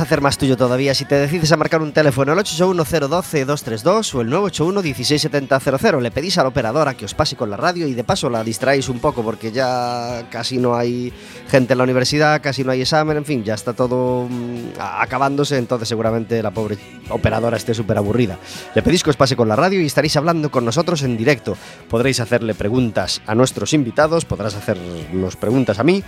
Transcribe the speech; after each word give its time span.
Hacer 0.00 0.20
más 0.20 0.38
tuyo 0.38 0.56
todavía 0.56 0.94
si 0.94 1.04
te 1.04 1.14
decides 1.14 1.52
a 1.52 1.56
marcar 1.56 1.82
un 1.82 1.92
teléfono 1.92 2.32
al 2.32 2.38
881-012-232 2.38 4.14
o 4.14 4.20
el 4.20 4.28
981-16700. 4.30 6.00
Le 6.00 6.10
pedís 6.10 6.38
a 6.38 6.42
la 6.42 6.48
operadora 6.48 6.94
que 6.94 7.04
os 7.04 7.14
pase 7.14 7.36
con 7.36 7.50
la 7.50 7.56
radio 7.56 7.86
y 7.86 7.94
de 7.94 8.04
paso 8.04 8.30
la 8.30 8.42
distraéis 8.42 8.88
un 8.88 8.98
poco 8.98 9.22
porque 9.22 9.52
ya 9.52 10.26
casi 10.30 10.58
no 10.58 10.74
hay 10.74 11.12
gente 11.48 11.74
en 11.74 11.78
la 11.78 11.84
universidad, 11.84 12.40
casi 12.42 12.64
no 12.64 12.72
hay 12.72 12.82
examen, 12.82 13.16
en 13.16 13.24
fin, 13.24 13.44
ya 13.44 13.54
está 13.54 13.72
todo 13.72 14.26
mm, 14.28 14.78
acabándose, 14.78 15.56
entonces 15.58 15.88
seguramente 15.88 16.42
la 16.42 16.50
pobre 16.50 16.78
operadora 17.10 17.56
esté 17.56 17.74
súper 17.74 17.98
aburrida. 17.98 18.38
Le 18.74 18.82
pedís 18.82 19.02
que 19.02 19.10
os 19.10 19.16
pase 19.16 19.36
con 19.36 19.48
la 19.48 19.56
radio 19.56 19.80
y 19.80 19.86
estaréis 19.86 20.16
hablando 20.16 20.50
con 20.50 20.64
nosotros 20.64 21.02
en 21.02 21.16
directo. 21.16 21.56
Podréis 21.88 22.20
hacerle 22.20 22.54
preguntas 22.54 23.22
a 23.26 23.34
nuestros 23.34 23.72
invitados, 23.72 24.24
podrás 24.24 24.54
hacernos 24.54 25.36
preguntas 25.36 25.78
a 25.78 25.84
mí 25.84 26.02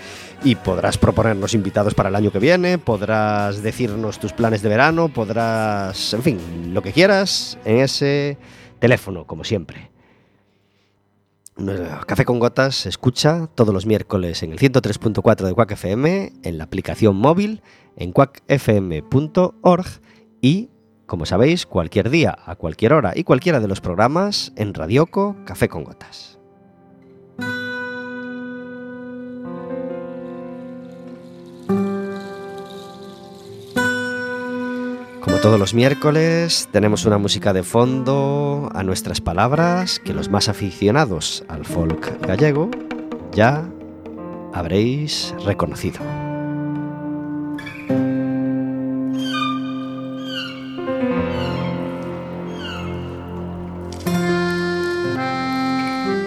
y 0.45 0.55
podrás 0.57 0.99
proponernos 0.99 1.55
invitados 1.55 1.95
para 1.95 2.09
el 2.09 2.15
año 2.15 2.31
que 2.31 2.39
viene 2.39 2.79
podrás 2.79 3.63
decirnos 3.83 4.21
tus 4.21 4.33
planes 4.33 4.63
de 4.63 4.69
verano, 4.69 5.09
podrás, 5.09 6.15
en 6.15 6.23
fin, 6.23 6.39
lo 6.73 6.83
que 6.83 6.93
quieras 6.93 7.59
en 7.65 7.79
ese 7.79 8.39
teléfono, 8.79 9.27
como 9.27 9.43
siempre. 9.43 9.91
Café 12.07 12.25
con 12.25 12.39
Gotas 12.39 12.77
se 12.77 12.89
escucha 12.89 13.49
todos 13.55 13.75
los 13.75 13.85
miércoles 13.85 14.43
en 14.45 14.53
el 14.53 14.61
103.4 14.61 15.47
de 15.47 15.55
Quack 15.55 15.73
FM, 15.73 16.33
en 16.45 16.59
la 16.59 16.65
aplicación 16.65 17.17
móvil, 17.17 17.63
en 17.97 18.13
quackfm.org 18.13 19.87
y, 20.41 20.71
como 21.07 21.27
sabéis, 21.27 21.67
cualquier 21.67 22.09
día, 22.09 22.39
a 22.47 22.55
cualquier 22.55 22.93
hora 22.93 23.13
y 23.17 23.25
cualquiera 23.25 23.59
de 23.59 23.69
los 23.69 23.81
programas 23.81 24.53
en 24.55 24.75
Radioco 24.75 25.37
Café 25.45 25.69
con 25.69 25.83
Gotas. 25.83 26.32
Todos 35.43 35.59
los 35.59 35.75
miércoles 35.75 36.69
tenemos 36.71 37.05
una 37.05 37.19
música 37.19 37.53
de 37.53 37.65
fondo 37.65 38.71
a 38.73 38.85
nuestras 38.85 39.21
palabras 39.21 39.99
que 39.99 40.15
los 40.15 40.31
más 40.31 40.49
aficionados 40.49 41.43
al 41.49 41.65
folk 41.65 42.25
gallego 42.25 42.71
ya 43.33 43.69
habréis 44.53 45.35
reconocido. 45.45 45.99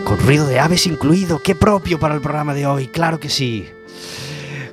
Con 0.03 0.19
ruido 0.19 0.45
de 0.45 0.59
aves 0.59 0.87
incluido, 0.87 1.39
qué 1.41 1.55
propio 1.55 1.99
para 1.99 2.15
el 2.15 2.21
programa 2.21 2.53
de 2.53 2.67
hoy, 2.67 2.87
claro 2.87 3.21
que 3.21 3.29
sí. 3.29 3.65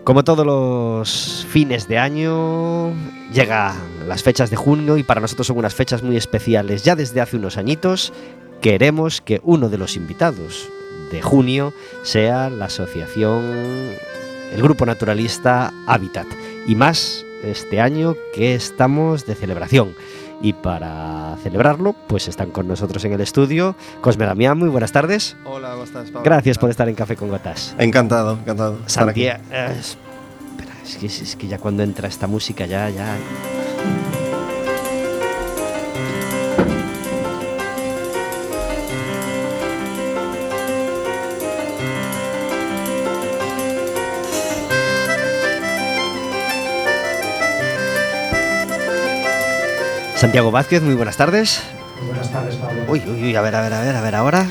Como 0.04 0.24
todos 0.24 0.44
los 0.44 1.46
fines 1.48 1.86
de 1.86 1.96
año, 1.96 2.92
llega 3.32 3.76
las 4.08 4.24
fechas 4.24 4.50
de 4.50 4.56
junio 4.56 4.96
y 4.96 5.04
para 5.04 5.20
nosotros 5.20 5.46
son 5.46 5.58
unas 5.58 5.76
fechas 5.76 6.02
muy 6.02 6.16
especiales. 6.16 6.82
Ya 6.82 6.96
desde 6.96 7.20
hace 7.20 7.36
unos 7.36 7.56
añitos 7.56 8.12
queremos 8.60 9.20
que 9.20 9.40
uno 9.44 9.68
de 9.68 9.78
los 9.78 9.94
invitados 9.94 10.68
de 11.12 11.22
junio 11.22 11.72
sea 12.02 12.50
la 12.50 12.64
asociación, 12.64 13.44
el 14.52 14.60
grupo 14.60 14.86
naturalista 14.86 15.72
Habitat. 15.86 16.26
Y 16.66 16.74
más 16.74 17.24
este 17.44 17.80
año 17.80 18.16
que 18.34 18.56
estamos 18.56 19.24
de 19.24 19.36
celebración. 19.36 19.94
Y 20.42 20.54
para 20.54 21.36
celebrarlo, 21.42 21.94
pues 22.08 22.26
están 22.26 22.50
con 22.50 22.66
nosotros 22.66 23.04
en 23.04 23.12
el 23.12 23.20
estudio 23.20 23.76
Cosme 24.00 24.26
Damián, 24.26 24.58
muy 24.58 24.68
buenas 24.68 24.90
tardes. 24.90 25.36
Hola, 25.44 25.70
¿cómo 25.70 25.84
estás, 25.84 26.06
Pablo? 26.10 26.22
Gracias 26.24 26.58
por 26.58 26.68
estar 26.68 26.88
en 26.88 26.96
Café 26.96 27.14
con 27.14 27.28
Gotas. 27.28 27.76
Encantado, 27.78 28.32
encantado. 28.34 28.78
Santiago. 28.86 29.40
Eh, 29.52 29.76
espera, 29.78 30.74
es 30.84 30.96
que, 30.96 31.06
es 31.06 31.36
que 31.36 31.46
ya 31.46 31.58
cuando 31.58 31.84
entra 31.84 32.08
esta 32.08 32.26
música 32.26 32.66
ya, 32.66 32.90
ya. 32.90 33.16
Santiago 50.22 50.52
Vázquez, 50.52 50.80
muy 50.82 50.94
buenas 50.94 51.16
tardes. 51.16 51.64
Muy 51.98 52.06
buenas 52.06 52.30
tardes, 52.30 52.54
Pablo. 52.54 52.84
Uy, 52.86 53.02
uy, 53.08 53.24
uy, 53.24 53.34
a 53.34 53.40
ver, 53.40 53.56
a 53.56 53.60
ver, 53.60 53.72
a 53.72 53.80
ver, 53.80 53.96
a 53.96 54.00
ver, 54.00 54.14
ahora. 54.14 54.46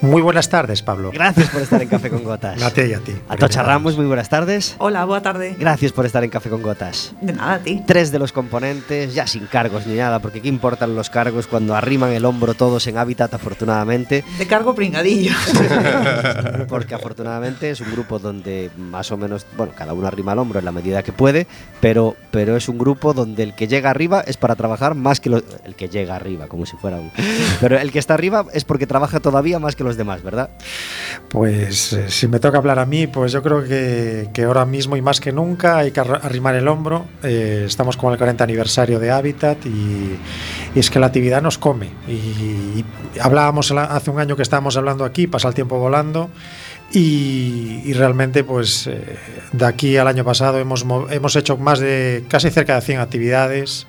Muy 0.00 0.22
buenas 0.22 0.48
tardes, 0.48 0.80
Pablo. 0.82 1.10
Gracias 1.12 1.48
por 1.48 1.60
estar 1.60 1.82
en 1.82 1.88
Café 1.88 2.08
con 2.08 2.22
Gotas. 2.22 2.62
a 2.62 2.70
ti 2.70 2.82
y 2.82 2.92
a 2.92 3.00
ti. 3.00 3.12
Atocha 3.28 3.64
Ramos, 3.64 3.96
muy 3.96 4.06
buenas 4.06 4.28
tardes. 4.28 4.76
Hola, 4.78 5.04
buena 5.04 5.22
tarde. 5.22 5.56
Gracias 5.58 5.90
por 5.90 6.06
estar 6.06 6.22
en 6.22 6.30
Café 6.30 6.50
con 6.50 6.62
Gotas. 6.62 7.14
De 7.20 7.32
nada, 7.32 7.54
a 7.54 7.58
ti. 7.58 7.82
Tres 7.84 8.12
de 8.12 8.20
los 8.20 8.30
componentes, 8.30 9.12
ya 9.12 9.26
sin 9.26 9.46
cargos 9.46 9.88
ni 9.88 9.96
nada, 9.96 10.20
porque 10.20 10.40
qué 10.40 10.48
importan 10.48 10.94
los 10.94 11.10
cargos 11.10 11.48
cuando 11.48 11.74
arriman 11.74 12.12
el 12.12 12.24
hombro 12.24 12.54
todos 12.54 12.86
en 12.86 12.96
hábitat, 12.96 13.34
afortunadamente. 13.34 14.24
De 14.38 14.46
cargo 14.46 14.72
pringadillo. 14.72 15.32
porque 16.68 16.94
afortunadamente 16.94 17.70
es 17.70 17.80
un 17.80 17.90
grupo 17.90 18.20
donde 18.20 18.70
más 18.76 19.10
o 19.10 19.16
menos, 19.16 19.46
bueno, 19.56 19.72
cada 19.76 19.94
uno 19.94 20.06
arrima 20.06 20.32
el 20.32 20.38
hombro 20.38 20.60
en 20.60 20.64
la 20.64 20.72
medida 20.72 21.02
que 21.02 21.12
puede, 21.12 21.48
pero, 21.80 22.14
pero 22.30 22.56
es 22.56 22.68
un 22.68 22.78
grupo 22.78 23.14
donde 23.14 23.42
el 23.42 23.54
que 23.56 23.66
llega 23.66 23.90
arriba 23.90 24.22
es 24.24 24.36
para 24.36 24.54
trabajar 24.54 24.94
más 24.94 25.18
que 25.18 25.28
el 25.28 25.74
que 25.74 25.88
llega 25.88 26.14
arriba, 26.14 26.46
como 26.46 26.66
si 26.66 26.76
fuera 26.76 26.98
un. 26.98 27.10
Pero 27.60 27.78
el 27.78 27.90
que 27.90 27.98
está 27.98 28.14
arriba 28.14 28.46
es 28.52 28.64
porque 28.64 28.86
trabaja 28.86 29.18
todavía 29.18 29.58
más 29.58 29.74
que 29.74 29.87
los 29.87 29.87
demás, 29.96 30.22
¿verdad? 30.22 30.50
Pues 31.28 31.92
eh, 31.92 32.10
si 32.10 32.28
me 32.28 32.40
toca 32.40 32.58
hablar 32.58 32.78
a 32.78 32.86
mí, 32.86 33.06
pues 33.06 33.32
yo 33.32 33.42
creo 33.42 33.64
que, 33.64 34.44
ahora 34.44 34.64
mismo 34.64 34.96
y 34.96 35.02
más 35.02 35.20
que 35.20 35.32
nunca 35.32 35.78
hay 35.78 35.90
que 35.90 36.00
arrimar 36.00 36.54
el 36.54 36.68
hombro. 36.68 37.06
Eh, 37.22 37.64
estamos 37.66 37.96
con 37.96 38.12
el 38.12 38.18
40 38.18 38.44
aniversario 38.44 38.98
de 38.98 39.10
Habitat 39.10 39.66
y, 39.66 40.18
es 40.74 40.90
que 40.90 40.98
la 40.98 41.06
actividad 41.06 41.42
nos 41.42 41.58
come. 41.58 41.88
Y, 42.08 42.84
hablábamos 43.20 43.70
hace 43.72 44.10
un 44.10 44.20
año 44.20 44.36
que 44.36 44.42
estábamos 44.42 44.76
hablando 44.76 45.04
aquí, 45.04 45.26
pasa 45.26 45.48
el 45.48 45.54
tiempo 45.54 45.78
volando. 45.78 46.30
Y, 46.92 47.92
realmente 47.92 48.44
pues 48.44 48.86
eh, 48.86 49.16
de 49.52 49.66
aquí 49.66 49.96
al 49.96 50.08
año 50.08 50.24
pasado 50.24 50.58
hemos, 50.58 50.84
hemos 51.10 51.36
hecho 51.36 51.56
más 51.56 51.80
de 51.80 52.24
casi 52.28 52.50
cerca 52.50 52.76
de 52.76 52.80
100 52.80 53.00
actividades 53.00 53.86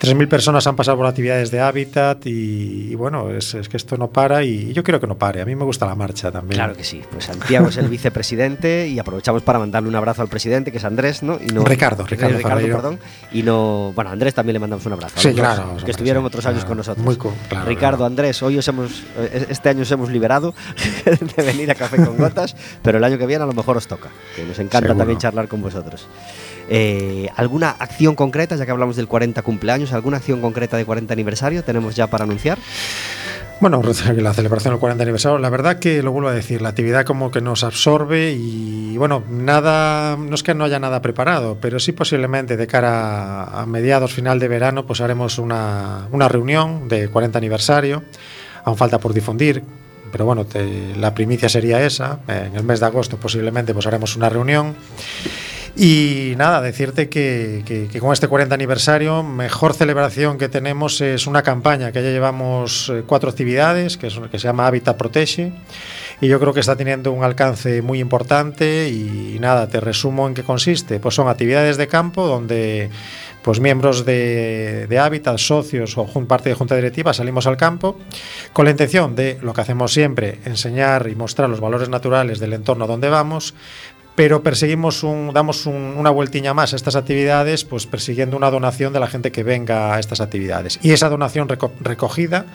3.000 0.00 0.28
personas 0.28 0.66
han 0.66 0.76
pasado 0.76 0.96
por 0.96 1.06
actividades 1.06 1.50
de 1.50 1.60
hábitat 1.60 2.24
y, 2.26 2.88
y 2.90 2.94
bueno, 2.94 3.30
es, 3.30 3.52
es, 3.52 3.68
que 3.68 3.76
esto 3.76 3.98
no 3.98 4.08
para 4.08 4.42
y 4.42 4.72
yo 4.72 4.82
quiero 4.82 4.98
que 4.98 5.06
no 5.06 5.18
pare. 5.18 5.42
A 5.42 5.44
mí 5.44 5.54
me 5.54 5.64
gusta 5.64 5.84
la 5.84 5.94
marcha 5.94 6.32
también. 6.32 6.56
Claro 6.56 6.74
que 6.74 6.84
sí. 6.84 7.02
Pues 7.10 7.26
Santiago 7.26 7.68
es 7.68 7.76
el 7.76 7.88
vicepresidente 7.88 8.88
y 8.88 8.98
aprovechamos 8.98 9.42
para 9.42 9.58
mandarle 9.58 9.90
un 9.90 9.96
abrazo 9.96 10.22
al 10.22 10.28
presidente, 10.28 10.72
que 10.72 10.78
es 10.78 10.84
Andrés, 10.84 11.22
¿no? 11.22 11.38
Y 11.38 11.48
no 11.48 11.64
Ricardo, 11.64 12.06
Ricardo, 12.06 12.34
eh, 12.34 12.38
Ricardo 12.38 12.62
perdón. 12.62 12.98
Y 13.30 13.42
no, 13.42 13.92
bueno, 13.94 14.08
a 14.08 14.14
Andrés 14.14 14.32
también 14.32 14.54
le 14.54 14.60
mandamos 14.60 14.86
un 14.86 14.94
abrazo. 14.94 15.20
Sí, 15.20 15.34
claro. 15.34 15.76
Que 15.84 15.90
estuvieron 15.90 16.24
otros 16.24 16.46
años 16.46 16.64
con 16.64 16.78
nosotros. 16.78 17.04
Muy 17.04 17.16
cool, 17.16 17.34
claro, 17.50 17.66
Ricardo, 17.66 17.98
claro. 17.98 18.06
Andrés, 18.06 18.42
hoy 18.42 18.56
os 18.56 18.66
hemos, 18.68 19.02
eh, 19.18 19.48
este 19.50 19.68
año 19.68 19.82
os 19.82 19.92
hemos 19.92 20.10
liberado 20.10 20.54
de 21.36 21.42
venir 21.42 21.70
a 21.70 21.74
Café 21.74 22.02
con 22.02 22.16
Gotas, 22.16 22.56
pero 22.82 22.96
el 22.96 23.04
año 23.04 23.18
que 23.18 23.26
viene 23.26 23.44
a 23.44 23.46
lo 23.46 23.52
mejor 23.52 23.76
os 23.76 23.86
toca, 23.86 24.08
que 24.34 24.44
nos 24.44 24.58
encanta 24.58 24.88
Seguro. 24.88 24.96
también 24.96 25.18
charlar 25.18 25.46
con 25.46 25.60
vosotros. 25.60 26.06
Eh, 26.72 27.28
¿Alguna 27.34 27.70
acción 27.70 28.14
concreta, 28.14 28.54
ya 28.54 28.64
que 28.64 28.70
hablamos 28.70 28.94
del 28.94 29.08
40 29.08 29.42
cumpleaños, 29.42 29.92
alguna 29.92 30.18
acción 30.18 30.40
concreta 30.40 30.76
de 30.76 30.84
40 30.84 31.12
aniversario 31.12 31.64
tenemos 31.64 31.96
ya 31.96 32.06
para 32.06 32.24
anunciar? 32.24 32.58
Bueno, 33.60 33.82
la 34.16 34.32
celebración 34.32 34.72
del 34.72 34.80
40 34.80 35.02
aniversario, 35.02 35.38
la 35.38 35.50
verdad 35.50 35.80
que 35.80 36.00
lo 36.00 36.12
vuelvo 36.12 36.28
a 36.28 36.32
decir, 36.32 36.62
la 36.62 36.68
actividad 36.70 37.04
como 37.04 37.32
que 37.32 37.40
nos 37.40 37.64
absorbe 37.64 38.32
y 38.32 38.96
bueno, 38.96 39.24
nada, 39.28 40.16
no 40.16 40.34
es 40.34 40.44
que 40.44 40.54
no 40.54 40.64
haya 40.64 40.78
nada 40.78 41.02
preparado, 41.02 41.58
pero 41.60 41.80
sí 41.80 41.90
posiblemente 41.90 42.56
de 42.56 42.66
cara 42.68 43.44
a 43.44 43.66
mediados, 43.66 44.12
final 44.12 44.38
de 44.38 44.46
verano, 44.46 44.86
pues 44.86 45.00
haremos 45.00 45.38
una, 45.38 46.06
una 46.12 46.28
reunión 46.28 46.88
de 46.88 47.08
40 47.08 47.36
aniversario, 47.36 48.04
aún 48.64 48.76
falta 48.76 49.00
por 49.00 49.12
difundir, 49.12 49.64
pero 50.12 50.24
bueno, 50.24 50.44
te, 50.46 50.94
la 50.96 51.12
primicia 51.14 51.48
sería 51.48 51.84
esa, 51.84 52.20
en 52.28 52.54
el 52.54 52.62
mes 52.62 52.78
de 52.78 52.86
agosto 52.86 53.16
posiblemente 53.16 53.74
pues 53.74 53.86
haremos 53.86 54.14
una 54.14 54.28
reunión. 54.28 54.76
Y 55.76 56.34
nada, 56.36 56.60
decirte 56.60 57.08
que, 57.08 57.88
con 58.00 58.12
este 58.12 58.28
40 58.28 58.54
aniversario, 58.54 59.22
mejor 59.22 59.74
celebración 59.74 60.36
que 60.36 60.48
tenemos 60.48 61.00
es 61.00 61.26
una 61.26 61.42
campaña 61.42 61.92
que 61.92 62.02
ya 62.02 62.10
llevamos 62.10 62.90
eh, 62.92 63.04
cuatro 63.06 63.30
actividades, 63.30 63.96
que, 63.96 64.08
es, 64.08 64.18
que 64.30 64.38
se 64.38 64.48
llama 64.48 64.66
Hábitat 64.66 64.96
Protege, 64.96 65.52
y 66.20 66.28
yo 66.28 66.38
creo 66.38 66.52
que 66.52 66.60
está 66.60 66.76
teniendo 66.76 67.12
un 67.12 67.24
alcance 67.24 67.82
muy 67.82 67.98
importante. 68.00 68.88
Y, 68.88 69.38
nada, 69.40 69.68
te 69.68 69.80
resumo 69.80 70.28
en 70.28 70.34
qué 70.34 70.42
consiste. 70.42 71.00
Pues 71.00 71.14
son 71.14 71.28
actividades 71.28 71.76
de 71.76 71.88
campo 71.88 72.26
donde 72.26 72.90
pues 73.42 73.58
miembros 73.58 74.04
de, 74.04 74.86
de 74.86 74.98
Hábitat, 74.98 75.38
socios 75.38 75.96
o 75.96 76.06
parte 76.26 76.50
de 76.50 76.54
junta 76.54 76.76
directiva 76.76 77.14
salimos 77.14 77.46
al 77.46 77.56
campo 77.56 77.96
con 78.52 78.66
la 78.66 78.70
intención 78.70 79.16
de 79.16 79.38
lo 79.40 79.54
que 79.54 79.62
hacemos 79.62 79.94
siempre, 79.94 80.40
enseñar 80.44 81.08
y 81.08 81.14
mostrar 81.14 81.48
los 81.48 81.60
valores 81.60 81.88
naturales 81.88 82.38
del 82.38 82.52
entorno 82.52 82.86
donde 82.86 83.08
vamos, 83.08 83.54
pero 84.14 84.42
perseguimos 84.42 85.02
un, 85.02 85.32
damos 85.32 85.66
un, 85.66 85.94
una 85.96 86.10
vueltiña 86.10 86.54
más 86.54 86.72
a 86.72 86.76
estas 86.76 86.96
actividades, 86.96 87.64
pues 87.64 87.86
persiguiendo 87.86 88.36
una 88.36 88.50
donación 88.50 88.92
de 88.92 89.00
la 89.00 89.06
gente 89.06 89.32
que 89.32 89.42
venga 89.42 89.94
a 89.94 90.00
estas 90.00 90.20
actividades. 90.20 90.78
Y 90.82 90.92
esa 90.92 91.08
donación 91.08 91.48
reco 91.48 91.72
recogida 91.80 92.46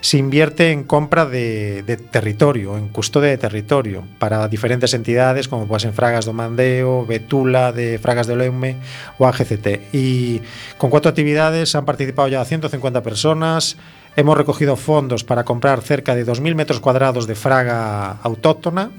se 0.00 0.18
invierte 0.18 0.70
en 0.70 0.84
compra 0.84 1.26
de, 1.26 1.82
de, 1.82 1.96
territorio, 1.96 2.78
en 2.78 2.88
custodia 2.88 3.30
de 3.30 3.38
territorio, 3.38 4.04
para 4.18 4.48
diferentes 4.48 4.94
entidades 4.94 5.48
como 5.48 5.66
pues 5.66 5.84
en 5.84 5.92
Fragas 5.92 6.24
do 6.24 6.32
Mandeo, 6.32 7.04
Betula, 7.06 7.72
de 7.72 7.98
Fragas 7.98 8.26
de 8.26 8.36
Leume 8.36 8.76
o 9.18 9.26
AGCT. 9.26 9.92
Y 9.92 10.40
con 10.78 10.90
cuatro 10.90 11.08
actividades 11.10 11.74
han 11.74 11.84
participado 11.84 12.28
ya 12.28 12.44
150 12.44 13.02
personas. 13.02 13.76
Hemos 14.16 14.36
recogido 14.36 14.76
fondos 14.76 15.22
para 15.24 15.44
comprar 15.44 15.80
cerca 15.82 16.14
de 16.14 16.26
2.000 16.26 16.54
metros 16.54 16.80
cuadrados 16.80 17.26
de 17.26 17.34
fraga 17.34 18.18
autóctona 18.22 18.90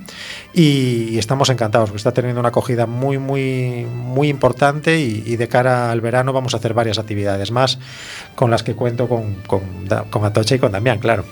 y, 0.54 1.18
estamos 1.18 1.50
encantados 1.50 1.90
porque 1.90 1.98
está 1.98 2.14
teniendo 2.14 2.40
una 2.40 2.50
acogida 2.50 2.88
muy, 2.88 3.18
muy, 3.18 3.86
muy 3.86 4.30
importante 4.30 5.00
y, 5.00 5.36
de 5.36 5.48
cara 5.48 5.92
al 5.92 6.02
verano 6.02 6.34
vamos 6.34 6.54
a 6.54 6.58
hacer 6.58 6.74
varias 6.74 6.98
actividades 6.98 7.52
más 7.52 7.78
con 8.36 8.50
las 8.50 8.64
que 8.64 8.74
cuento 8.74 9.08
con, 9.08 9.36
con, 9.48 9.62
con 10.10 10.26
Atocha 10.26 10.56
y 10.56 10.60
con 10.60 10.72
Damián, 10.72 11.00
claro. 11.00 11.26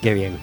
Qué 0.00 0.14
bien. 0.14 0.38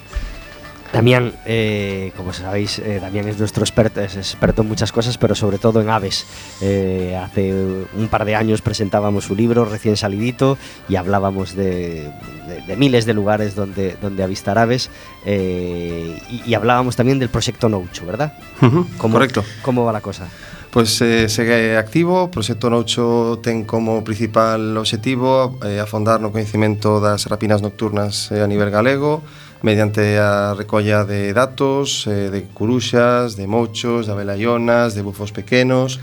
Damián, 0.93 1.33
eh, 1.45 2.12
como 2.17 2.33
sabéis, 2.33 2.79
eh, 2.79 3.00
Damián 3.01 3.27
es 3.27 3.39
nuestro 3.39 3.63
experto, 3.63 4.01
es 4.01 4.17
experto 4.17 4.62
en 4.62 4.67
muchas 4.67 4.91
cosas, 4.91 5.17
pero 5.17 5.36
sobre 5.36 5.57
todo 5.57 5.79
en 5.81 5.89
aves. 5.89 6.25
Eh, 6.60 7.17
hace 7.21 7.53
un 7.53 8.07
par 8.10 8.25
de 8.25 8.36
años 8.36 8.62
presentábamos 8.62 9.25
su 9.25 9.36
libro 9.36 9.63
recién 9.63 9.95
salidito 9.95 10.57
y 10.89 10.98
hablábamos 10.98 11.55
de, 11.55 12.12
de, 12.48 12.62
de 12.67 12.75
miles 12.75 13.05
de 13.05 13.13
lugares 13.13 13.55
donde, 13.55 13.95
donde 14.01 14.21
avistar 14.24 14.57
aves 14.57 14.89
y, 15.25 16.41
y, 16.45 16.53
hablábamos 16.55 16.95
también 16.95 17.19
del 17.19 17.29
proyecto 17.29 17.69
Noucho, 17.69 18.05
¿verdad? 18.05 18.33
Uh 18.62 18.65
-huh, 18.65 18.86
¿Cómo, 18.98 19.13
correcto. 19.13 19.45
¿Cómo 19.62 19.86
va 19.86 19.93
la 19.93 20.01
cosa? 20.01 20.27
Pois 20.71 21.01
eh, 21.01 21.27
segue 21.27 21.75
activo, 21.75 22.24
o 22.24 22.31
Proxecto 22.31 22.71
Noucho 22.71 23.43
ten 23.43 23.67
como 23.67 24.07
principal 24.07 24.71
obxectivo 24.79 25.60
eh, 25.67 25.83
afondar 25.83 26.24
no 26.24 26.31
coñecimento 26.31 27.03
das 27.03 27.27
rapinas 27.27 27.60
nocturnas 27.60 28.31
eh, 28.31 28.39
a 28.39 28.48
nivel 28.48 28.71
galego 28.71 29.19
mediante 29.62 30.18
a 30.18 30.53
recolla 30.53 31.06
de 31.06 31.34
datos 31.34 32.06
eh, 32.08 32.30
de 32.30 32.44
curuxas, 32.50 33.36
de 33.36 33.48
mochos, 33.48 34.06
de 34.08 34.12
abelaionas, 34.12 34.94
de 34.94 35.01
bufos 35.01 35.32
pequenos 35.32 36.00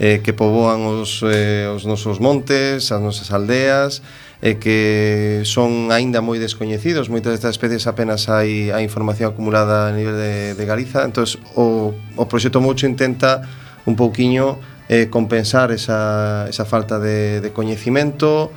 eh, 0.00 0.22
que 0.24 0.32
poboan 0.32 0.88
os, 0.88 1.20
eh, 1.22 1.68
os 1.68 1.84
nosos 1.84 2.24
montes, 2.24 2.88
as 2.88 3.00
nosas 3.04 3.28
aldeas 3.36 4.00
e 4.40 4.50
eh, 4.50 4.54
que 4.56 5.44
son 5.44 5.92
aínda 5.92 6.24
moi 6.24 6.40
descoñecidos. 6.40 7.12
Moitas 7.12 7.36
destas 7.36 7.60
especies 7.60 7.84
apenas 7.84 8.32
hai 8.32 8.72
a 8.72 8.80
información 8.80 9.36
acumulada 9.36 9.88
a 9.88 9.92
nivel 9.92 10.16
de, 10.16 10.56
de 10.56 10.64
Galiza. 10.64 11.04
Entón 11.04 11.28
o, 11.52 11.92
o 12.16 12.24
proxecto 12.24 12.64
Moucho 12.64 12.88
intenta 12.88 13.44
un 13.84 13.92
pouquiño 13.92 14.56
eh, 14.88 15.12
compensar 15.12 15.68
esa, 15.68 16.48
esa 16.48 16.64
falta 16.64 16.96
de, 16.96 17.44
de 17.44 17.52
coñecimento 17.52 18.48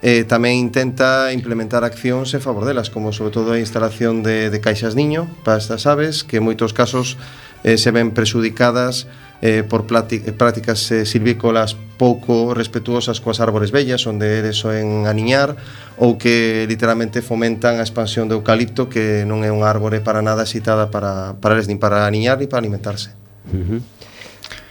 eh, 0.00 0.24
tamén 0.24 0.56
intenta 0.56 1.28
implementar 1.36 1.84
accións 1.84 2.32
en 2.32 2.40
favor 2.40 2.64
delas, 2.64 2.88
como 2.88 3.12
sobre 3.12 3.32
todo 3.36 3.52
a 3.52 3.60
instalación 3.60 4.24
de, 4.24 4.48
de 4.48 4.58
caixas 4.60 4.96
niño 4.96 5.28
para 5.44 5.60
estas 5.60 5.84
aves, 5.84 6.24
que 6.24 6.40
en 6.40 6.48
moitos 6.48 6.72
casos 6.72 7.20
eh, 7.64 7.76
se 7.76 7.90
ven 7.92 8.16
presudicadas 8.16 9.06
eh, 9.42 9.62
por 9.62 9.86
eh, 9.88 10.32
prácticas 10.32 10.90
eh, 10.92 11.06
silvícolas 11.06 11.76
pouco 11.96 12.52
respetuosas 12.52 13.20
coas 13.20 13.40
árbores 13.40 13.72
vellas 13.72 14.04
onde 14.04 14.40
eles 14.40 14.56
soen 14.60 15.08
aniñar 15.08 15.56
ou 15.96 16.20
que 16.20 16.64
literalmente 16.68 17.24
fomentan 17.24 17.80
a 17.80 17.84
expansión 17.84 18.28
do 18.28 18.36
eucalipto 18.40 18.92
que 18.92 19.24
non 19.24 19.40
é 19.44 19.52
un 19.52 19.64
árbore 19.64 20.04
para 20.04 20.20
nada 20.20 20.44
citada 20.44 20.92
para, 20.92 21.40
para 21.40 21.56
eles 21.56 21.68
nin 21.68 21.80
para 21.80 22.04
aniñar 22.04 22.36
ni 22.40 22.48
para 22.48 22.60
alimentarse 22.60 23.16
uh 23.48 23.56
-huh. 23.56 23.80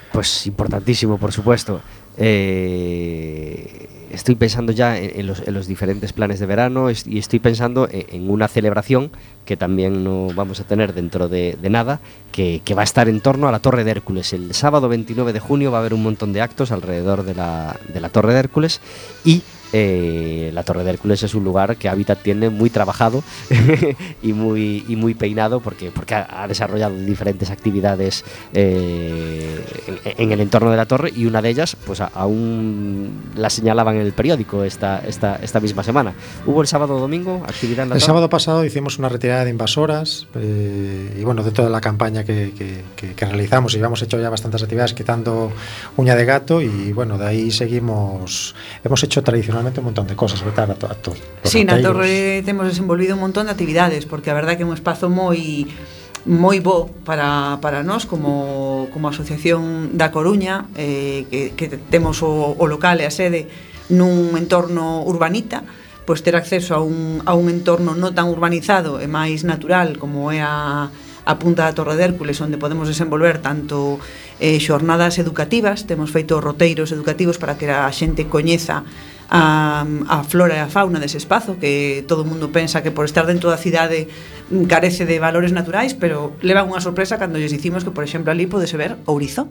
Pois 0.10 0.42
pues 0.42 0.50
importantísimo, 0.50 1.18
por 1.22 1.34
supuesto 1.34 1.82
eh, 2.18 3.99
estoy 4.12 4.36
pensando 4.36 4.72
ya 4.72 4.98
en, 4.98 5.28
los, 5.28 5.42
en, 5.48 5.54
los, 5.54 5.68
diferentes 5.68 6.14
planes 6.14 6.40
de 6.40 6.46
verano 6.46 6.90
y 6.90 7.18
estoy 7.18 7.40
pensando 7.40 7.88
en, 7.92 8.06
en, 8.10 8.30
una 8.30 8.48
celebración 8.48 9.12
que 9.46 9.58
también 9.58 10.04
no 10.04 10.28
vamos 10.36 10.60
a 10.60 10.64
tener 10.64 10.94
dentro 10.94 11.28
de, 11.28 11.58
de 11.62 11.70
nada, 11.70 12.00
que, 12.32 12.62
que, 12.64 12.76
va 12.76 12.82
a 12.82 12.84
estar 12.84 13.10
en 13.10 13.22
torno 13.22 13.48
a 13.48 13.52
la 13.52 13.60
Torre 13.60 13.84
de 13.84 13.92
Hércules. 13.92 14.34
El 14.34 14.54
sábado 14.54 14.90
29 14.90 15.34
de 15.34 15.40
junio 15.40 15.72
va 15.72 15.78
a 15.78 15.82
haber 15.82 15.94
un 15.94 16.04
montón 16.04 16.34
de 16.34 16.42
actos 16.42 16.72
alrededor 16.72 17.24
de 17.24 17.36
la, 17.36 17.80
de 17.92 18.00
la 18.00 18.10
Torre 18.10 18.34
de 18.34 18.40
Hércules 18.40 18.82
y 19.24 19.44
eh, 19.74 20.52
la 20.54 20.64
Torre 20.64 20.84
de 20.84 20.92
Hércules 20.92 21.24
es 21.24 21.34
un 21.36 21.44
lugar 21.44 21.78
que 21.78 21.90
Habitat 21.90 22.22
tiene 22.22 22.50
muy 22.50 22.70
trabajado 22.70 23.24
y, 24.22 24.34
muy, 24.34 24.86
y 24.88 24.96
muy 24.96 25.14
peinado 25.14 25.60
porque, 25.60 25.92
porque 25.92 26.16
ha, 26.16 26.44
ha 26.44 26.48
desarrollado 26.48 26.96
diferentes 26.98 27.50
actividades 27.50 28.24
eh, 28.54 29.64
en, 30.06 30.24
en, 30.24 30.32
el 30.32 30.42
entorno 30.42 30.72
de 30.72 30.78
la 30.78 30.86
torre 30.86 31.12
y 31.16 31.26
una 31.26 31.42
de 31.42 31.50
ellas 31.50 31.76
pues 31.86 32.02
aún 32.02 33.32
la 33.36 33.50
señalaban 33.50 33.96
en 33.96 34.02
el 34.02 34.14
periódico 34.14 34.64
esta, 34.64 35.00
esta, 35.08 35.36
esta 35.38 35.60
misma 35.60 35.84
semana. 35.84 36.14
¿Hubo 36.46 36.62
el 36.62 36.68
sábado 36.68 36.96
o 36.96 37.00
domingo 37.00 37.44
actividad 37.48 37.84
en 37.84 37.90
la 37.90 37.96
El 37.96 38.02
torre? 38.02 38.08
sábado 38.08 38.30
pasado 38.30 38.66
hicimos 38.66 39.00
una 39.00 39.10
retirada 39.10 39.44
de 39.44 39.52
invasoras 39.52 40.28
eh, 40.36 41.16
y 41.20 41.24
bueno, 41.24 41.44
dentro 41.44 41.64
de 41.64 41.70
la 41.70 41.82
campaña 41.82 42.24
que, 42.24 42.54
que, 42.58 42.84
que, 42.96 43.14
que 43.14 43.26
realizamos 43.26 43.74
y 43.74 43.78
habíamos 43.78 44.02
hecho 44.02 44.20
ya 44.20 44.30
bastantes 44.30 44.62
actividades 44.64 44.94
quitando 44.94 45.52
uña 45.98 46.16
de 46.16 46.26
gato 46.26 46.62
y 46.62 46.92
bueno, 46.94 47.18
de 47.18 47.28
ahí 47.28 47.52
seguimos, 47.52 48.56
hemos 48.84 49.04
hecho 49.04 49.24
profesionalmente 49.60 49.80
un 49.80 49.86
montón 49.86 50.08
de 50.08 50.16
cosas, 50.16 50.44
verdad, 50.44 50.72
a, 50.72 50.86
a, 50.86 50.92
a 50.92 51.48
Sí, 51.48 51.66
na 51.66 51.82
Torre 51.82 52.42
temos 52.44 52.68
desenvolvido 52.68 53.16
un 53.16 53.22
montón 53.22 53.46
de 53.48 53.52
actividades, 53.52 54.06
porque 54.06 54.32
a 54.32 54.36
verdade 54.36 54.58
que 54.58 54.64
é 54.64 54.68
un 54.68 54.74
espazo 54.74 55.10
moi 55.10 55.68
moi 56.28 56.60
bo 56.60 56.92
para, 57.08 57.64
para 57.64 57.80
nós 57.80 58.04
como, 58.04 58.92
como 58.92 59.08
Asociación 59.08 59.96
da 59.96 60.12
Coruña 60.12 60.68
eh, 60.76 61.24
que, 61.32 61.56
que 61.56 61.80
temos 61.80 62.20
o, 62.22 62.60
o 62.60 62.66
local 62.68 63.00
e 63.00 63.08
a 63.08 63.12
sede 63.12 63.48
nun 63.88 64.36
entorno 64.36 65.08
urbanita 65.08 65.64
pois 66.04 66.20
ter 66.20 66.36
acceso 66.36 66.76
a 66.76 66.84
un, 66.84 67.24
a 67.24 67.40
un 67.40 67.48
entorno 67.48 67.96
non 67.96 68.12
tan 68.12 68.28
urbanizado 68.28 69.00
e 69.00 69.08
máis 69.08 69.48
natural 69.48 69.96
como 69.96 70.28
é 70.28 70.44
a, 70.44 70.92
a 70.92 71.34
punta 71.40 71.64
da 71.64 71.72
Torre 71.72 71.96
de 71.96 72.04
Hércules 72.12 72.36
onde 72.44 72.60
podemos 72.60 72.92
desenvolver 72.92 73.40
tanto 73.40 74.04
eh, 74.44 74.60
xornadas 74.60 75.24
educativas 75.24 75.88
temos 75.88 76.12
feito 76.12 76.44
roteiros 76.44 76.92
educativos 76.92 77.40
para 77.40 77.56
que 77.56 77.72
a 77.72 77.88
xente 77.96 78.28
coñeza 78.28 78.84
a, 79.30 79.86
a 79.86 80.24
flora 80.26 80.58
e 80.58 80.62
a 80.62 80.68
fauna 80.68 80.98
dese 80.98 81.22
espazo 81.22 81.62
que 81.62 82.02
todo 82.10 82.26
o 82.26 82.30
mundo 82.30 82.50
pensa 82.50 82.82
que 82.82 82.90
por 82.90 83.06
estar 83.06 83.30
dentro 83.30 83.54
da 83.54 83.62
cidade 83.62 84.10
carece 84.66 85.06
de 85.06 85.22
valores 85.22 85.54
naturais 85.54 85.94
pero 85.94 86.34
leva 86.42 86.66
unha 86.66 86.82
sorpresa 86.82 87.22
cando 87.22 87.38
lles 87.38 87.54
dicimos 87.54 87.86
que 87.86 87.94
por 87.94 88.02
exemplo 88.02 88.34
ali 88.34 88.50
podese 88.50 88.76
ver 88.76 88.98
ourizo. 89.06 89.46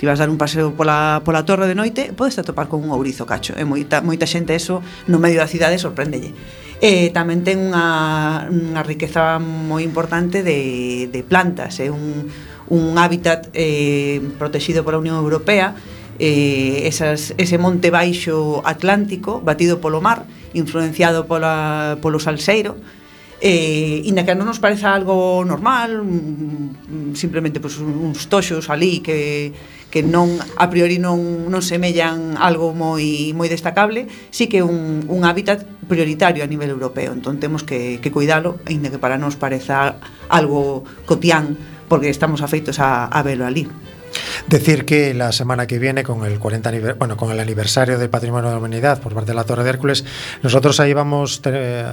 Ti 0.00 0.08
vas 0.08 0.16
dar 0.16 0.32
un 0.32 0.40
paseo 0.40 0.72
pola, 0.72 1.20
pola 1.28 1.44
torre 1.44 1.68
de 1.68 1.76
noite 1.76 2.16
podes 2.16 2.40
atopar 2.40 2.72
con 2.72 2.80
un 2.80 2.88
ourizo 2.96 3.28
cacho 3.28 3.52
e 3.60 3.68
moita, 3.68 4.00
moita 4.00 4.24
xente 4.24 4.56
eso 4.56 4.80
no 5.04 5.20
medio 5.20 5.44
da 5.44 5.48
cidade 5.48 5.76
sorprendelle 5.76 6.32
e 6.80 7.12
tamén 7.12 7.44
ten 7.44 7.60
unha, 7.60 8.48
unha 8.48 8.80
riqueza 8.80 9.36
moi 9.36 9.84
importante 9.84 10.40
de, 10.40 11.12
de 11.12 11.20
plantas 11.20 11.76
é 11.76 11.92
un, 11.92 12.32
un 12.72 12.96
hábitat 12.96 13.52
eh, 13.52 14.24
protegido 14.40 14.80
pola 14.80 14.96
Unión 14.96 15.20
Europea 15.20 15.76
eh, 16.20 16.84
esas, 16.84 17.32
ese 17.40 17.56
monte 17.56 17.88
baixo 17.88 18.60
atlántico 18.68 19.40
batido 19.40 19.80
polo 19.80 20.04
mar, 20.04 20.28
influenciado 20.52 21.24
pola, 21.24 21.96
polo 22.04 22.20
salseiro, 22.20 22.76
eh, 23.40 24.04
inda 24.04 24.28
que 24.28 24.36
non 24.36 24.44
nos 24.44 24.60
pareza 24.60 24.92
algo 24.92 25.40
normal, 25.48 26.04
mm, 26.04 27.08
mm, 27.08 27.10
simplemente 27.16 27.56
pues, 27.56 27.80
uns 27.80 28.28
toxos 28.28 28.68
ali 28.68 29.00
que, 29.00 29.56
que 29.88 30.04
non 30.04 30.36
a 30.60 30.68
priori 30.68 31.00
non, 31.00 31.48
non 31.48 31.64
semellan 31.64 32.36
algo 32.36 32.76
moi 32.76 33.32
moi 33.32 33.48
destacable, 33.48 34.04
sí 34.28 34.44
que 34.44 34.60
un, 34.60 35.08
un 35.08 35.24
hábitat 35.24 35.64
prioritario 35.88 36.44
a 36.44 36.50
nivel 36.52 36.68
europeo, 36.68 37.16
entón 37.16 37.40
temos 37.40 37.64
que, 37.64 37.96
que 38.04 38.12
cuidalo, 38.12 38.60
aínda 38.68 38.92
que 38.92 39.00
para 39.00 39.16
nos 39.16 39.40
pareza 39.40 39.96
algo 40.28 40.84
cotián, 41.08 41.56
porque 41.88 42.12
estamos 42.12 42.44
afeitos 42.44 42.76
a, 42.76 43.08
a 43.08 43.24
velo 43.24 43.48
ali. 43.48 43.64
Decir 44.46 44.84
que 44.84 45.14
la 45.14 45.32
semana 45.32 45.66
que 45.66 45.78
viene, 45.78 46.02
con 46.02 46.24
el 46.24 46.38
40 46.38 46.94
bueno, 46.98 47.16
con 47.16 47.30
el 47.30 47.40
aniversario 47.40 47.98
del 47.98 48.10
Patrimonio 48.10 48.48
de 48.48 48.54
la 48.54 48.58
Humanidad 48.58 49.00
por 49.00 49.14
parte 49.14 49.30
de 49.30 49.34
la 49.34 49.44
Torre 49.44 49.64
de 49.64 49.70
Hércules, 49.70 50.04
nosotros 50.42 50.78
ahí 50.80 50.92
vamos, 50.92 51.40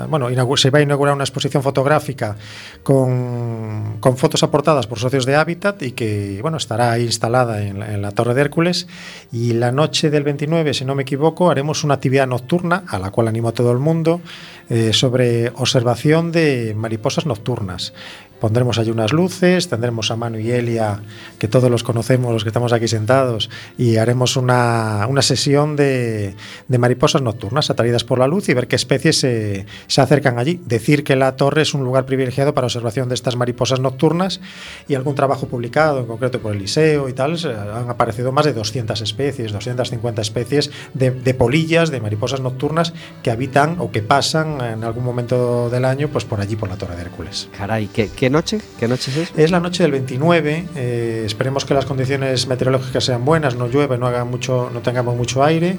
bueno, 0.09 0.29
se 0.57 0.69
va 0.69 0.79
a 0.79 0.81
inaugurar 0.81 1.13
una 1.15 1.23
exposición 1.23 1.63
fotográfica 1.63 2.35
con, 2.83 3.99
fotos 4.17 4.43
aportadas 4.43 4.87
por 4.87 4.99
socios 4.99 5.25
de 5.25 5.35
Hábitat 5.35 5.81
y 5.83 5.91
que, 5.91 6.39
bueno, 6.41 6.57
estará 6.57 6.91
ahí 6.91 7.03
instalada 7.03 7.61
en 7.61 7.79
la, 7.79 7.93
en 7.93 8.01
la 8.01 8.11
Torre 8.11 8.33
de 8.33 8.41
Hércules. 8.41 8.87
Y 9.31 9.53
la 9.53 9.71
noche 9.71 10.09
del 10.09 10.23
29, 10.23 10.73
si 10.73 10.85
no 10.85 10.95
me 10.95 11.03
equivoco, 11.03 11.49
haremos 11.49 11.83
una 11.83 11.95
actividad 11.95 12.27
nocturna 12.27 12.83
a 12.87 12.99
la 12.99 13.11
cual 13.11 13.27
animo 13.27 13.49
a 13.49 13.53
todo 13.53 13.71
el 13.71 13.79
mundo 13.79 14.21
eh, 14.69 14.91
sobre 14.91 15.49
observación 15.55 16.33
de 16.33 16.73
mariposas 16.75 17.25
nocturnas. 17.25 17.93
Pondremos 18.39 18.77
allí 18.77 18.91
unas 18.91 19.13
luces, 19.13 19.67
tendremos 19.67 20.11
a 20.11 20.15
Manu 20.15 20.37
y 20.39 20.51
Elia, 20.51 21.01
que 21.39 21.47
todos 21.47 21.71
los 21.71 21.83
conocemos, 21.83 22.33
los 22.33 22.43
que 22.43 22.49
estamos 22.49 22.73
aquí 22.73 22.87
sentados, 22.87 23.49
y 23.77 23.97
haremos 23.97 24.37
una, 24.37 25.07
una 25.09 25.21
sesión 25.21 25.75
de, 25.75 26.35
de, 26.67 26.77
mariposas 26.77 27.21
nocturnas 27.21 27.69
atraídas 27.69 28.03
por 28.03 28.19
la 28.19 28.27
luz 28.27 28.49
y 28.49 28.53
ver 28.53 28.67
qué 28.67 28.75
especies 28.75 29.19
se, 29.19 29.65
se, 29.87 30.01
acercan 30.01 30.37
allí. 30.37 30.61
Decir 30.65 31.03
que 31.03 31.15
la 31.15 31.35
torre 31.35 31.63
es 31.63 31.73
un 31.73 31.83
lugar 31.83 32.05
privilegiado 32.05 32.53
para 32.53 32.67
observación 32.67 33.09
de 33.09 33.15
estas 33.15 33.35
mariposas 33.35 33.79
nocturnas 33.79 34.39
y 34.87 34.95
algún 34.95 35.15
trabajo 35.15 35.47
publicado, 35.47 35.99
en 35.99 36.05
concreto 36.05 36.39
por 36.39 36.53
el 36.53 36.59
Liceo 36.59 37.09
y 37.09 37.13
tal, 37.13 37.37
han 37.73 37.89
aparecido 37.89 38.31
más 38.31 38.45
de 38.45 38.53
200 38.53 39.01
especies, 39.01 39.51
250 39.51 40.21
especies 40.21 40.71
de, 40.93 41.11
de 41.11 41.33
polillas, 41.33 41.89
de 41.89 41.99
mariposas 42.01 42.41
nocturnas 42.41 42.93
que 43.23 43.31
habitan 43.31 43.77
o 43.79 43.91
que 43.91 44.01
pasan 44.01 44.61
en 44.61 44.83
algún 44.83 45.03
momento 45.03 45.69
del 45.69 45.85
año 45.85 46.09
pues 46.09 46.25
por 46.25 46.39
allí, 46.39 46.55
por 46.55 46.69
la 46.69 46.77
Torre 46.77 46.95
de 46.95 47.01
Hércules. 47.01 47.49
Caray, 47.57 47.87
¿qué, 47.87 48.09
qué 48.15 48.26
noche? 48.29 48.59
¿Qué 48.79 48.87
noche 48.87 49.11
es? 49.21 49.31
Es 49.35 49.51
la 49.51 49.59
noche 49.59 49.83
del 49.83 49.91
29. 49.91 50.65
Eh, 50.75 51.23
esperemos 51.25 51.65
que 51.65 51.73
las 51.73 51.85
condiciones 51.85 52.47
meteorológicas 52.47 53.03
sean 53.03 53.25
buenas, 53.25 53.55
no 53.55 53.67
llueve, 53.67 53.97
no 53.97 54.07
haga 54.07 54.25
mucho, 54.25 54.69
no 54.73 54.81
tengamos 54.81 55.15
mucho 55.15 55.43
aire 55.43 55.77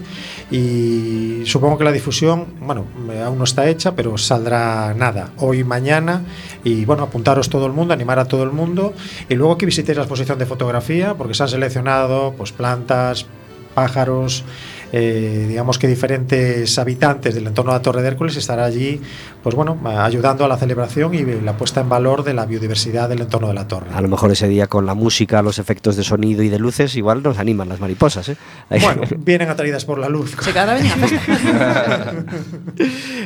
y 0.50 1.42
supongo 1.44 1.78
que 1.78 1.84
la 1.84 1.92
difusión, 1.92 2.46
bueno, 2.60 2.86
aún 3.24 3.38
no 3.38 3.44
está 3.44 3.68
hecha, 3.68 3.94
pero 3.94 4.16
saldrá 4.18 4.94
nada 4.94 5.30
hoy, 5.38 5.64
mañana 5.64 6.22
y 6.64 6.84
bueno, 6.84 7.04
apuntaros 7.04 7.48
todo 7.48 7.66
el 7.66 7.72
mundo, 7.72 7.94
animar 7.94 8.18
a 8.18 8.24
todo 8.26 8.42
el 8.42 8.50
mundo 8.50 8.94
y 9.28 9.34
luego 9.34 9.58
que 9.58 9.66
visitéis 9.66 9.96
la 9.96 10.04
exposición 10.04 10.38
de 10.38 10.46
fotografía 10.46 11.14
porque 11.14 11.34
se 11.34 11.42
han 11.42 11.48
seleccionado 11.48 12.34
pues 12.36 12.52
plantas, 12.52 13.26
pájaros 13.74 14.44
eh, 14.92 15.46
digamos 15.48 15.78
que 15.78 15.86
diferentes 15.86 16.78
habitantes 16.78 17.34
del 17.34 17.46
entorno 17.46 17.72
de 17.72 17.78
la 17.78 17.82
Torre 17.82 18.02
de 18.02 18.08
Hércules 18.08 18.36
estará 18.36 18.64
allí, 18.64 19.00
pues 19.42 19.54
bueno, 19.54 19.78
ayudando 19.84 20.44
a 20.44 20.48
la 20.48 20.56
celebración 20.56 21.14
y 21.14 21.24
la 21.24 21.56
puesta 21.56 21.80
en 21.80 21.88
valor 21.88 22.24
de 22.24 22.34
la 22.34 22.46
biodiversidad 22.46 23.08
del 23.08 23.20
entorno 23.20 23.48
de 23.48 23.54
la 23.54 23.68
torre. 23.68 23.88
A 23.92 24.00
lo 24.00 24.08
mejor 24.08 24.30
ese 24.32 24.48
día 24.48 24.66
con 24.66 24.86
la 24.86 24.94
música, 24.94 25.42
los 25.42 25.58
efectos 25.58 25.96
de 25.96 26.04
sonido 26.04 26.42
y 26.42 26.48
de 26.48 26.58
luces, 26.58 26.96
igual 26.96 27.22
nos 27.22 27.38
animan 27.38 27.68
las 27.68 27.80
mariposas, 27.80 28.28
¿eh? 28.30 28.36
Bueno, 28.70 29.02
vienen 29.18 29.48
atraídas 29.48 29.84
por 29.84 29.98
la 29.98 30.08
luz. 30.08 30.36
Se 30.40 30.52
quedará 30.52 30.76
bien 30.76 30.92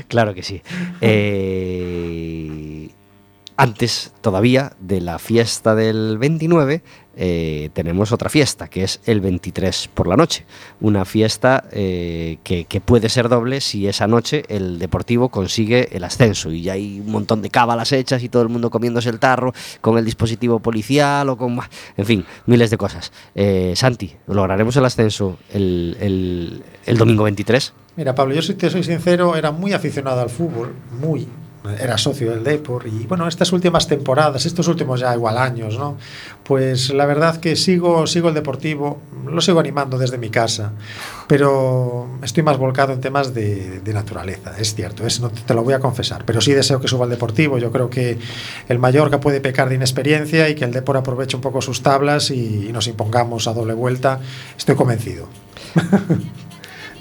Claro 0.09 0.35
que 0.35 0.43
sí. 0.43 0.63
Eh, 1.01 2.89
antes 3.57 4.13
todavía 4.21 4.73
de 4.81 5.01
la 5.01 5.19
fiesta 5.19 5.75
del 5.75 6.19
29 6.19 6.83
eh, 7.17 7.71
tenemos 7.73 8.13
otra 8.13 8.29
fiesta, 8.29 8.69
que 8.69 8.85
es 8.85 9.01
el 9.05 9.21
23 9.21 9.91
por 9.93 10.07
la 10.07 10.17
noche. 10.17 10.45
Una 10.81 11.05
fiesta 11.05 11.65
eh, 11.71 12.39
que, 12.43 12.67
puede 12.85 13.09
ser 13.09 13.29
doble 13.29 13.61
si 13.61 13.87
esa 13.87 14.07
noche 14.07 14.45
el 14.49 14.79
Deportivo 14.79 15.29
consigue 15.29 15.89
el 15.93 16.05
ascenso 16.05 16.51
y 16.51 16.63
ya 16.63 16.73
hay 16.73 17.01
un 17.01 17.13
montón 17.13 17.43
de 17.43 17.51
cábalas 17.51 17.93
hechas 17.93 18.23
y 18.23 18.29
todo 18.29 18.43
el 18.43 18.49
mundo 18.49 18.71
comiéndose 18.71 19.11
el 19.11 19.19
tarro 19.19 19.53
con 19.81 19.99
el 19.99 20.05
dispositivo 20.05 20.61
policial 20.61 21.29
o 21.29 21.37
con... 21.37 21.59
En 21.97 22.07
fin, 22.07 22.25
miles 22.47 22.71
de 22.71 22.79
cosas. 22.79 23.13
Eh, 23.35 23.75
Santi, 23.77 24.13
¿lograremos 24.27 24.77
el 24.77 24.85
ascenso 24.85 25.39
el, 25.53 25.97
el, 26.01 26.63
el 26.87 26.99
domingo 26.99 27.25
23? 27.25 27.73
Mira, 27.97 28.15
Pablo, 28.15 28.35
yo 28.35 28.43
si 28.43 28.55
te 28.55 28.71
soy 28.71 28.83
sincero, 28.83 29.37
era 29.37 29.53
muy 29.53 29.75
aficionado 29.75 30.21
al 30.23 30.31
fútbol, 30.31 30.75
muy, 30.99 31.29
era 31.79 31.97
socio 31.97 32.31
del 32.31 32.43
Depor 32.43 32.87
y 32.87 33.07
bueno, 33.07 33.29
estas 33.29 33.53
últimas 33.53 33.87
temporadas, 33.87 34.47
estos 34.47 34.67
últimos 34.69 35.01
ya 35.01 35.15
igual 35.15 35.39
años, 35.39 35.79
¿no? 35.79 35.97
Pues 36.43 36.91
la 36.91 37.07
verdad 37.07 37.39
que 37.39 37.55
sigo 37.57 38.07
sigo 38.07 38.29
el 38.29 38.35
Deportivo, 38.35 39.01
lo 39.27 39.41
sigo 39.41 39.61
animando 39.61 39.97
desde 39.99 40.19
mi 40.19 40.29
casa, 40.29 40.73
pero 41.29 42.09
estoy 42.23 42.43
más 42.43 42.59
volcado 42.59 42.93
en 42.93 43.01
temas 43.01 43.33
de, 43.33 43.81
de 43.81 43.95
naturaleza, 43.95 44.55
es 44.59 44.75
cierto, 44.75 45.07
es, 45.07 45.21
no 45.21 45.31
te 45.31 45.55
lo 45.55 45.63
voy 45.63 45.75
a 45.75 45.79
confesar, 45.81 46.25
pero 46.25 46.41
sí 46.41 46.53
deseo 46.53 46.81
que 46.81 46.89
suba 46.89 47.05
el 47.05 47.11
Deportivo, 47.11 47.59
yo 47.59 47.71
creo 47.71 47.89
que 47.89 48.19
el 48.69 48.79
Mallorca 48.79 49.21
puede 49.21 49.41
pecar 49.41 49.69
de 49.69 49.77
inexperiencia 49.77 50.49
y 50.49 50.55
que 50.55 50.65
el 50.65 50.73
Depor 50.73 50.97
aproveche 50.97 51.37
un 51.37 51.43
poco 51.43 51.63
sus 51.63 51.83
tablas 51.83 52.31
y, 52.31 52.69
y 52.69 52.73
nos 52.73 52.89
impongamos 52.89 53.47
a 53.47 53.55
doble 53.55 53.75
vuelta, 53.75 54.21
estoy 54.57 54.75
convencido. 54.75 55.29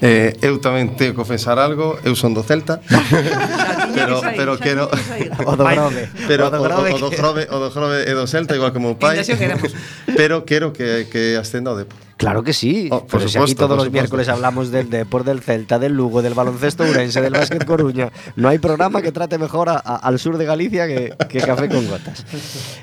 Eh, 0.01 0.33
eu 0.41 0.57
tamén 0.57 0.97
teño 0.97 1.13
que 1.13 1.21
confesar 1.21 1.61
algo, 1.61 2.01
eu 2.01 2.17
son 2.17 2.33
do 2.33 2.41
Celta. 2.41 2.81
pero 3.93 4.17
pero 4.33 4.51
quero 4.57 4.89
o 5.45 5.53
do 5.53 5.61
Grove. 5.63 6.09
Pero 6.25 6.47
o 6.47 6.49
do 6.49 6.57
Grove, 6.57 6.89
o, 6.89 6.95
o, 6.95 6.99
do 6.99 7.09
Grove, 7.13 7.43
o 7.45 7.57
do 7.61 7.69
Grove 7.69 7.97
e 8.09 8.13
do 8.17 8.25
Celta 8.25 8.57
igual 8.57 8.73
que 8.73 8.81
o 8.81 8.83
meu 8.83 8.97
pai. 8.97 9.21
pero 10.17 10.41
quero 10.41 10.73
que 10.73 11.05
que 11.05 11.37
ascenda 11.37 11.71
o 11.71 11.77
Depor. 11.77 12.01
Claro 12.17 12.43
que 12.43 12.53
sí. 12.53 12.87
Oh, 12.91 13.01
por 13.01 13.17
pero 13.17 13.29
supuesto, 13.29 13.47
si 13.47 13.51
aquí 13.53 13.55
todos 13.55 13.77
los 13.77 13.91
miércoles 13.91 14.29
hablamos 14.29 14.69
del 14.69 14.89
Depor, 14.89 15.23
del 15.23 15.41
Celta, 15.41 15.79
del 15.79 15.93
Lugo, 15.93 16.21
del 16.21 16.35
baloncesto 16.35 16.83
urense, 16.83 17.19
del 17.19 17.33
básquet 17.33 17.65
Coruña. 17.65 18.11
No 18.35 18.49
hay 18.49 18.59
programa 18.59 19.01
que 19.01 19.11
trate 19.11 19.39
mejor 19.39 19.69
a, 19.69 19.81
a, 19.83 19.95
al 19.95 20.19
sur 20.19 20.37
de 20.37 20.45
Galicia 20.45 20.85
que, 20.85 21.15
que 21.29 21.41
Café 21.41 21.67
con 21.67 21.87
Gotas. 21.87 22.25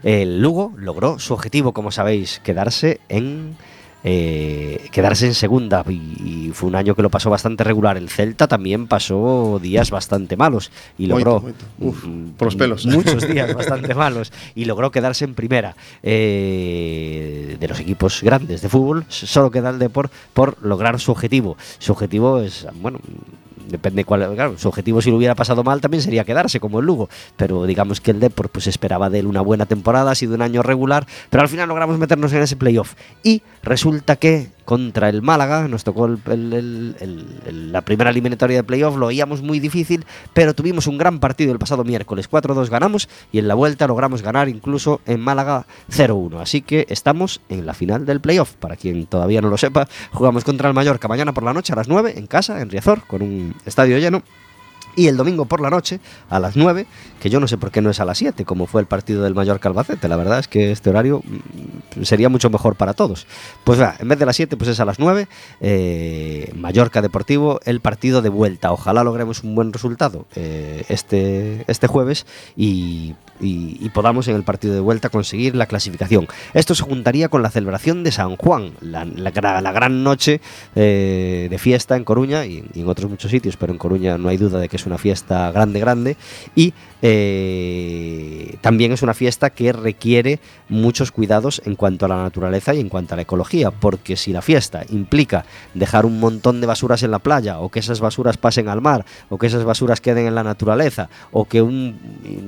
El 0.02 0.42
Lugo 0.42 0.74
logró 0.76 1.20
su 1.20 1.34
objetivo, 1.34 1.72
como 1.72 1.92
sabéis, 1.92 2.40
quedarse 2.42 3.00
en 3.08 3.56
eh, 4.04 4.88
quedarse 4.92 5.26
en 5.26 5.34
segunda 5.34 5.84
y, 5.88 5.92
y, 5.92 6.50
fue 6.52 6.68
un 6.68 6.76
año 6.76 6.94
que 6.94 7.02
lo 7.02 7.10
pasó 7.10 7.30
bastante 7.30 7.64
regular. 7.64 7.96
El 7.96 8.08
Celta 8.08 8.46
también 8.46 8.86
pasó 8.86 9.58
días 9.60 9.90
bastante 9.90 10.36
malos 10.36 10.70
y 10.96 11.06
logró 11.06 11.40
muito, 11.40 11.64
muito. 11.78 11.98
Uf, 11.98 12.36
por 12.36 12.46
los 12.46 12.56
pelos 12.56 12.86
muchos 12.86 13.28
días 13.32 13.54
bastante 13.54 13.94
malos 13.94 14.32
y 14.54 14.64
logró 14.66 14.90
quedarse 14.90 15.24
en 15.24 15.34
primera 15.34 15.76
eh, 16.02 17.56
de 17.58 17.68
los 17.68 17.80
equipos 17.80 18.22
grandes 18.22 18.62
de 18.62 18.68
fútbol. 18.68 19.04
Solo 19.08 19.50
queda 19.50 19.70
el 19.70 19.78
Depor 19.78 20.10
por 20.32 20.56
lograr 20.62 21.00
su 21.00 21.10
objetivo. 21.10 21.56
Su 21.78 21.92
objetivo 21.92 22.40
es 22.40 22.66
bueno 22.74 23.00
depende 23.68 24.04
cuál, 24.04 24.34
claro, 24.34 24.58
su 24.58 24.68
objetivo 24.68 25.00
si 25.00 25.10
lo 25.10 25.16
hubiera 25.16 25.34
pasado 25.34 25.62
mal 25.62 25.80
también 25.80 26.02
sería 26.02 26.24
quedarse 26.24 26.60
como 26.60 26.80
el 26.80 26.86
Lugo, 26.86 27.08
pero 27.36 27.64
digamos 27.64 28.00
que 28.00 28.10
el 28.10 28.20
Depor 28.20 28.48
pues 28.48 28.66
esperaba 28.66 29.10
de 29.10 29.20
él 29.20 29.26
una 29.26 29.40
buena 29.40 29.66
temporada, 29.66 30.10
ha 30.10 30.14
sido 30.14 30.34
un 30.34 30.42
año 30.42 30.62
regular, 30.62 31.06
pero 31.30 31.42
al 31.42 31.48
final 31.48 31.68
logramos 31.68 31.98
meternos 31.98 32.32
en 32.32 32.42
ese 32.42 32.56
playoff. 32.56 32.94
Y 33.22 33.42
resulta 33.62 34.16
que 34.16 34.48
contra 34.68 35.08
el 35.08 35.22
Málaga, 35.22 35.66
nos 35.66 35.82
tocó 35.82 36.04
el, 36.04 36.20
el, 36.26 36.94
el, 37.00 37.72
la 37.72 37.80
primera 37.80 38.10
eliminatoria 38.10 38.58
de 38.58 38.64
playoff, 38.64 38.98
lo 38.98 39.06
veíamos 39.06 39.40
muy 39.40 39.60
difícil, 39.60 40.04
pero 40.34 40.52
tuvimos 40.52 40.86
un 40.86 40.98
gran 40.98 41.20
partido 41.20 41.52
el 41.52 41.58
pasado 41.58 41.84
miércoles, 41.84 42.30
4-2 42.30 42.68
ganamos 42.68 43.08
y 43.32 43.38
en 43.38 43.48
la 43.48 43.54
vuelta 43.54 43.86
logramos 43.86 44.20
ganar 44.20 44.50
incluso 44.50 45.00
en 45.06 45.20
Málaga 45.20 45.64
0-1, 45.90 46.42
así 46.42 46.60
que 46.60 46.84
estamos 46.90 47.40
en 47.48 47.64
la 47.64 47.72
final 47.72 48.04
del 48.04 48.20
playoff, 48.20 48.56
para 48.56 48.76
quien 48.76 49.06
todavía 49.06 49.40
no 49.40 49.48
lo 49.48 49.56
sepa, 49.56 49.88
jugamos 50.12 50.44
contra 50.44 50.68
el 50.68 50.74
Mallorca 50.74 51.08
mañana 51.08 51.32
por 51.32 51.44
la 51.44 51.54
noche 51.54 51.72
a 51.72 51.76
las 51.76 51.88
9 51.88 52.12
en 52.18 52.26
casa, 52.26 52.60
en 52.60 52.68
Riazor, 52.68 53.06
con 53.06 53.22
un 53.22 53.54
estadio 53.64 53.96
lleno 53.96 54.22
y 54.98 55.06
el 55.06 55.16
domingo 55.16 55.44
por 55.44 55.60
la 55.60 55.70
noche 55.70 56.00
a 56.28 56.40
las 56.40 56.56
9, 56.56 56.84
que 57.20 57.30
yo 57.30 57.38
no 57.38 57.46
sé 57.46 57.56
por 57.56 57.70
qué 57.70 57.80
no 57.80 57.88
es 57.88 58.00
a 58.00 58.04
las 58.04 58.18
7, 58.18 58.44
como 58.44 58.66
fue 58.66 58.80
el 58.80 58.88
partido 58.88 59.22
del 59.22 59.32
Mallorca 59.32 59.68
Albacete. 59.68 60.08
La 60.08 60.16
verdad 60.16 60.40
es 60.40 60.48
que 60.48 60.72
este 60.72 60.90
horario 60.90 61.22
mm, 61.24 62.02
sería 62.02 62.28
mucho 62.28 62.50
mejor 62.50 62.74
para 62.74 62.94
todos. 62.94 63.28
Pues 63.62 63.80
va, 63.80 63.94
en 64.00 64.08
vez 64.08 64.18
de 64.18 64.26
las 64.26 64.34
7, 64.34 64.56
pues 64.56 64.70
es 64.70 64.80
a 64.80 64.84
las 64.84 64.98
9. 64.98 65.28
Eh, 65.60 66.52
Mallorca 66.56 67.00
Deportivo, 67.00 67.60
el 67.64 67.78
partido 67.80 68.22
de 68.22 68.28
vuelta. 68.28 68.72
Ojalá 68.72 69.04
logremos 69.04 69.44
un 69.44 69.54
buen 69.54 69.72
resultado 69.72 70.26
eh, 70.34 70.84
este, 70.88 71.64
este 71.68 71.86
jueves 71.86 72.26
y 72.56 73.14
y, 73.40 73.88
podamos 73.90 74.28
en 74.28 74.36
el 74.36 74.42
partido 74.42 74.74
de 74.74 74.80
vuelta 74.80 75.08
conseguir 75.08 75.56
la 75.56 75.66
clasificación. 75.66 76.28
Esto 76.54 76.74
se 76.74 76.84
juntaría 76.84 77.28
con 77.28 77.42
la 77.42 77.50
celebración 77.50 78.04
de 78.04 78.12
San 78.12 78.36
Juan, 78.36 78.72
la, 78.80 79.04
la 79.04 79.30
la 79.60 79.72
gran 79.72 80.04
noche 80.04 80.40
eh, 80.76 81.48
de 81.50 81.58
fiesta 81.58 81.96
en 81.96 82.04
Coruña 82.04 82.44
y, 82.44 82.64
y 82.74 82.80
en 82.82 82.88
otros 82.88 83.10
muchos 83.10 83.30
sitios, 83.30 83.56
pero 83.56 83.72
en 83.72 83.78
Coruña 83.78 84.18
no 84.18 84.28
hay 84.28 84.36
duda 84.36 84.58
de 84.58 84.68
que 84.68 84.76
es 84.76 84.86
una 84.86 84.98
fiesta 84.98 85.50
grande, 85.50 85.80
grande. 85.80 86.16
Y 86.54 86.74
eh, 87.00 88.56
también 88.60 88.92
es 88.92 89.02
una 89.02 89.14
fiesta 89.14 89.50
que 89.50 89.72
requiere 89.72 90.40
muchos 90.68 91.12
cuidados 91.12 91.62
en 91.64 91.76
cuanto 91.76 92.06
a 92.06 92.08
la 92.08 92.22
naturaleza 92.22 92.74
y 92.74 92.80
en 92.80 92.88
cuanto 92.88 93.14
a 93.14 93.16
la 93.16 93.22
ecología, 93.22 93.70
porque 93.70 94.16
si 94.16 94.32
la 94.32 94.42
fiesta 94.42 94.84
implica 94.90 95.44
dejar 95.74 96.06
un 96.06 96.18
montón 96.18 96.60
de 96.60 96.66
basuras 96.66 97.02
en 97.02 97.10
la 97.10 97.20
playa, 97.20 97.60
o 97.60 97.68
que 97.68 97.78
esas 97.78 98.00
basuras 98.00 98.36
pasen 98.36 98.68
al 98.68 98.80
mar, 98.80 99.04
o 99.28 99.38
que 99.38 99.46
esas 99.46 99.64
basuras 99.64 100.00
queden 100.00 100.26
en 100.26 100.34
la 100.34 100.42
naturaleza, 100.42 101.08
o 101.30 101.44
que 101.44 101.62
un, 101.62 101.98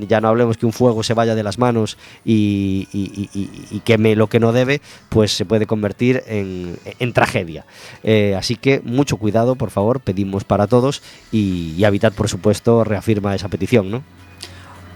ya 0.09 0.20
no 0.20 0.28
hablemos 0.28 0.56
que 0.56 0.66
un 0.66 0.73
fuego 0.80 1.04
se 1.04 1.12
vaya 1.12 1.34
de 1.37 1.44
las 1.44 1.58
manos 1.60 1.99
y, 2.25 2.88
y- 2.92 3.80
queme 3.84 4.16
lo 4.16 4.28
que 4.32 4.40
no 4.40 4.52
debe, 4.56 4.80
pues 5.12 5.37
se 5.37 5.44
puede 5.44 5.66
convertir 5.68 6.25
en, 6.26 6.78
tragedia. 7.12 7.66
Eh, 8.02 8.32
así 8.40 8.56
que 8.56 8.80
mucho 8.80 9.18
cuidado, 9.20 9.56
por 9.60 9.68
favor, 9.70 10.00
pedimos 10.00 10.44
para 10.44 10.66
todos 10.66 11.02
y, 11.30 11.75
y 11.76 11.84
Habitat, 11.84 12.14
por 12.14 12.28
supuesto, 12.32 12.82
reafirma 12.84 13.34
esa 13.34 13.49
petición, 13.52 13.90
¿no? 13.90 14.00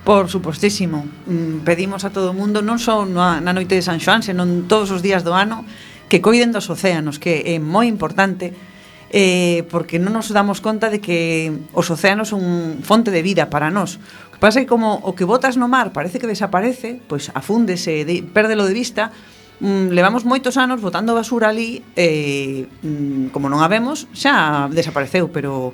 Por 0.04 0.28
supostísimo. 0.28 1.04
Mm, 1.26 1.64
Pedimos 1.64 2.04
a 2.04 2.10
todo 2.10 2.32
o 2.32 2.36
mundo, 2.36 2.60
non 2.64 2.76
só 2.80 3.04
na, 3.04 3.40
na 3.44 3.52
noite 3.56 3.76
de 3.76 3.84
San 3.84 4.00
Xoán, 4.00 4.20
senón 4.24 4.64
todos 4.68 4.88
os 4.92 5.00
días 5.04 5.20
do 5.24 5.32
ano, 5.36 5.64
que 6.12 6.20
coiden 6.24 6.52
dos 6.52 6.68
océanos, 6.68 7.16
que 7.20 7.44
é 7.44 7.56
moi 7.60 7.88
importante, 7.88 8.52
eh, 9.16 9.64
porque 9.72 9.96
non 9.96 10.12
nos 10.12 10.28
damos 10.28 10.60
conta 10.60 10.92
de 10.92 11.00
que 11.00 11.54
os 11.72 11.88
océanos 11.88 12.28
son 12.36 12.84
fonte 12.84 13.08
de 13.08 13.24
vida 13.24 13.48
para 13.48 13.72
nós. 13.72 13.96
que 14.34 14.42
pasa 14.42 14.58
é 14.58 14.66
como 14.66 14.98
o 15.06 15.14
que 15.14 15.22
botas 15.22 15.54
no 15.54 15.70
mar 15.70 15.94
parece 15.94 16.18
que 16.18 16.26
desaparece, 16.26 16.98
pois 17.06 17.30
afúndese, 17.30 18.02
de, 18.02 18.26
pérdelo 18.26 18.66
de 18.66 18.74
vista, 18.74 19.14
mm, 19.62 19.94
levamos 19.94 20.26
moitos 20.26 20.58
anos 20.58 20.82
botando 20.82 21.14
basura 21.14 21.54
ali 21.54 21.86
e 21.94 22.66
mm, 22.82 23.30
como 23.30 23.46
non 23.46 23.62
a 23.62 23.70
vemos, 23.70 24.10
xa 24.10 24.66
desapareceu, 24.74 25.30
pero 25.30 25.70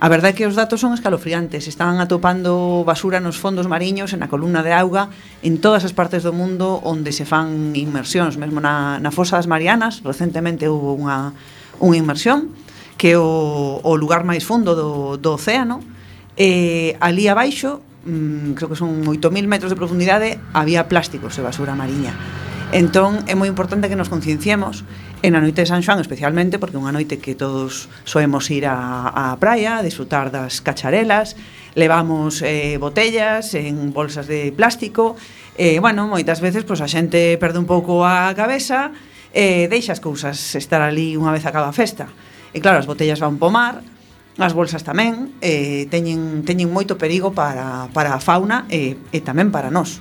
a 0.00 0.08
verdade 0.08 0.32
é 0.32 0.36
que 0.40 0.46
os 0.46 0.54
datos 0.54 0.80
son 0.80 0.94
escalofriantes, 0.94 1.66
están 1.66 1.98
atopando 1.98 2.86
basura 2.86 3.20
nos 3.20 3.36
fondos 3.36 3.66
mariños, 3.66 4.14
na 4.16 4.30
columna 4.30 4.62
de 4.62 4.70
auga, 4.70 5.10
en 5.42 5.60
todas 5.60 5.82
as 5.82 5.92
partes 5.92 6.24
do 6.24 6.30
mundo 6.30 6.78
onde 6.86 7.10
se 7.10 7.26
fan 7.26 7.74
inmersións, 7.74 8.38
mesmo 8.38 8.62
na, 8.62 9.02
na 9.02 9.10
fosa 9.10 9.36
das 9.36 9.50
Marianas, 9.50 10.00
recentemente 10.00 10.64
houve 10.70 11.02
unha, 11.02 11.34
unha 11.82 11.98
inmersión, 11.98 12.54
que 12.94 13.14
é 13.14 13.18
o, 13.18 13.82
o 13.82 13.92
lugar 13.98 14.22
máis 14.22 14.46
fundo 14.46 14.72
do, 14.78 15.18
do 15.18 15.34
océano, 15.34 15.82
e 16.38 16.94
ali 17.02 17.26
abaixo 17.26 17.82
mm, 18.08 18.56
creo 18.56 18.72
que 18.72 18.80
son 18.80 19.04
8.000 19.04 19.44
metros 19.44 19.68
de 19.68 19.76
profundidade, 19.76 20.40
había 20.56 20.88
plásticos 20.88 21.36
e 21.36 21.44
basura 21.44 21.76
mariña. 21.76 22.16
Entón, 22.72 23.24
é 23.24 23.32
moi 23.32 23.48
importante 23.48 23.88
que 23.88 23.96
nos 23.96 24.12
concienciemos 24.12 24.84
en 25.24 25.32
a 25.32 25.40
noite 25.40 25.64
de 25.64 25.68
San 25.72 25.80
Xoán 25.80 26.04
especialmente, 26.04 26.60
porque 26.60 26.76
é 26.76 26.82
unha 26.84 26.92
noite 26.92 27.16
que 27.16 27.32
todos 27.32 27.88
soemos 28.04 28.44
ir 28.52 28.68
á, 28.68 29.08
á 29.08 29.24
praia, 29.40 29.80
a 29.80 29.84
disfrutar 29.84 30.28
das 30.28 30.60
cacharelas, 30.60 31.32
levamos 31.72 32.44
eh, 32.44 32.76
botellas 32.76 33.56
en 33.56 33.96
bolsas 33.96 34.28
de 34.28 34.52
plástico, 34.52 35.16
eh, 35.56 35.80
bueno, 35.80 36.04
moitas 36.12 36.44
veces 36.44 36.68
pois, 36.68 36.84
a 36.84 36.88
xente 36.92 37.40
perde 37.40 37.56
un 37.56 37.64
pouco 37.64 38.04
a 38.04 38.36
cabeza, 38.36 38.92
eh, 39.32 39.64
deixa 39.72 39.96
as 39.96 40.04
cousas 40.04 40.36
estar 40.52 40.84
ali 40.84 41.16
unha 41.16 41.32
vez 41.32 41.48
acaba 41.48 41.72
a 41.72 41.74
festa. 41.76 42.12
E 42.52 42.60
claro, 42.60 42.76
as 42.76 42.88
botellas 42.88 43.16
van 43.16 43.40
pomar, 43.40 43.80
as 44.38 44.54
bolsas 44.54 44.86
tamén 44.86 45.34
eh, 45.42 45.90
teñen, 45.90 46.46
teñen 46.46 46.70
moito 46.70 46.94
perigo 46.94 47.34
para, 47.34 47.90
para 47.90 48.14
a 48.14 48.22
fauna 48.22 48.70
e, 48.70 48.94
e 49.10 49.18
tamén 49.18 49.50
para 49.50 49.74
nós. 49.74 49.98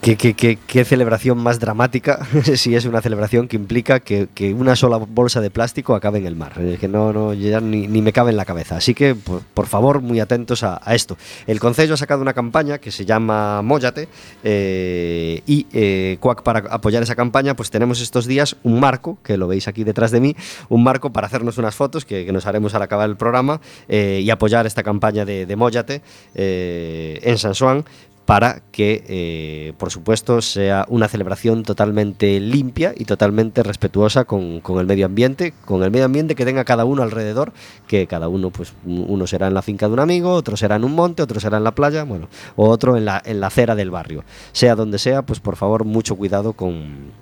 ¿Qué, 0.00 0.16
qué, 0.16 0.34
qué, 0.34 0.58
qué 0.66 0.84
celebración 0.84 1.38
más 1.38 1.58
dramática 1.58 2.26
si 2.54 2.74
es 2.74 2.84
una 2.84 3.00
celebración 3.00 3.48
que 3.48 3.56
implica 3.56 4.00
que, 4.00 4.28
una 4.54 4.76
sola 4.76 4.96
bolsa 4.96 5.40
de 5.40 5.50
plástico 5.50 5.94
acabe 5.94 6.18
en 6.18 6.26
el 6.26 6.36
mar. 6.36 6.52
Que 6.80 6.88
no, 6.88 7.12
no 7.12 7.34
ya 7.34 7.60
ni, 7.60 7.88
ni 7.88 8.00
me 8.00 8.12
cabe 8.12 8.30
en 8.30 8.36
la 8.36 8.44
cabeza. 8.44 8.76
Así 8.76 8.94
que, 8.94 9.14
por, 9.14 9.42
por 9.42 9.66
favor, 9.66 10.00
muy 10.00 10.20
atentos 10.20 10.62
a, 10.62 10.80
esto. 10.94 11.16
El 11.46 11.60
Concello 11.60 11.94
ha 11.94 11.96
sacado 11.96 12.22
una 12.22 12.32
campaña 12.32 12.78
que 12.78 12.90
se 12.90 13.04
llama 13.04 13.60
Móllate 13.62 14.08
eh, 14.44 15.42
y 15.46 15.66
eh, 15.72 16.18
para 16.44 16.60
apoyar 16.70 17.02
esa 17.02 17.16
campaña, 17.16 17.54
pues 17.54 17.70
tenemos 17.70 18.00
estos 18.00 18.26
días 18.26 18.56
un 18.62 18.80
marco, 18.80 19.18
que 19.22 19.36
lo 19.36 19.48
veis 19.48 19.68
aquí 19.68 19.84
detrás 19.84 20.10
de 20.10 20.20
mí, 20.20 20.36
un 20.68 20.84
marco 20.84 21.10
para 21.12 21.26
hacernos 21.26 21.58
unas 21.58 21.74
fotos 21.74 22.04
que, 22.04 22.28
nos 22.32 22.46
haremos 22.46 22.74
al 22.74 22.82
acabar 22.82 23.08
el 23.08 23.16
programa 23.16 23.60
eh, 23.88 24.20
y 24.22 24.30
apoyar 24.30 24.66
esta 24.66 24.82
campaña 24.82 25.24
de, 25.24 25.46
de 25.46 26.02
eh, 26.34 27.20
en 27.22 27.38
San 27.38 27.54
Juan 27.54 27.84
para 28.28 28.60
que, 28.72 29.04
eh, 29.08 29.72
por 29.78 29.90
supuesto, 29.90 30.42
sea 30.42 30.84
una 30.90 31.08
celebración 31.08 31.62
totalmente 31.62 32.38
limpia 32.40 32.92
y 32.94 33.06
totalmente 33.06 33.62
respetuosa 33.62 34.26
con, 34.26 34.60
el 34.66 34.86
medio 34.86 35.06
ambiente, 35.06 35.54
con 35.64 35.82
el 35.82 35.90
medio 35.90 36.04
ambiente 36.04 36.34
que 36.34 36.44
tenga 36.44 36.66
cada 36.66 36.84
uno 36.84 37.02
alrededor, 37.02 37.54
que 37.86 38.06
cada 38.06 38.28
uno, 38.28 38.50
pues 38.50 38.74
uno 38.84 39.26
será 39.26 39.46
en 39.46 39.54
la 39.54 39.62
finca 39.62 39.86
de 39.86 39.94
un 39.94 40.00
amigo, 40.00 40.34
otro 40.34 40.58
será 40.58 40.76
en 40.76 40.84
un 40.84 40.94
monte, 40.94 41.22
otro 41.22 41.40
será 41.40 41.56
en 41.56 41.64
la 41.64 41.74
playa, 41.74 42.04
bueno, 42.04 42.28
o 42.56 42.68
otro 42.68 42.98
en 42.98 43.06
la, 43.06 43.22
en 43.24 43.40
la 43.40 43.46
acera 43.46 43.74
del 43.74 43.90
barrio. 43.90 44.24
Sea 44.52 44.74
donde 44.74 44.98
sea, 44.98 45.22
pues 45.22 45.40
por 45.40 45.56
favor, 45.56 45.86
mucho 45.86 46.14
cuidado 46.14 46.52
con, 46.52 47.12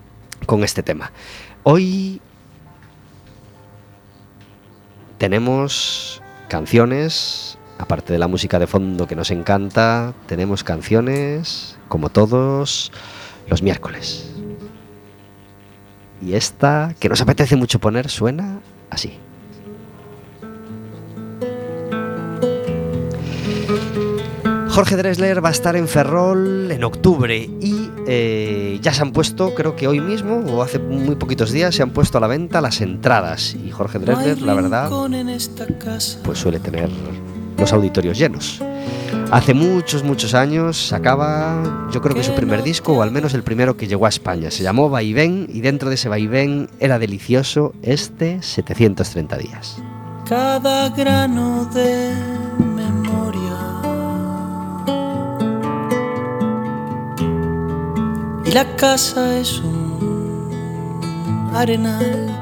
con 0.44 0.64
este 0.64 0.82
tema. 0.82 1.12
Hoy 1.62 2.20
tenemos 5.18 6.20
canciones 6.48 7.58
aparte 7.78 8.12
de 8.12 8.18
la 8.18 8.28
música 8.28 8.58
de 8.58 8.66
fondo 8.66 9.06
que 9.06 9.16
nos 9.16 9.30
encanta, 9.30 10.14
tenemos 10.26 10.64
canciones 10.64 11.76
como 11.88 12.08
todos 12.08 12.92
los 13.48 13.62
miércoles. 13.62 14.30
Y 16.22 16.34
esta, 16.34 16.94
que 16.98 17.08
nos 17.08 17.20
apetece 17.20 17.56
mucho 17.56 17.78
poner, 17.78 18.08
suena 18.08 18.60
así. 18.90 19.18
Jorge 24.76 24.96
Dressler 24.96 25.42
va 25.42 25.48
a 25.48 25.52
estar 25.52 25.74
en 25.74 25.88
Ferrol 25.88 26.70
en 26.70 26.84
octubre 26.84 27.38
y 27.38 27.90
eh, 28.06 28.78
ya 28.82 28.92
se 28.92 29.00
han 29.00 29.12
puesto, 29.12 29.54
creo 29.54 29.74
que 29.74 29.88
hoy 29.88 30.00
mismo 30.00 30.40
o 30.40 30.62
hace 30.62 30.78
muy 30.78 31.14
poquitos 31.14 31.50
días, 31.50 31.74
se 31.74 31.82
han 31.82 31.92
puesto 31.92 32.18
a 32.18 32.20
la 32.20 32.26
venta 32.26 32.60
las 32.60 32.82
entradas. 32.82 33.54
Y 33.54 33.70
Jorge 33.70 33.98
Dressler, 33.98 34.42
la 34.42 34.52
verdad, 34.52 34.90
pues 36.22 36.38
suele 36.38 36.60
tener 36.60 36.90
los 37.58 37.72
auditorios 37.72 38.18
llenos. 38.18 38.60
Hace 39.30 39.54
muchos, 39.54 40.04
muchos 40.04 40.34
años 40.34 40.88
sacaba, 40.88 41.88
yo 41.92 42.00
creo 42.00 42.14
que 42.14 42.22
su 42.22 42.32
primer 42.34 42.62
disco, 42.62 42.92
o 42.92 43.02
al 43.02 43.10
menos 43.10 43.34
el 43.34 43.42
primero 43.42 43.76
que 43.76 43.88
llegó 43.88 44.06
a 44.06 44.08
España. 44.08 44.50
Se 44.50 44.62
llamó 44.62 44.88
Vaivén 44.88 45.48
y 45.52 45.60
dentro 45.62 45.88
de 45.88 45.96
ese 45.96 46.08
Vaivén 46.08 46.70
era 46.78 46.98
delicioso 46.98 47.74
este 47.82 48.40
730 48.40 49.36
días. 49.38 49.78
Cada 50.28 50.90
grano 50.90 51.64
de 51.66 52.14
memoria 52.58 53.36
y 58.44 58.50
la 58.52 58.76
casa 58.76 59.38
es 59.38 59.58
un 59.58 60.50
arenal. 61.52 62.35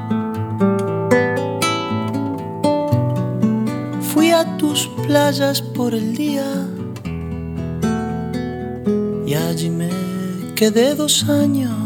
A 4.35 4.57
tus 4.57 4.87
playas 5.07 5.61
por 5.61 5.93
el 5.93 6.13
día 6.13 6.67
y 9.25 9.33
allí 9.33 9.69
me 9.69 9.89
quedé 10.55 10.93
dos 10.93 11.23
años. 11.29 11.84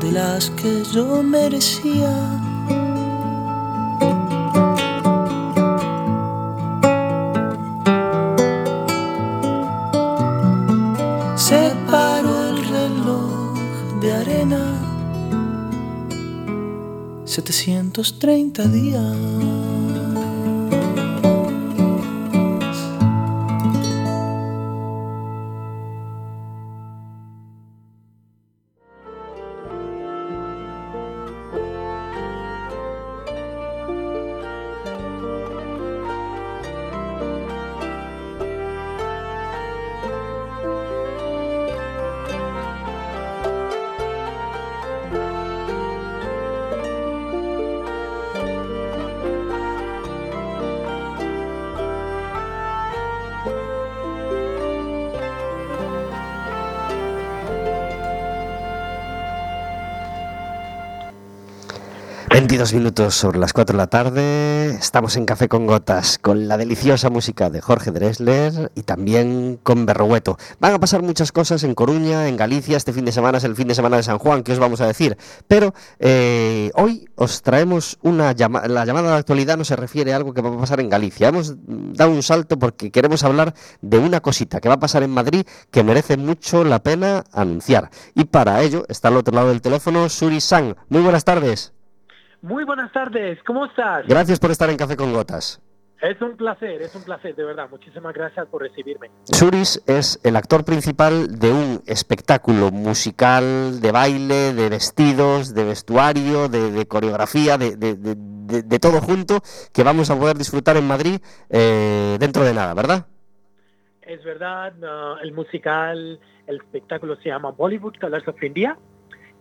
de 0.00 0.12
las 0.12 0.50
que 0.50 0.84
yo 0.92 1.20
merecía. 1.20 2.14
Separó 11.34 12.50
el 12.50 12.68
reloj 12.68 14.00
de 14.00 14.12
arena, 14.12 14.64
730 17.24 18.68
días. 18.68 19.57
Dos 62.58 62.74
minutos 62.74 63.14
sobre 63.14 63.38
las 63.38 63.52
4 63.52 63.74
de 63.74 63.76
la 63.76 63.86
tarde. 63.86 64.70
Estamos 64.70 65.16
en 65.16 65.26
Café 65.26 65.48
con 65.48 65.68
Gotas 65.68 66.18
con 66.18 66.48
la 66.48 66.56
deliciosa 66.56 67.08
música 67.08 67.50
de 67.50 67.60
Jorge 67.60 67.92
Dresler 67.92 68.72
y 68.74 68.82
también 68.82 69.60
con 69.62 69.86
Berrogueto. 69.86 70.38
Van 70.58 70.74
a 70.74 70.80
pasar 70.80 71.00
muchas 71.00 71.30
cosas 71.30 71.62
en 71.62 71.76
Coruña, 71.76 72.26
en 72.26 72.36
Galicia. 72.36 72.76
Este 72.76 72.92
fin 72.92 73.04
de 73.04 73.12
semana 73.12 73.38
es 73.38 73.44
el 73.44 73.54
fin 73.54 73.68
de 73.68 73.76
semana 73.76 73.96
de 73.98 74.02
San 74.02 74.18
Juan, 74.18 74.42
que 74.42 74.50
os 74.50 74.58
vamos 74.58 74.80
a 74.80 74.88
decir. 74.88 75.16
Pero 75.46 75.72
eh, 76.00 76.72
hoy 76.74 77.08
os 77.14 77.42
traemos 77.42 77.96
una 78.02 78.32
llamada. 78.32 78.66
La 78.66 78.84
llamada 78.84 79.12
de 79.12 79.18
actualidad 79.18 79.56
no 79.56 79.64
se 79.64 79.76
refiere 79.76 80.12
a 80.12 80.16
algo 80.16 80.34
que 80.34 80.42
va 80.42 80.50
a 80.50 80.58
pasar 80.58 80.80
en 80.80 80.90
Galicia. 80.90 81.28
Hemos 81.28 81.54
dado 81.64 82.10
un 82.10 82.24
salto 82.24 82.58
porque 82.58 82.90
queremos 82.90 83.22
hablar 83.22 83.54
de 83.82 83.98
una 83.98 84.18
cosita 84.18 84.60
que 84.60 84.68
va 84.68 84.74
a 84.74 84.80
pasar 84.80 85.04
en 85.04 85.10
Madrid 85.10 85.46
que 85.70 85.84
merece 85.84 86.16
mucho 86.16 86.64
la 86.64 86.82
pena 86.82 87.22
anunciar. 87.30 87.90
Y 88.16 88.24
para 88.24 88.60
ello 88.62 88.84
está 88.88 89.06
al 89.06 89.16
otro 89.16 89.32
lado 89.32 89.50
del 89.50 89.62
teléfono 89.62 90.08
Suri 90.08 90.40
Sang. 90.40 90.74
Muy 90.88 91.02
buenas 91.02 91.22
tardes. 91.22 91.77
Muy 92.40 92.64
buenas 92.64 92.92
tardes, 92.92 93.42
¿cómo 93.44 93.66
estás? 93.66 94.06
Gracias 94.06 94.38
por 94.38 94.50
estar 94.52 94.70
en 94.70 94.76
Café 94.76 94.96
con 94.96 95.12
Gotas. 95.12 95.60
Es 96.00 96.22
un 96.22 96.36
placer, 96.36 96.80
es 96.80 96.94
un 96.94 97.02
placer, 97.02 97.34
de 97.34 97.42
verdad. 97.42 97.68
Muchísimas 97.68 98.14
gracias 98.14 98.46
por 98.46 98.62
recibirme. 98.62 99.10
Suris 99.24 99.82
es 99.88 100.20
el 100.22 100.36
actor 100.36 100.64
principal 100.64 101.40
de 101.40 101.50
un 101.50 101.82
espectáculo 101.86 102.70
musical, 102.70 103.80
de 103.80 103.90
baile, 103.90 104.54
de 104.54 104.68
vestidos, 104.68 105.52
de 105.54 105.64
vestuario, 105.64 106.48
de, 106.48 106.86
coreografía, 106.86 107.58
de, 107.58 108.78
todo 108.80 109.00
junto, 109.00 109.40
que 109.72 109.82
vamos 109.82 110.08
a 110.10 110.16
poder 110.16 110.36
disfrutar 110.36 110.76
en 110.76 110.86
Madrid 110.86 111.20
eh, 111.50 112.16
dentro 112.20 112.44
de 112.44 112.54
nada, 112.54 112.74
¿verdad? 112.74 113.06
Es 114.02 114.22
verdad, 114.22 114.72
el 115.20 115.32
musical, 115.32 116.20
el 116.46 116.56
espectáculo 116.56 117.16
se 117.16 117.30
llama 117.30 117.50
Bollywood 117.50 117.96
Colors 118.00 118.28
of 118.28 118.40
India, 118.40 118.78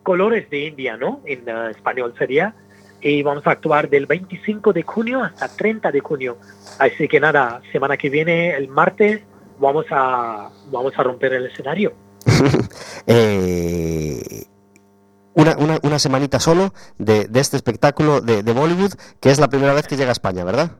Colores 0.02 0.50
de 0.50 0.66
India, 0.66 0.98
¿no? 0.98 1.22
En 1.26 1.48
uh, 1.48 1.70
español 1.70 2.16
sería 2.18 2.56
y 3.02 3.22
vamos 3.24 3.46
a 3.46 3.52
actuar 3.52 3.90
del 3.90 4.06
25 4.06 4.74
de 4.74 4.84
junio 4.84 5.22
hasta 5.24 5.48
30 5.48 5.92
de 5.92 6.00
junio. 6.00 6.38
Así 6.80 7.08
que 7.08 7.20
nada, 7.20 7.62
semana 7.72 7.98
que 7.98 8.10
viene, 8.10 8.56
el 8.56 8.68
martes, 8.68 9.22
vamos 9.60 9.86
a, 9.92 10.50
vamos 10.72 10.94
a 10.98 11.04
romper 11.04 11.34
el 11.34 11.46
escenario. 11.48 11.94
Eh, 13.10 14.44
una, 15.34 15.56
una, 15.58 15.80
una, 15.82 15.98
semanita 15.98 16.42
solo 16.42 16.74
de, 16.98 17.30
este 17.36 17.56
espectáculo 17.56 18.20
de, 18.20 18.44
de, 18.44 18.52
Bollywood, 18.52 18.92
que 19.22 19.30
es 19.30 19.40
la 19.40 19.48
primera 19.48 19.74
vez 19.74 19.88
que 19.88 19.96
llega 19.96 20.10
a 20.10 20.12
España, 20.12 20.44
¿verdad? 20.44 20.72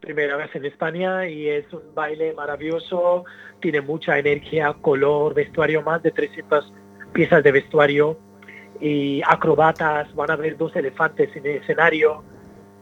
Primera 0.00 0.36
vez 0.36 0.48
en 0.54 0.64
España 0.64 1.28
y 1.28 1.50
es 1.50 1.70
un 1.74 1.94
baile 1.94 2.32
maravilloso, 2.32 3.26
tiene 3.60 3.82
mucha 3.82 4.18
energía, 4.18 4.74
color, 4.80 5.34
vestuario, 5.34 5.82
más 5.82 6.02
de 6.02 6.12
300 6.12 6.72
piezas 7.12 7.44
de 7.44 7.52
vestuario 7.52 8.18
y 8.80 9.22
acrobatas, 9.26 10.14
van 10.14 10.30
a 10.30 10.36
ver 10.36 10.56
dos 10.56 10.74
elefantes 10.76 11.34
en 11.36 11.46
el 11.46 11.56
escenario 11.56 12.22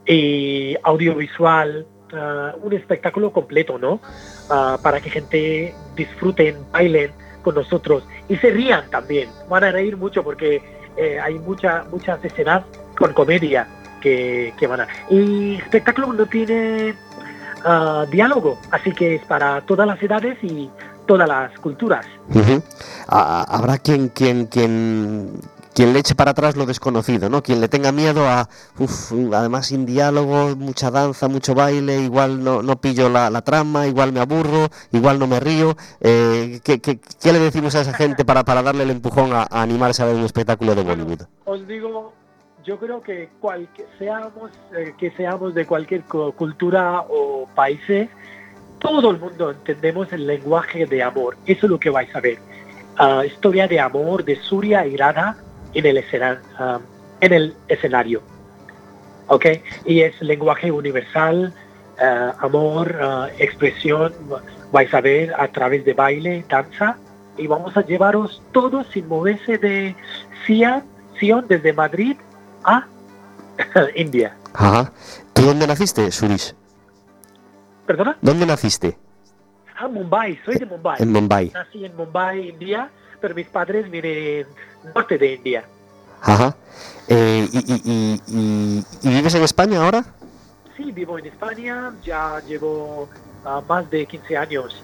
y 0.06 0.76
audiovisual, 0.82 1.86
ah, 2.12 2.54
un 2.62 2.72
espectáculo 2.72 3.32
completo, 3.32 3.78
¿no? 3.78 4.00
Ah, 4.50 4.78
para 4.82 5.00
que 5.00 5.10
gente 5.10 5.74
disfruten, 5.96 6.56
bailen 6.72 7.12
con 7.42 7.54
nosotros 7.54 8.04
y 8.28 8.36
se 8.36 8.50
rían 8.50 8.88
también. 8.90 9.28
Van 9.48 9.64
a 9.64 9.70
reír 9.70 9.96
mucho 9.96 10.22
porque 10.22 10.62
eh, 10.96 11.18
hay 11.20 11.38
mucha, 11.38 11.84
muchas 11.90 12.24
escenas 12.24 12.64
con 12.96 13.12
comedia 13.12 13.66
que, 14.00 14.52
que 14.58 14.66
van 14.66 14.82
a... 14.82 14.88
Y 15.10 15.56
espectáculo 15.56 16.12
no 16.12 16.26
tiene 16.26 16.94
ah, 17.64 18.06
diálogo, 18.10 18.58
así 18.70 18.92
que 18.92 19.16
es 19.16 19.24
para 19.24 19.60
todas 19.62 19.86
las 19.86 20.02
edades 20.02 20.38
y 20.42 20.70
todas 21.06 21.28
las 21.28 21.58
culturas. 21.58 22.06
Habrá 23.08 23.78
quien, 23.78 24.08
quien, 24.08 24.46
quien 24.46 25.40
quien 25.74 25.92
le 25.92 25.98
eche 25.98 26.14
para 26.14 26.30
atrás 26.30 26.56
lo 26.56 26.66
desconocido, 26.66 27.28
¿no? 27.28 27.42
Quien 27.42 27.60
le 27.60 27.68
tenga 27.68 27.90
miedo 27.90 28.26
a, 28.28 28.48
uf, 28.78 29.12
además 29.32 29.66
sin 29.66 29.84
diálogo, 29.84 30.54
mucha 30.56 30.90
danza, 30.90 31.28
mucho 31.28 31.54
baile, 31.54 32.00
igual 32.00 32.42
no, 32.42 32.62
no 32.62 32.76
pillo 32.80 33.08
la, 33.08 33.42
trama, 33.42 33.86
igual 33.86 34.12
me 34.12 34.20
aburro, 34.20 34.68
igual 34.92 35.18
no 35.18 35.26
me 35.26 35.40
río. 35.40 35.76
Eh, 36.00 36.60
¿qué, 36.62 37.32
le 37.32 37.38
decimos 37.40 37.74
a 37.74 37.80
esa 37.80 37.92
gente 37.92 38.24
para, 38.24 38.44
para 38.44 38.62
darle 38.62 38.84
el 38.84 38.90
empujón 38.90 39.32
a, 39.32 39.46
animarse 39.50 40.02
a 40.02 40.06
ver 40.06 40.14
un 40.14 40.24
espectáculo 40.24 40.74
de 40.74 40.82
Bollywood? 40.82 41.22
os 41.44 41.66
digo, 41.66 42.12
yo 42.64 42.78
creo 42.78 43.02
que 43.02 43.28
cual, 43.40 43.68
seamos, 43.98 44.52
eh, 44.76 44.94
que 44.96 45.10
seamos 45.10 45.54
de 45.54 45.66
cualquier 45.66 46.04
cultura 46.04 47.00
o 47.08 47.48
países, 47.54 48.08
todo 48.78 49.10
el 49.10 49.18
mundo 49.18 49.50
entendemos 49.50 50.12
el 50.12 50.26
lenguaje 50.26 50.86
de 50.86 51.02
amor. 51.02 51.36
Eso 51.46 51.66
es 51.66 51.70
lo 51.70 51.80
que 51.80 51.90
vais 51.90 52.14
a 52.14 52.20
ver. 52.20 52.38
Ah, 52.96 53.24
historia 53.26 53.66
de 53.66 53.80
amor 53.80 54.24
de 54.24 54.36
Surya 54.36 54.86
y 54.86 54.96
Radha 54.96 55.36
en 55.74 55.86
el, 55.86 55.96
escenario, 55.98 56.40
um, 56.58 56.82
en 57.20 57.32
el 57.32 57.56
escenario. 57.68 58.22
¿Ok? 59.26 59.46
Y 59.86 60.00
es 60.00 60.20
lenguaje 60.20 60.70
universal, 60.70 61.52
uh, 61.98 62.44
amor, 62.44 62.96
uh, 63.00 63.24
expresión, 63.38 64.12
vais 64.72 64.92
a 64.92 65.00
ver 65.00 65.32
a 65.38 65.48
través 65.48 65.84
de 65.84 65.94
baile, 65.94 66.44
danza, 66.48 66.96
y 67.36 67.46
vamos 67.46 67.76
a 67.76 67.84
llevaros 67.84 68.42
todos 68.52 68.86
sin 68.88 69.08
moverse 69.08 69.58
de 69.58 69.96
Sion, 70.46 70.84
Sion 71.18 71.46
desde 71.48 71.72
Madrid 71.72 72.16
a 72.64 72.86
India. 73.96 74.36
Ajá. 74.52 74.92
¿Tú 75.32 75.42
dónde 75.42 75.66
naciste, 75.66 76.10
Suris? 76.12 76.54
¿Perdona? 77.86 78.16
¿Dónde 78.20 78.46
naciste? 78.46 78.96
Ah, 79.76 79.88
Mumbai, 79.88 80.38
soy 80.44 80.56
de 80.56 80.66
Mumbai. 80.66 81.02
En 81.02 81.12
Mumbai. 81.12 81.50
Nací 81.52 81.84
en 81.84 81.96
Mumbai, 81.96 82.48
India, 82.50 82.90
pero 83.20 83.34
mis 83.34 83.48
padres 83.48 83.90
vienen 83.90 84.46
norte 84.94 85.18
de 85.18 85.34
India. 85.34 85.64
Ajá. 86.22 86.56
Eh, 87.08 87.48
y, 87.52 89.08
vives 89.08 89.34
en 89.34 89.42
España 89.42 89.84
ahora? 89.84 90.04
Sí, 90.76 90.90
vivo 90.90 91.18
en 91.18 91.26
España, 91.26 91.92
ya 92.02 92.40
llevo 92.46 93.08
ah, 93.44 93.62
más 93.68 93.88
de 93.90 94.06
15 94.06 94.36
años. 94.36 94.82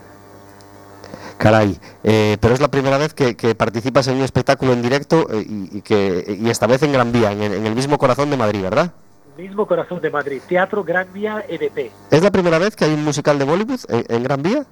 Caray, 1.39 1.79
eh, 2.05 2.37
pero 2.41 2.55
es 2.55 2.61
la 2.61 2.69
primera 2.69 2.99
vez 2.99 3.15
que, 3.15 3.55
participas 3.55 4.07
en 4.09 4.19
un 4.19 4.23
espectáculo 4.23 4.73
en 4.73 4.83
directo 4.83 5.27
eh, 5.33 5.45
y, 5.49 5.81
que, 5.81 6.39
y 6.39 6.51
esta 6.51 6.67
vez 6.67 6.83
en 6.83 6.93
Gran 6.93 7.13
Vía, 7.13 7.33
en, 7.33 7.41
el 7.43 7.75
mismo 7.75 7.97
corazón 7.99 8.31
de 8.31 8.37
Madrid, 8.37 8.63
¿verdad? 8.63 8.93
Mismo 9.39 9.67
corazón 9.67 10.01
de 10.03 10.11
Madrid, 10.11 10.43
Teatro 10.47 10.85
Gran 10.85 11.11
Vía 11.13 11.45
EDP. 11.49 11.91
¿Es 12.11 12.23
la 12.23 12.31
primera 12.31 12.59
vez 12.59 12.77
que 12.77 12.85
hay 12.85 12.93
un 12.93 13.03
musical 13.03 13.39
de 13.39 13.47
Bollywood 13.47 13.81
en 13.89 14.23
Gran 14.23 14.43
Vía? 14.43 14.67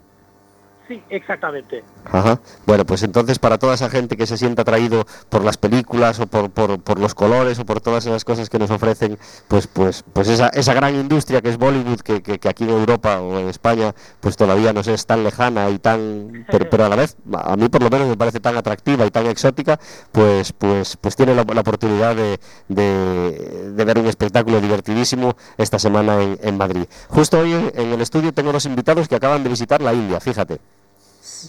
Sí, 0.88 1.03
exactamente. 1.11 1.85
Ajá. 2.11 2.40
Bueno, 2.64 2.87
pues 2.87 3.03
entonces 3.03 3.38
para 3.38 3.59
toda 3.59 3.74
esa 3.74 3.90
gente 3.90 4.16
que 4.16 4.27
se 4.27 4.38
sienta 4.38 4.62
atraído 4.62 5.05
por 5.29 5.44
las 5.44 5.59
películas 5.59 6.18
o 6.18 6.27
por, 6.27 6.51
por, 6.51 6.98
los 6.98 7.14
colores 7.14 7.59
o 7.59 7.66
por 7.66 7.83
todas 7.83 8.07
esas 8.07 8.24
cosas 8.24 8.48
que 8.48 8.59
nos 8.59 8.70
ofrecen, 8.70 9.18
pues 9.48 9.66
pues 9.66 10.03
pues 10.14 10.29
esa, 10.29 10.48
esa 10.48 10.72
gran 10.72 10.94
industria 10.94 11.42
que 11.42 11.51
es 11.51 11.59
Bollywood, 11.59 12.01
que, 12.01 12.22
que, 12.22 12.48
aquí 12.48 12.64
en 12.64 12.70
Europa 12.70 13.20
o 13.20 13.38
en 13.38 13.48
España 13.48 13.94
pues 14.20 14.38
todavía 14.38 14.72
no 14.72 14.81
es 14.81 15.05
tan 15.05 15.24
lejana 15.24 15.68
y 15.68 15.79
tan... 15.79 16.46
Pero, 16.51 16.70
pero, 16.70 16.87
a 16.87 16.88
la 16.88 16.96
vez, 16.96 17.18
a 17.35 17.55
mí 17.57 17.68
por 17.68 17.83
lo 17.83 17.90
menos 17.90 18.09
me 18.09 18.16
parece 18.16 18.40
tan 18.40 18.57
atractiva 18.57 19.05
y 19.05 19.11
tan 19.11 19.27
exótica, 19.27 19.79
pues 20.11 20.55
pues 20.55 20.96
pues 20.96 21.16
tiene 21.16 21.35
la, 21.35 21.42
oportunidad 21.42 22.16
de, 22.16 22.40
de, 22.68 23.85
ver 23.85 23.98
un 23.98 24.07
espectáculo 24.07 24.59
divertidísimo 24.59 25.37
esta 25.59 25.79
semana 25.79 26.22
en, 26.22 26.38
en 26.42 26.57
Madrid. 26.57 26.87
Justo 27.09 27.40
hoy 27.40 27.53
en 27.53 27.92
el 27.92 28.01
estudio 28.01 28.33
tengo 28.33 28.53
dos 28.53 28.64
invitados 28.64 29.07
que 29.07 29.16
acaban 29.16 29.42
de 29.42 29.51
visitar 29.51 29.83
la 29.83 29.92
India, 29.92 30.18
fíjate. 30.18 30.61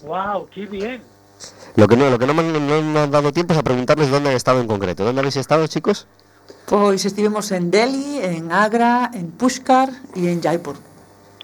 ¡Wow! 0.03 0.47
¡Qué 0.53 0.65
bien! 0.65 1.01
Lo 1.75 1.87
que 1.87 1.95
no, 1.95 2.09
lo 2.09 2.19
que 2.19 2.25
no 2.27 2.33
me, 2.33 2.41
han, 2.41 2.67
no 2.67 2.81
me 2.81 2.99
han 2.99 3.11
dado 3.11 3.31
tiempo 3.31 3.53
es 3.53 3.59
a 3.59 3.63
preguntarles 3.63 4.09
dónde 4.09 4.29
han 4.29 4.35
estado 4.35 4.59
en 4.59 4.67
concreto. 4.67 5.03
¿Dónde 5.05 5.19
habéis 5.21 5.37
estado, 5.37 5.65
chicos? 5.67 6.07
Pois 6.65 7.05
estivemos 7.05 7.51
en 7.51 7.71
Delhi, 7.71 8.19
en 8.21 8.51
Agra, 8.51 9.09
en 9.13 9.31
Pushkar 9.31 9.89
y 10.15 10.27
en 10.27 10.41
Jaipur. 10.41 10.75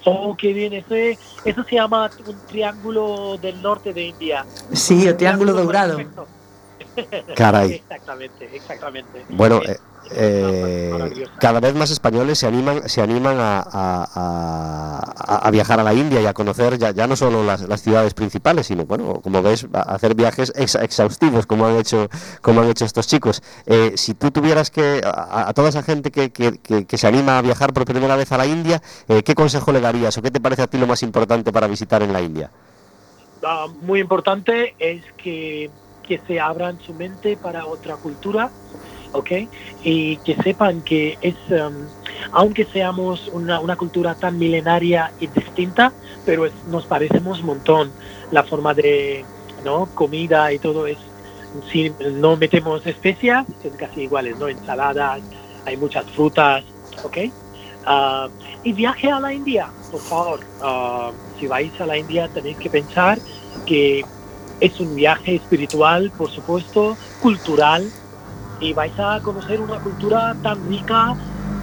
Oh, 0.06 0.36
qué 0.38 0.54
bien. 0.54 0.74
Eso, 0.74 0.94
es- 0.94 1.18
eso 1.46 1.64
se 1.64 1.76
llama 1.76 2.12
un 2.28 2.36
triángulo 2.48 3.38
del 3.38 3.62
norte 3.62 3.94
de 3.94 4.08
India. 4.08 4.46
Sí, 4.74 5.08
o 5.08 5.16
Triángulo 5.16 5.54
Dourado. 5.54 5.96
perfecto. 5.98 6.28
Caray. 7.36 7.72
Exactamente, 7.74 8.56
exactamente. 8.56 9.26
Bueno, 9.30 9.62
eh, 9.66 9.78
eh, 10.12 11.26
cada 11.40 11.60
vez 11.60 11.74
más 11.76 11.90
españoles 11.92 12.38
se 12.38 12.48
animan, 12.48 12.88
se 12.88 13.02
animan 13.02 13.38
a, 13.40 13.60
a- 13.60 14.08
a- 14.14 15.48
a 15.48 15.52
viajar 15.52 15.80
a 15.80 15.84
la 15.84 15.94
India 15.94 16.22
y 16.22 16.26
a 16.26 16.34
conocer 16.34 16.78
ya, 16.78 16.92
ya 16.92 17.08
no 17.08 17.16
solo 17.16 17.44
las, 17.44 17.62
las 17.68 17.82
ciudades 17.82 18.14
principales, 18.14 18.68
sino 18.68 18.86
bueno, 18.86 19.20
como 19.22 19.42
ves, 19.42 19.68
a 19.74 19.82
hacer 19.96 20.14
viajes 20.16 20.54
ex- 20.56 20.76
exhaustivos 20.76 21.46
como 21.46 21.66
han 21.66 21.78
hecho, 21.78 22.08
como 22.42 22.62
han 22.62 22.70
hecho 22.70 22.86
estos 22.86 23.08
chicos. 23.08 23.42
Eh, 23.66 23.94
si 23.96 24.14
tú 24.14 24.32
tuvieras 24.32 24.70
que 24.70 25.02
a, 25.04 25.52
toda 25.54 25.70
esa 25.70 25.82
gente 25.84 26.12
que, 26.12 26.32
que- 26.32 26.60
que- 26.60 26.86
que 26.86 26.98
se 26.98 27.08
anima 27.08 27.40
a 27.40 27.42
viajar 27.42 27.74
por 27.74 27.86
primera 27.86 28.16
vez 28.16 28.32
a 28.32 28.38
la 28.38 28.46
India, 28.46 28.82
¿qué 29.08 29.36
consejo 29.36 29.72
le 29.72 29.82
darías 29.82 30.18
o 30.18 30.22
qué 30.22 30.32
te 30.32 30.40
parece 30.40 30.62
a 30.62 30.68
ti 30.68 30.78
lo 30.78 30.88
más 30.88 31.02
importante 31.04 31.52
para 31.52 31.68
visitar 31.68 32.04
en 32.04 32.14
la 32.14 32.22
India? 32.22 32.50
Ah, 33.44 33.68
muy 33.82 34.00
importante 34.00 34.76
es 34.80 35.04
que, 35.18 35.70
que 36.06 36.20
se 36.28 36.40
abran 36.40 36.80
su 36.86 36.94
mente 36.94 37.36
para 37.38 37.66
otra 37.66 37.96
cultura, 37.98 38.50
¿ok? 39.12 39.32
Y 39.84 40.18
que 40.18 40.36
sepan 40.44 40.82
que 40.82 41.18
es, 41.22 41.36
um, 41.50 41.74
aunque 42.32 42.66
seamos 42.66 43.28
una, 43.34 43.60
una 43.60 43.76
cultura 43.76 44.16
tan 44.16 44.38
milenaria 44.38 45.12
y 45.20 45.28
distinta, 45.28 45.92
pero 46.26 46.46
es- 46.46 46.54
nos 46.68 46.86
parecemos 46.86 47.40
un 47.40 47.46
montón. 47.48 47.92
La 48.32 48.44
forma 48.44 48.74
de, 48.74 49.26
¿no? 49.64 49.88
Comida 49.96 50.52
y 50.54 50.60
todo 50.60 50.88
es, 50.88 50.98
si 51.72 51.92
no 52.16 52.36
metemos 52.36 52.86
especias, 52.86 53.46
es 53.64 53.74
casi 53.76 54.02
iguales, 54.02 54.38
¿no? 54.38 54.48
Ensaladas, 54.48 55.22
hay 55.66 55.78
muchas 55.78 56.06
frutas, 56.12 56.64
¿ok? 57.04 57.18
Ah, 57.86 58.28
y 58.64 58.74
viaje 58.74 59.10
a 59.12 59.20
la 59.20 59.32
India, 59.34 59.70
por 59.92 60.02
favor. 60.02 60.40
Ah, 60.62 61.12
si 61.40 61.48
vais 61.48 61.72
a 61.80 61.86
la 61.86 61.98
India 61.98 62.28
tenéis 62.34 62.58
que 62.58 62.70
pensar 62.70 63.20
que 63.66 64.04
es 64.60 64.80
un 64.80 64.96
viaje 64.96 65.36
espiritual, 65.36 66.12
por 66.18 66.30
supuesto, 66.32 66.98
cultural, 67.22 67.90
y 68.60 68.74
vais 68.74 68.98
a 68.98 69.20
conocer 69.22 69.60
una 69.60 69.80
cultura 69.80 70.36
tan 70.42 70.68
rica 70.70 71.16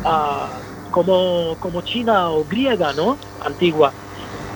ah, 0.05 0.49
como, 0.91 1.57
como 1.59 1.81
China 1.83 2.31
o 2.31 2.45
griega, 2.45 2.93
¿no? 2.93 3.17
Antigua. 3.45 3.93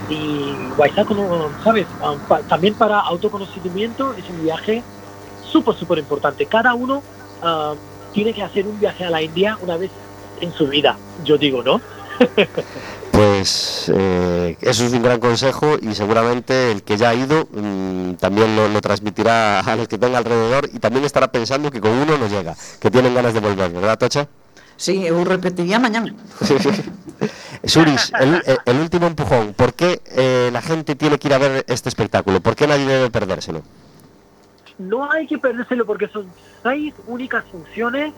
Y 0.08 0.54
vais 0.76 0.96
a 0.98 1.04
conocer, 1.04 1.50
¿sabes? 1.64 1.86
Ah, 2.02 2.16
también 2.48 2.74
para 2.74 3.00
autoconocimiento 3.00 4.14
es 4.14 4.28
un 4.28 4.42
viaje 4.44 4.82
súper, 5.50 5.74
súper 5.74 5.98
importante. 5.98 6.46
Cada 6.46 6.74
uno 6.74 7.02
ah, 7.42 7.74
tiene 8.12 8.32
que 8.32 8.42
hacer 8.42 8.66
un 8.66 8.78
viaje 8.78 9.04
a 9.04 9.10
la 9.10 9.22
India 9.22 9.58
una 9.62 9.76
vez 9.76 9.90
en 10.40 10.52
su 10.52 10.66
vida, 10.68 10.96
yo 11.24 11.38
digo, 11.38 11.62
¿no? 11.62 11.80
Pues 13.16 13.90
eh, 13.94 14.58
eso 14.60 14.84
es 14.84 14.92
un 14.92 15.02
gran 15.02 15.18
consejo 15.18 15.78
y 15.80 15.94
seguramente 15.94 16.70
el 16.70 16.82
que 16.82 16.98
ya 16.98 17.08
ha 17.08 17.14
ido 17.14 17.48
mm, 17.50 18.16
también 18.16 18.54
lo, 18.54 18.68
lo 18.68 18.80
transmitirá 18.82 19.60
a 19.60 19.74
los 19.74 19.88
que 19.88 19.96
tenga 19.96 20.18
alrededor 20.18 20.68
y 20.70 20.78
también 20.80 21.02
estará 21.06 21.32
pensando 21.32 21.70
que 21.70 21.80
con 21.80 21.92
uno 21.92 22.18
no 22.18 22.28
llega, 22.28 22.54
que 22.78 22.90
tienen 22.90 23.14
ganas 23.14 23.32
de 23.32 23.40
volver, 23.40 23.72
¿verdad, 23.72 23.96
Tocha? 23.98 24.28
Sí, 24.76 25.06
eu 25.06 25.24
repetiría 25.24 25.78
mañana. 25.78 26.12
Suris, 27.64 28.12
el, 28.20 28.34
el- 28.44 28.58
el 28.66 28.76
último 28.80 29.06
empujón, 29.06 29.54
¿por 29.54 29.72
qué 29.72 30.02
eh, 30.12 30.50
la 30.52 30.60
gente 30.60 30.94
tiene 30.94 31.18
que 31.18 31.28
ir 31.28 31.34
a 31.34 31.38
ver 31.38 31.64
este 31.68 31.88
espectáculo? 31.88 32.40
¿Por 32.42 32.54
qué 32.54 32.66
nadie 32.66 32.84
debe 32.84 33.08
perdérselo? 33.10 33.62
no 34.78 35.10
hay 35.10 35.26
que 35.26 35.38
perdérselo 35.38 35.86
porque 35.86 36.06
son 36.08 36.26
seis 36.62 36.92
únicas 37.06 37.42
funciones 37.50 38.12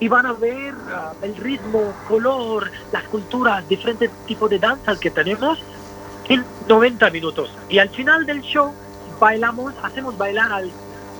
y 0.00 0.08
van 0.08 0.26
a 0.26 0.32
ver 0.32 0.74
ah, 0.92 1.12
el 1.22 1.36
ritmo, 1.36 1.92
color, 2.08 2.70
las 2.92 3.04
culturas, 3.04 3.66
diferentes 3.68 4.10
tipos 4.26 4.50
de 4.50 4.58
danzas 4.58 4.98
que 4.98 5.10
tenemos 5.10 5.58
en 6.28 6.44
90 6.68 7.10
minutos. 7.10 7.50
Y 7.68 7.78
al 7.78 7.88
final 7.90 8.26
del 8.26 8.40
show 8.42 8.72
bailamos, 9.20 9.74
hacemos 9.82 10.16
bailar 10.16 10.52
al 10.52 10.70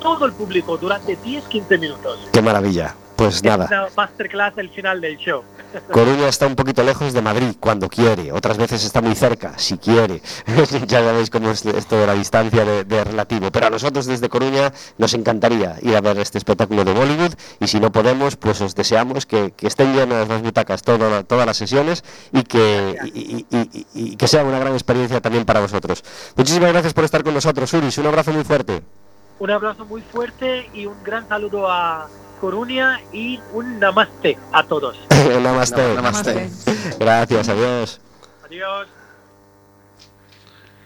todo 0.01 0.27
el 0.27 0.33
público 0.33 0.77
durante 0.77 1.19
10-15 1.19 1.79
minutos. 1.79 2.29
Qué 2.33 2.43
maravilla. 2.43 2.95
Pues 3.17 3.37
Es 3.37 3.45
nada, 3.45 3.89
masterclass 3.97 4.59
al 4.59 4.71
final 4.71 5.01
del 5.01 5.17
show. 5.19 5.43
Coruña 5.93 6.29
está 6.29 6.47
un 6.47 6.57
poquito 6.57 6.83
lejos 6.83 7.13
de 7.13 7.23
Madrid 7.23 7.55
cuando 7.61 7.89
quiere, 7.89 8.33
otras 8.33 8.57
veces 8.59 8.85
está 8.85 9.01
muy 9.01 9.15
cerca, 9.15 9.57
si 9.57 9.77
quiere. 9.79 10.21
ya 10.87 11.01
sabéis 11.03 11.31
cómo 11.31 11.51
es 11.51 11.65
esto 11.65 11.97
de 11.97 12.07
la 12.07 12.15
distancia 12.15 12.65
de, 12.65 12.85
de 12.85 13.05
relativo. 13.05 13.51
Pero 13.53 13.67
a 13.67 13.71
nosotros 13.71 14.07
desde 14.07 14.29
Coruña 14.29 14.73
nos 14.99 15.15
encantaría 15.15 15.77
ir 15.83 15.97
a 15.97 16.01
ver 16.01 16.19
este 16.19 16.39
espectáculo 16.39 16.85
de 16.85 16.93
Bollywood 16.93 17.35
y 17.61 17.67
si 17.69 17.79
no 17.81 17.93
podemos, 17.93 18.37
pues 18.37 18.61
os 18.61 18.75
deseamos 18.75 19.27
que, 19.27 19.53
que 19.53 19.67
estén 19.69 19.95
llenas 19.95 20.29
las 20.29 20.43
butacas 20.43 20.83
todo- 20.83 21.25
todas 21.25 21.47
las 21.47 21.57
sesiones 21.57 22.05
y 22.33 22.43
que, 22.43 22.97
y, 23.15 23.47
y- 23.51 23.69
y- 23.73 23.87
y 23.95 24.17
que 24.17 24.27
sea 24.29 24.45
una 24.45 24.59
gran 24.59 24.73
experiencia 24.75 25.21
también 25.21 25.45
para 25.45 25.61
vosotros. 25.61 26.03
Muchísimas 26.37 26.73
gracias 26.73 26.93
por 26.95 27.05
estar 27.05 27.23
con 27.23 27.35
nosotros, 27.35 27.73
Uris. 27.75 27.97
Un 27.99 28.07
abrazo 28.07 28.33
muy 28.33 28.45
fuerte. 28.45 28.83
Un 29.39 29.51
abrazo 29.51 29.85
muy 29.85 30.01
fuerte 30.03 30.69
y 30.75 30.87
un 30.87 31.03
gran 31.03 31.29
saludo 31.29 31.69
a 31.71 32.09
Coruña 32.49 33.01
y 33.11 33.41
un 33.55 33.81
namaste 33.81 34.37
a 34.53 34.63
todos. 34.65 34.99
Namaste. 35.43 35.95
Namaste. 35.95 36.51
Gracias, 37.01 37.49
adiós. 37.49 38.01
Adiós. 38.45 38.87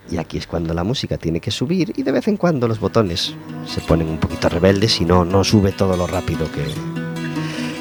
Y 0.09 0.19
aquí 0.19 0.39
es 0.39 0.47
cuando 0.47 0.73
la 0.73 0.85
música 0.85 1.17
tiene 1.19 1.41
que 1.41 1.51
subir 1.51 1.93
y 1.97 2.05
de 2.05 2.13
vez 2.13 2.29
en 2.29 2.37
cuando 2.37 2.69
los 2.69 2.79
botones 2.79 3.35
se 3.67 3.81
ponen 3.81 4.09
un 4.09 4.19
poquito 4.19 4.49
rebeldes 4.49 5.01
y 5.01 5.05
no, 5.05 5.25
no 5.25 5.43
sube 5.43 5.73
todo 5.73 5.97
lo 5.97 6.07
rápido 6.07 6.47
que, 6.53 6.65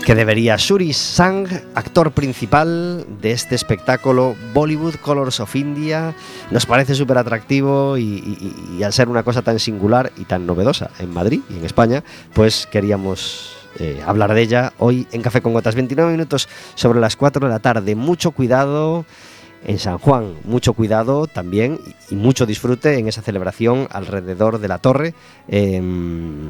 que 0.04 0.16
debería. 0.16 0.58
Suri 0.58 0.92
Sang, 0.92 1.48
actor 1.76 2.14
principal 2.14 3.06
de 3.22 3.32
este 3.32 3.54
espectáculo 3.54 4.36
Bollywood 4.56 4.96
Colors 4.96 5.40
of 5.40 5.56
India, 5.56 6.16
nos 6.50 6.66
parece 6.66 6.96
súper 6.96 7.20
atractivo 7.20 7.96
y, 7.96 8.02
y- 8.02 8.76
y 8.80 8.84
al 8.84 8.92
ser 8.92 9.08
una 9.08 9.22
cosa 9.22 9.44
tan 9.44 9.60
singular 9.60 10.12
y 10.18 10.26
tan 10.26 10.48
novedosa 10.48 10.90
en 10.98 11.14
Madrid 11.14 11.42
y 11.52 11.58
en 11.60 11.64
España, 11.66 12.04
pues 12.34 12.66
queríamos 12.66 13.54
eh, 13.80 14.02
hablar 14.06 14.34
de 14.34 14.42
ella 14.42 14.74
hoy 14.78 15.08
en 15.12 15.22
Café 15.22 15.42
con 15.42 15.54
Gotas. 15.54 15.76
29 15.76 16.12
minutos 16.12 16.50
sobre 16.76 17.00
las 17.00 17.16
4 17.16 17.46
de 17.46 17.52
la 17.52 17.60
tarde. 17.60 17.96
Mucho 17.96 18.32
cuidado 18.32 19.06
en 19.66 19.80
San 19.80 19.98
Juan. 19.98 20.36
Mucho 20.44 20.74
cuidado 20.74 21.28
también 21.28 21.80
y 22.10 22.16
mucho 22.16 22.46
disfrute 22.46 22.98
en 22.98 23.08
esa 23.08 23.22
celebración 23.22 23.88
alrededor 23.92 24.60
de 24.60 24.68
la 24.68 24.80
torre. 24.80 25.14
em, 25.48 26.50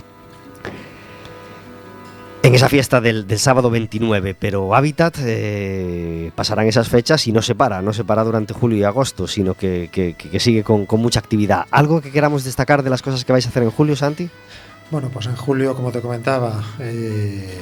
en 2.44 2.56
esa 2.56 2.70
fiesta 2.70 3.02
del, 3.02 3.26
sábado 3.40 3.70
29, 3.70 4.34
pero 4.34 4.74
Habitat 4.74 5.18
eh, 5.20 6.32
pasarán 6.34 6.68
esas 6.68 6.88
fechas 6.88 7.28
y 7.28 7.34
no 7.34 7.42
se 7.42 7.56
para, 7.56 7.82
no 7.82 7.92
se 7.92 8.06
para 8.06 8.24
durante 8.24 8.54
julio 8.54 8.78
y 8.78 8.84
agosto, 8.84 9.28
sino 9.28 9.54
que 9.54 10.16
sigue 10.40 10.64
con, 10.64 10.86
con 10.86 11.02
mucha 11.02 11.20
actividad. 11.20 11.66
¿Algo 11.72 12.00
que 12.00 12.10
queramos 12.10 12.46
destacar 12.46 12.84
de 12.84 12.90
las 12.90 13.02
cosas 13.02 13.26
que 13.26 13.34
vais 13.34 13.46
a 13.46 13.50
hacer 13.50 13.64
en 13.64 13.72
julio, 13.72 13.98
Santi? 13.98 14.30
Bueno, 14.90 15.10
pues 15.12 15.26
en 15.26 15.36
julio, 15.36 15.76
como 15.76 15.92
te 15.92 16.02
comentaba, 16.02 16.64
eh, 16.80 17.58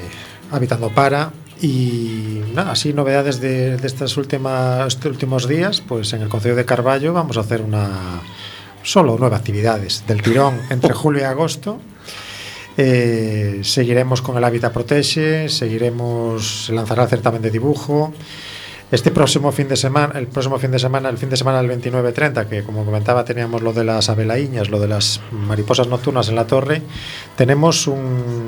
Habitando 0.51 0.89
para. 0.89 1.31
Y 1.61 2.41
nada, 2.53 2.71
así 2.71 2.93
novedades 2.93 3.39
de, 3.39 3.77
de 3.77 3.87
estas 3.87 4.17
últimas, 4.17 4.87
estos 4.87 5.11
últimos 5.11 5.47
días, 5.47 5.81
pues 5.81 6.13
en 6.13 6.21
el 6.21 6.29
Consejo 6.29 6.55
de 6.55 6.65
Carballo 6.65 7.13
vamos 7.13 7.37
a 7.37 7.39
hacer 7.39 7.61
una 7.61 8.21
solo 8.83 9.17
nueve 9.19 9.35
actividades 9.35 10.03
del 10.05 10.21
tirón 10.21 10.59
entre 10.69 10.93
julio 11.01 11.21
y 11.21 11.25
agosto. 11.25 11.79
Eh, 12.77 13.61
seguiremos 13.63 14.21
con 14.21 14.37
el 14.37 14.43
Hábitat 14.43 14.73
Protege, 14.73 15.49
seguiremos, 15.49 16.65
se 16.65 16.73
lanzará 16.73 17.03
el 17.03 17.09
certamen 17.09 17.41
de 17.41 17.49
dibujo. 17.49 18.13
Este 18.95 19.11
próximo 19.11 19.51
fin 19.51 19.67
de 19.67 19.75
semana, 19.75 20.17
el 20.17 20.27
próximo 20.27 20.57
fin 20.57 20.71
de 20.71 20.79
semana, 20.79 21.09
el 21.09 21.17
fin 21.17 21.29
de 21.29 21.35
semana 21.35 21.61
del 21.61 21.69
29-30, 21.69 22.47
que 22.47 22.63
como 22.63 22.85
comentaba 22.85 23.25
teníamos 23.25 23.61
lo 23.61 23.73
de 23.73 23.83
las 23.83 24.07
abelaiñas, 24.07 24.69
lo 24.69 24.79
de 24.79 24.87
las 24.87 25.19
mariposas 25.33 25.89
nocturnas 25.89 26.29
en 26.29 26.35
la 26.35 26.47
torre, 26.47 26.81
tenemos 27.35 27.87
un 27.87 28.45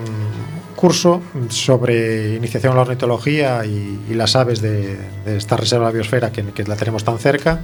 curso 0.78 1.22
sobre 1.50 2.36
iniciación 2.36 2.72
a 2.74 2.76
la 2.76 2.82
ornitología 2.84 3.66
y, 3.66 4.00
y 4.10 4.14
las 4.14 4.36
aves 4.36 4.62
de, 4.62 4.96
de 5.26 5.36
esta 5.36 5.58
reserva 5.58 5.88
de 5.88 5.92
la 5.92 5.96
biosfera 5.96 6.32
que, 6.32 6.44
que 6.54 6.64
la 6.64 6.76
tenemos 6.76 7.04
tan 7.04 7.18
cerca, 7.18 7.64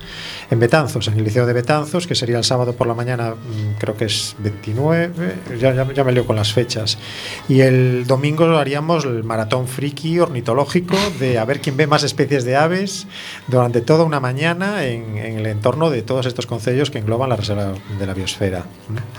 en 0.49 0.59
Betanzos, 0.59 1.07
en 1.07 1.13
el 1.19 1.23
Liceo 1.23 1.45
de 1.45 1.53
Betanzos, 1.53 2.07
que 2.07 2.15
sería 2.15 2.37
el 2.39 2.43
sábado 2.43 2.73
por 2.73 2.87
la 2.87 2.95
mañana, 2.95 3.35
mm, 3.35 3.79
creo 3.79 3.95
que 3.95 4.05
es 4.05 4.35
29, 4.39 5.11
ya, 5.59 5.73
ya, 5.73 5.93
ya 5.93 6.03
me 6.03 6.11
leo 6.11 6.25
con 6.25 6.35
las 6.35 6.51
fechas. 6.51 6.97
Y 7.47 7.61
el 7.61 8.05
domingo 8.07 8.45
haríamos 8.57 9.05
el 9.05 9.23
maratón 9.23 9.67
friki 9.67 10.19
ornitológico 10.19 10.97
de 11.19 11.37
a 11.37 11.45
ver 11.45 11.61
quién 11.61 11.77
ve 11.77 11.87
más 11.87 12.03
especies 12.03 12.43
de 12.43 12.55
aves 12.55 13.07
durante 13.47 13.81
toda 13.81 14.03
una 14.03 14.19
mañana 14.19 14.85
en, 14.85 15.17
en 15.17 15.37
el 15.37 15.45
entorno 15.45 15.91
de 15.91 16.01
todos 16.01 16.25
estos 16.25 16.47
concellos 16.47 16.89
que 16.89 16.97
engloban 16.97 17.29
la 17.29 17.35
reserva 17.35 17.73
de 17.99 18.05
la 18.07 18.13
biosfera. 18.15 18.65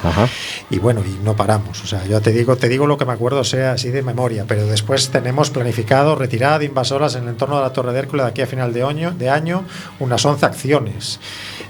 Ajá. 0.03 0.29
Y 0.69 0.79
bueno, 0.81 1.03
y 1.07 1.25
no 1.25 1.37
paramos. 1.37 1.83
O 1.83 1.87
sea, 1.87 2.05
yo 2.07 2.21
te 2.21 2.33
digo, 2.33 2.57
te 2.57 2.69
digo 2.69 2.89
lo 2.89 2.99
que 2.99 3.05
me 3.05 3.13
acuerdo, 3.13 3.45
sea, 3.45 3.79
así 3.85 3.91
de 3.91 4.03
memoria, 4.03 4.47
pero 4.49 4.67
después 4.67 5.11
tenemos 5.11 5.51
planificado 5.51 6.15
retirada 6.15 6.59
de 6.59 6.65
invasoras 6.65 7.17
en 7.17 7.25
el 7.25 7.29
entorno 7.31 7.57
de 7.57 7.63
la 7.65 7.73
Torre 7.75 7.93
de 7.93 7.99
Hércules 7.99 8.25
de 8.25 8.31
aquí 8.31 8.41
a 8.41 8.47
final 8.47 8.73
de 8.73 8.83
año, 8.83 9.11
de 9.11 9.29
año 9.29 9.65
unas 10.01 10.25
11 10.25 10.47
acciones. 10.47 11.21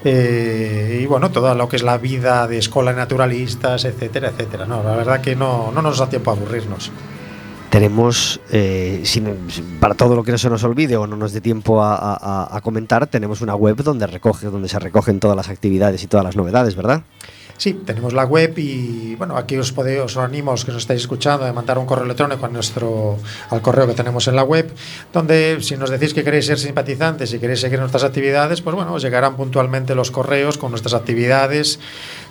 Eh, 0.04 1.00
y 1.02 1.06
bueno, 1.06 1.32
todo 1.32 1.52
lo 1.56 1.68
que 1.68 1.74
es 1.74 1.82
la 1.82 1.98
vida 1.98 2.46
de 2.46 2.58
escuela 2.58 2.92
de 2.92 2.98
naturalistas, 2.98 3.84
etcétera, 3.84 4.28
etcétera. 4.28 4.64
No, 4.64 4.84
la 4.84 4.94
verdad 4.94 5.20
que 5.20 5.34
no, 5.34 5.72
no 5.74 5.82
nos 5.82 5.98
da 5.98 6.08
tiempo 6.08 6.30
a 6.30 6.34
aburrirnos. 6.34 6.92
Tenemos, 7.70 8.40
eh, 8.52 9.00
sin- 9.02 9.36
para 9.80 9.94
todo 9.94 10.14
lo 10.14 10.22
que 10.22 10.30
no 10.30 10.38
se 10.38 10.48
nos 10.48 10.62
olvide 10.62 10.96
o 10.96 11.08
no 11.08 11.16
nos 11.16 11.32
dé 11.32 11.40
tiempo 11.40 11.82
a, 11.82 11.96
a- 11.96 12.56
a 12.56 12.60
comentar, 12.60 13.08
tenemos 13.08 13.40
una 13.40 13.56
web 13.56 13.74
donde 13.82 14.06
recoge, 14.06 14.46
donde 14.46 14.68
se 14.68 14.78
recogen 14.78 15.18
todas 15.18 15.36
las 15.36 15.48
actividades 15.48 16.00
y 16.04 16.06
todas 16.06 16.22
las 16.24 16.36
novedades, 16.36 16.76
¿verdad? 16.76 17.02
Sí, 17.56 17.74
tenemos 17.86 18.12
la 18.12 18.24
web 18.24 18.52
y 18.58 19.14
bueno, 19.14 19.36
aquí 19.36 19.56
os 19.56 19.70
podéis, 19.70 20.00
os 20.00 20.16
animo 20.16 20.50
a 20.50 20.54
los 20.54 20.64
que 20.64 20.72
nos 20.72 20.82
estáis 20.82 21.02
escuchando 21.02 21.46
de 21.46 21.52
mandar 21.52 21.78
un 21.78 21.86
correo 21.86 22.04
electrónico 22.04 22.44
a 22.46 22.48
nuestro, 22.48 23.16
al 23.50 23.62
correo 23.62 23.86
que 23.86 23.94
tenemos 23.94 24.26
en 24.26 24.34
la 24.34 24.42
web, 24.42 24.72
donde 25.12 25.58
si 25.60 25.76
nos 25.76 25.90
decís 25.90 26.12
que 26.12 26.24
queréis 26.24 26.46
ser 26.46 26.58
simpatizantes 26.58 27.32
y 27.32 27.38
queréis 27.38 27.60
seguir 27.60 27.78
nuestras 27.78 28.02
actividades, 28.02 28.60
pues 28.60 28.74
bueno, 28.74 28.92
os 28.92 29.02
llegarán 29.02 29.36
puntualmente 29.36 29.94
los 29.94 30.10
correos 30.10 30.58
con 30.58 30.70
nuestras 30.70 30.94
actividades 30.94 31.78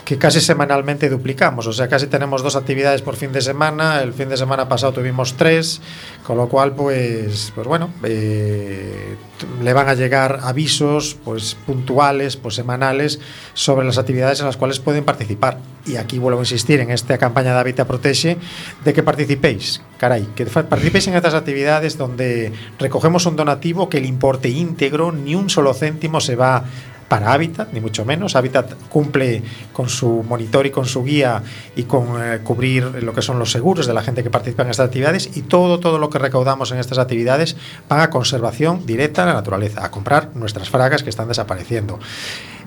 que 0.05 0.17
casi 0.17 0.41
semanalmente 0.41 1.09
duplicamos, 1.09 1.67
o 1.67 1.73
sea, 1.73 1.87
casi 1.87 2.07
tenemos 2.07 2.43
dos 2.43 2.55
actividades 2.55 3.01
por 3.01 3.15
fin 3.15 3.31
de 3.31 3.41
semana, 3.41 4.01
el 4.01 4.13
fin 4.13 4.29
de 4.29 4.37
semana 4.37 4.67
pasado 4.67 4.93
tuvimos 4.93 5.35
tres, 5.35 5.81
con 6.25 6.37
lo 6.37 6.49
cual 6.49 6.73
pues, 6.73 7.51
pues 7.55 7.67
bueno, 7.67 7.89
eh, 8.03 9.15
le 9.61 9.73
van 9.73 9.87
a 9.89 9.93
llegar 9.93 10.39
avisos 10.43 11.17
pues 11.23 11.55
puntuales, 11.65 12.35
pues 12.35 12.55
semanales 12.55 13.19
sobre 13.53 13.85
las 13.85 13.97
actividades 13.97 14.39
en 14.39 14.45
las 14.45 14.57
cuales 14.57 14.79
pueden 14.79 15.05
participar. 15.05 15.57
Y 15.85 15.97
aquí 15.97 16.17
vuelvo 16.17 16.39
a 16.39 16.43
insistir 16.43 16.79
en 16.79 16.91
esta 16.91 17.17
campaña 17.17 17.53
de 17.53 17.59
Hábitat 17.59 17.87
Protege 17.87 18.37
de 18.85 18.93
que 18.93 19.03
participéis, 19.03 19.81
caray, 19.97 20.27
que 20.35 20.45
participéis 20.45 21.07
en 21.07 21.15
estas 21.15 21.33
actividades 21.33 21.97
donde 21.97 22.53
recogemos 22.79 23.25
un 23.25 23.35
donativo 23.35 23.89
que 23.89 23.97
el 23.97 24.05
importe 24.05 24.49
íntegro, 24.49 25.11
ni 25.11 25.35
un 25.35 25.49
solo 25.49 25.73
céntimo 25.73 26.21
se 26.21 26.35
va 26.35 26.63
para 27.07 27.33
Hábitat, 27.33 27.71
ni 27.73 27.79
mucho 27.79 28.05
menos. 28.05 28.35
Hábitat 28.35 28.73
cumple 28.89 29.43
con 29.71 29.89
su 29.89 30.23
monitor 30.27 30.65
y 30.65 30.71
con 30.71 30.85
su 30.85 31.03
guía 31.03 31.43
y 31.75 31.83
con 31.83 32.21
eh, 32.21 32.39
cubrir 32.43 33.03
lo 33.03 33.13
que 33.13 33.21
son 33.21 33.39
los 33.39 33.51
seguros 33.51 33.87
de 33.87 33.93
la 33.93 34.01
gente 34.01 34.23
que 34.23 34.29
participa 34.29 34.63
en 34.63 34.69
estas 34.69 34.87
actividades 34.87 35.35
y 35.35 35.43
todo, 35.43 35.79
todo 35.79 35.97
lo 35.97 36.09
que 36.09 36.19
recaudamos 36.19 36.71
en 36.71 36.79
estas 36.79 36.97
actividades 36.97 37.55
van 37.89 38.01
a 38.01 38.09
conservación 38.09 38.85
directa 38.85 39.21
de 39.21 39.27
la 39.27 39.33
naturaleza, 39.33 39.85
a 39.85 39.91
comprar 39.91 40.29
nuestras 40.35 40.69
fragas 40.69 41.03
que 41.03 41.09
están 41.09 41.27
desapareciendo. 41.27 41.99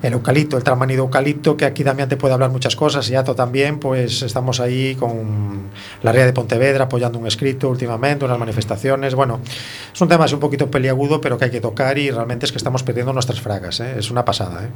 El 0.01 0.13
eucalipto, 0.13 0.57
el 0.57 0.63
tramanido 0.63 1.03
eucalipto, 1.03 1.57
que 1.57 1.65
aquí 1.65 1.83
Damián 1.83 2.09
te 2.09 2.17
puede 2.17 2.33
hablar 2.33 2.51
muchas 2.51 2.75
cosas, 2.75 3.09
y 3.09 3.15
Ato 3.15 3.35
también, 3.35 3.79
pues 3.79 4.21
estamos 4.21 4.59
ahí 4.59 4.95
con 4.95 5.69
la 6.03 6.11
ría 6.11 6.25
de 6.25 6.33
Pontevedra 6.33 6.85
apoyando 6.85 7.19
un 7.19 7.27
escrito 7.27 7.69
últimamente, 7.69 8.25
unas 8.25 8.39
manifestaciones. 8.39 9.15
Bueno, 9.15 9.39
es 9.93 10.01
un 10.01 10.07
tema 10.07 10.25
así 10.25 10.33
un 10.33 10.39
poquito 10.39 10.69
peliagudo, 10.69 11.19
pero 11.19 11.37
que 11.37 11.45
hay 11.45 11.51
que 11.51 11.61
tocar 11.61 11.97
y 11.97 12.11
realmente 12.11 12.45
es 12.45 12.51
que 12.51 12.57
estamos 12.57 12.83
perdiendo 12.83 13.13
nuestras 13.13 13.41
fragas. 13.41 13.79
¿eh? 13.79 13.95
Es 13.97 14.11
una 14.11 14.23
pasada. 14.23 14.65
¿eh? 14.65 14.69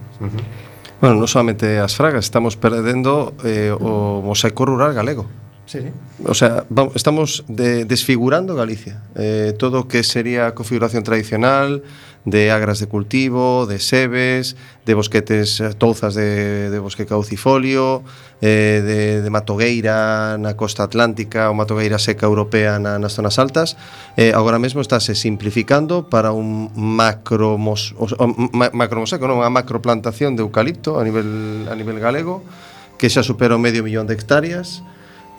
Bueno, 1.01 1.17
non 1.17 1.25
solamente 1.25 1.81
as 1.81 1.97
fragas, 1.97 2.29
estamos 2.29 2.53
perdendo 2.53 3.33
eh, 3.41 3.73
o 3.73 4.21
mosaico 4.21 4.69
rural 4.69 4.93
galego. 4.93 5.25
Sí, 5.65 5.81
sí. 5.81 5.89
O 6.27 6.35
sea, 6.37 6.65
vamos, 6.69 6.93
estamos 6.93 7.43
de, 7.47 7.85
desfigurando 7.85 8.53
Galicia. 8.53 9.01
Eh, 9.15 9.57
todo 9.57 9.81
o 9.81 9.87
que 9.89 10.05
sería 10.05 10.45
a 10.45 10.53
configuración 10.53 11.01
tradicional 11.01 11.81
de 12.25 12.51
agras 12.51 12.79
de 12.79 12.87
cultivo, 12.87 13.65
de 13.65 13.79
sebes, 13.79 14.55
de 14.85 14.93
bosquetes 14.93 15.59
eh, 15.59 15.73
touzas 15.73 16.13
de, 16.13 16.69
de 16.69 16.79
bosque 16.79 17.05
caucifolio, 17.05 18.03
eh, 18.41 18.81
de, 18.85 19.21
de 19.21 19.29
matogueira 19.29 20.37
na 20.37 20.53
costa 20.53 20.85
atlántica 20.85 21.49
ou 21.49 21.57
matogueira 21.57 21.97
seca 21.97 22.29
europea 22.29 22.77
na, 22.77 23.01
nas 23.01 23.17
zonas 23.17 23.41
altas, 23.41 23.73
eh, 24.17 24.37
agora 24.37 24.61
mesmo 24.61 24.85
estáse 24.85 25.17
simplificando 25.17 26.05
para 26.13 26.29
un 26.29 26.69
macromos, 26.77 27.97
o, 27.97 28.05
o, 28.05 28.25
ma, 28.53 28.69
non, 28.69 29.37
unha 29.41 29.49
macroplantación 29.49 30.37
de 30.37 30.45
eucalipto 30.45 31.01
a 31.01 31.03
nivel, 31.05 31.65
a 31.65 31.73
nivel 31.73 31.97
galego, 31.97 32.45
que 33.01 33.09
xa 33.09 33.25
supera 33.25 33.57
o 33.57 33.61
medio 33.61 33.81
millón 33.81 34.05
de 34.05 34.13
hectáreas, 34.13 34.85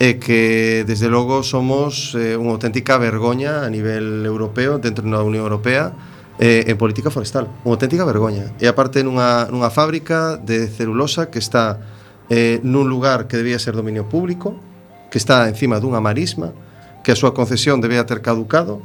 e 0.02 0.18
que 0.18 0.82
desde 0.82 1.06
logo 1.06 1.46
somos 1.46 2.18
eh, 2.18 2.34
unha 2.34 2.58
auténtica 2.58 2.98
vergoña 2.98 3.62
a 3.62 3.70
nivel 3.70 4.26
europeo 4.26 4.82
dentro 4.82 5.06
da 5.06 5.22
Unión 5.22 5.46
Europea 5.46 5.94
eh, 6.38 6.64
en 6.68 6.76
política 6.78 7.10
forestal. 7.10 7.48
Unha 7.66 7.76
auténtica 7.76 8.06
vergoña. 8.08 8.52
E 8.62 8.68
aparte 8.70 9.04
nunha, 9.04 9.50
nunha 9.52 9.68
fábrica 9.68 10.38
de 10.38 10.68
celulosa 10.70 11.28
que 11.28 11.40
está 11.40 11.80
eh, 12.30 12.60
nun 12.64 12.88
lugar 12.88 13.28
que 13.28 13.36
debía 13.36 13.60
ser 13.60 13.76
dominio 13.76 14.08
público, 14.08 14.56
que 15.12 15.20
está 15.20 15.48
encima 15.48 15.76
dunha 15.82 16.00
marisma, 16.00 16.56
que 17.04 17.12
a 17.12 17.18
súa 17.18 17.36
concesión 17.36 17.82
debía 17.82 18.06
ter 18.08 18.24
caducado, 18.24 18.80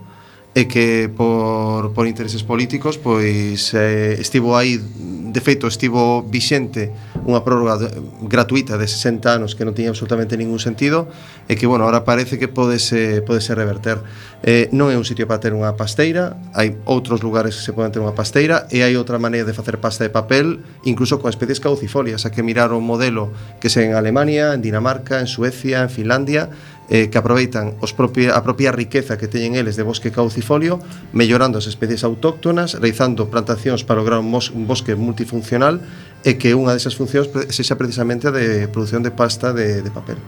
e 0.58 0.66
que 0.66 1.06
por, 1.06 1.94
por 1.94 2.10
intereses 2.10 2.42
políticos 2.42 2.98
pois 2.98 3.78
eh, 3.78 4.18
estivo 4.18 4.58
aí, 4.58 4.82
de 4.82 5.38
feito 5.38 5.70
estivo 5.70 6.26
vixente 6.26 6.90
unha 7.28 7.44
prórroga 7.44 7.76
de, 7.76 7.92
gratuita 8.24 8.80
de 8.80 8.88
60 8.88 9.28
anos 9.28 9.54
que 9.54 9.68
non 9.68 9.76
tiña 9.76 9.92
absolutamente 9.92 10.40
ningún 10.40 10.64
sentido 10.64 11.12
e 11.52 11.60
que, 11.60 11.68
bueno, 11.68 11.84
ahora 11.84 12.08
parece 12.08 12.40
que 12.40 12.48
podese, 12.48 13.20
podese 13.22 13.52
reverter. 13.52 14.00
Eh, 14.48 14.72
non 14.72 14.88
é 14.88 14.96
un 14.96 15.04
sitio 15.04 15.28
para 15.28 15.44
ter 15.44 15.52
unha 15.52 15.76
pasteira, 15.76 16.40
hai 16.56 16.80
outros 16.88 17.20
lugares 17.20 17.60
que 17.60 17.64
se 17.68 17.76
poden 17.76 17.92
ter 17.92 18.00
unha 18.00 18.16
pasteira 18.16 18.66
e 18.72 18.88
hai 18.88 18.96
outra 18.96 19.20
maneira 19.20 19.44
de 19.44 19.52
facer 19.52 19.84
pasta 19.84 20.08
de 20.08 20.12
papel, 20.12 20.64
incluso 20.88 21.20
con 21.20 21.28
especies 21.28 21.60
caucifolias, 21.60 22.24
a 22.24 22.32
que 22.32 22.42
mirar 22.42 22.72
o 22.72 22.80
modelo 22.80 23.36
que 23.60 23.68
se 23.68 23.84
en 23.84 24.00
Alemania, 24.00 24.56
en 24.56 24.64
Dinamarca, 24.64 25.20
en 25.20 25.28
Suecia, 25.28 25.84
en 25.84 25.92
Finlandia, 25.92 26.48
eh, 26.90 27.10
que 27.12 27.18
aproveitan 27.20 27.76
os 27.84 27.92
propia, 27.92 28.36
a 28.36 28.42
propia 28.42 28.72
riqueza 28.72 29.20
que 29.20 29.28
teñen 29.28 29.60
eles 29.60 29.76
de 29.76 29.84
bosque 29.84 30.12
caucifolio, 30.12 30.80
mellorando 31.12 31.60
as 31.60 31.68
especies 31.68 32.08
autóctonas, 32.08 32.80
realizando 32.80 33.28
plantacións 33.28 33.84
para 33.84 34.00
lograr 34.00 34.24
un, 34.24 34.32
mos, 34.32 34.50
un 34.56 34.66
bosque 34.66 34.96
multifuncional 34.96 35.84
e 36.24 36.40
que 36.40 36.56
unha 36.56 36.72
desas 36.72 36.96
funcións 36.96 37.28
sexa 37.52 37.76
precisamente 37.76 38.32
a 38.32 38.34
de 38.34 38.72
produción 38.72 39.04
de 39.04 39.12
pasta 39.12 39.52
de, 39.52 39.84
de 39.84 39.92
papel. 39.92 40.20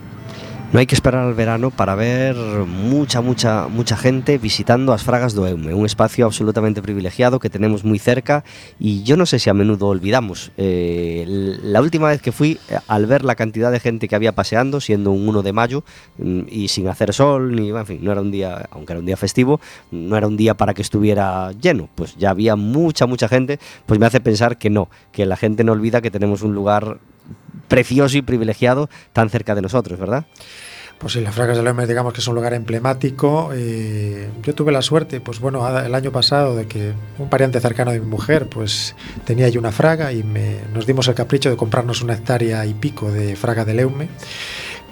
No 0.72 0.78
hay 0.78 0.86
que 0.86 0.94
esperar 0.94 1.26
al 1.26 1.34
verano 1.34 1.72
para 1.72 1.96
ver 1.96 2.36
mucha, 2.36 3.20
mucha, 3.20 3.66
mucha 3.66 3.96
gente 3.96 4.38
visitando 4.38 4.92
las 4.92 5.02
Fragas 5.02 5.34
do 5.34 5.44
Eume, 5.44 5.74
un 5.74 5.84
espacio 5.84 6.26
absolutamente 6.26 6.80
privilegiado 6.80 7.40
que 7.40 7.50
tenemos 7.50 7.82
muy 7.82 7.98
cerca 7.98 8.44
y 8.78 9.02
yo 9.02 9.16
no 9.16 9.26
sé 9.26 9.40
si 9.40 9.50
a 9.50 9.54
menudo 9.54 9.88
olvidamos. 9.88 10.52
Eh, 10.56 11.24
la 11.64 11.80
última 11.80 12.06
vez 12.06 12.22
que 12.22 12.30
fui, 12.30 12.60
eh, 12.68 12.78
al 12.86 13.06
ver 13.06 13.24
la 13.24 13.34
cantidad 13.34 13.72
de 13.72 13.80
gente 13.80 14.06
que 14.06 14.14
había 14.14 14.30
paseando, 14.30 14.80
siendo 14.80 15.10
un 15.10 15.28
1 15.28 15.42
de 15.42 15.52
mayo 15.52 15.82
mm, 16.18 16.42
y 16.48 16.68
sin 16.68 16.86
hacer 16.86 17.12
sol, 17.14 17.52
ni, 17.56 17.70
en 17.70 17.86
fin, 17.86 17.98
no 18.00 18.12
era 18.12 18.20
un 18.20 18.30
día, 18.30 18.68
aunque 18.70 18.92
era 18.92 19.00
un 19.00 19.06
día 19.06 19.16
festivo, 19.16 19.60
no 19.90 20.16
era 20.16 20.28
un 20.28 20.36
día 20.36 20.54
para 20.54 20.72
que 20.72 20.82
estuviera 20.82 21.50
lleno, 21.50 21.88
pues 21.96 22.14
ya 22.16 22.30
había 22.30 22.54
mucha, 22.54 23.06
mucha 23.06 23.26
gente, 23.26 23.58
pues 23.86 23.98
me 23.98 24.06
hace 24.06 24.20
pensar 24.20 24.56
que 24.56 24.70
no, 24.70 24.88
que 25.10 25.26
la 25.26 25.36
gente 25.36 25.64
no 25.64 25.72
olvida 25.72 26.00
que 26.00 26.12
tenemos 26.12 26.42
un 26.42 26.54
lugar 26.54 27.00
precioso 27.68 28.18
y 28.18 28.22
privilegiado 28.22 28.88
tan 29.12 29.30
cerca 29.30 29.54
de 29.54 29.62
nosotros, 29.62 29.98
¿verdad? 29.98 30.26
Pues 31.00 31.14
sí, 31.14 31.22
las 31.22 31.34
Fragas 31.34 31.56
de 31.56 31.62
León, 31.62 31.82
digamos 31.88 32.12
que 32.12 32.20
es 32.20 32.28
un 32.28 32.34
lugar 32.34 32.52
emblemático. 32.52 33.52
eh, 33.54 34.28
yo 34.42 34.54
tuve 34.54 34.70
la 34.70 34.82
suerte, 34.82 35.22
pues 35.22 35.40
bueno, 35.40 35.66
el 35.78 35.94
año 35.94 36.12
pasado 36.12 36.54
de 36.54 36.66
que 36.66 36.92
un 37.18 37.30
pariente 37.30 37.58
cercano 37.58 37.90
de 37.90 38.00
mi 38.00 38.06
mujer, 38.06 38.48
pues 38.50 38.94
tenía 39.24 39.46
allí 39.46 39.56
una 39.56 39.72
fraga 39.72 40.12
y 40.12 40.22
me, 40.22 40.58
nos 40.74 40.84
dimos 40.84 41.08
el 41.08 41.14
capricho 41.14 41.48
de 41.48 41.56
comprarnos 41.56 42.02
una 42.02 42.12
hectárea 42.12 42.66
y 42.66 42.74
pico 42.74 43.10
de 43.10 43.34
fraga 43.34 43.64
de 43.64 43.72
Leume, 43.72 44.10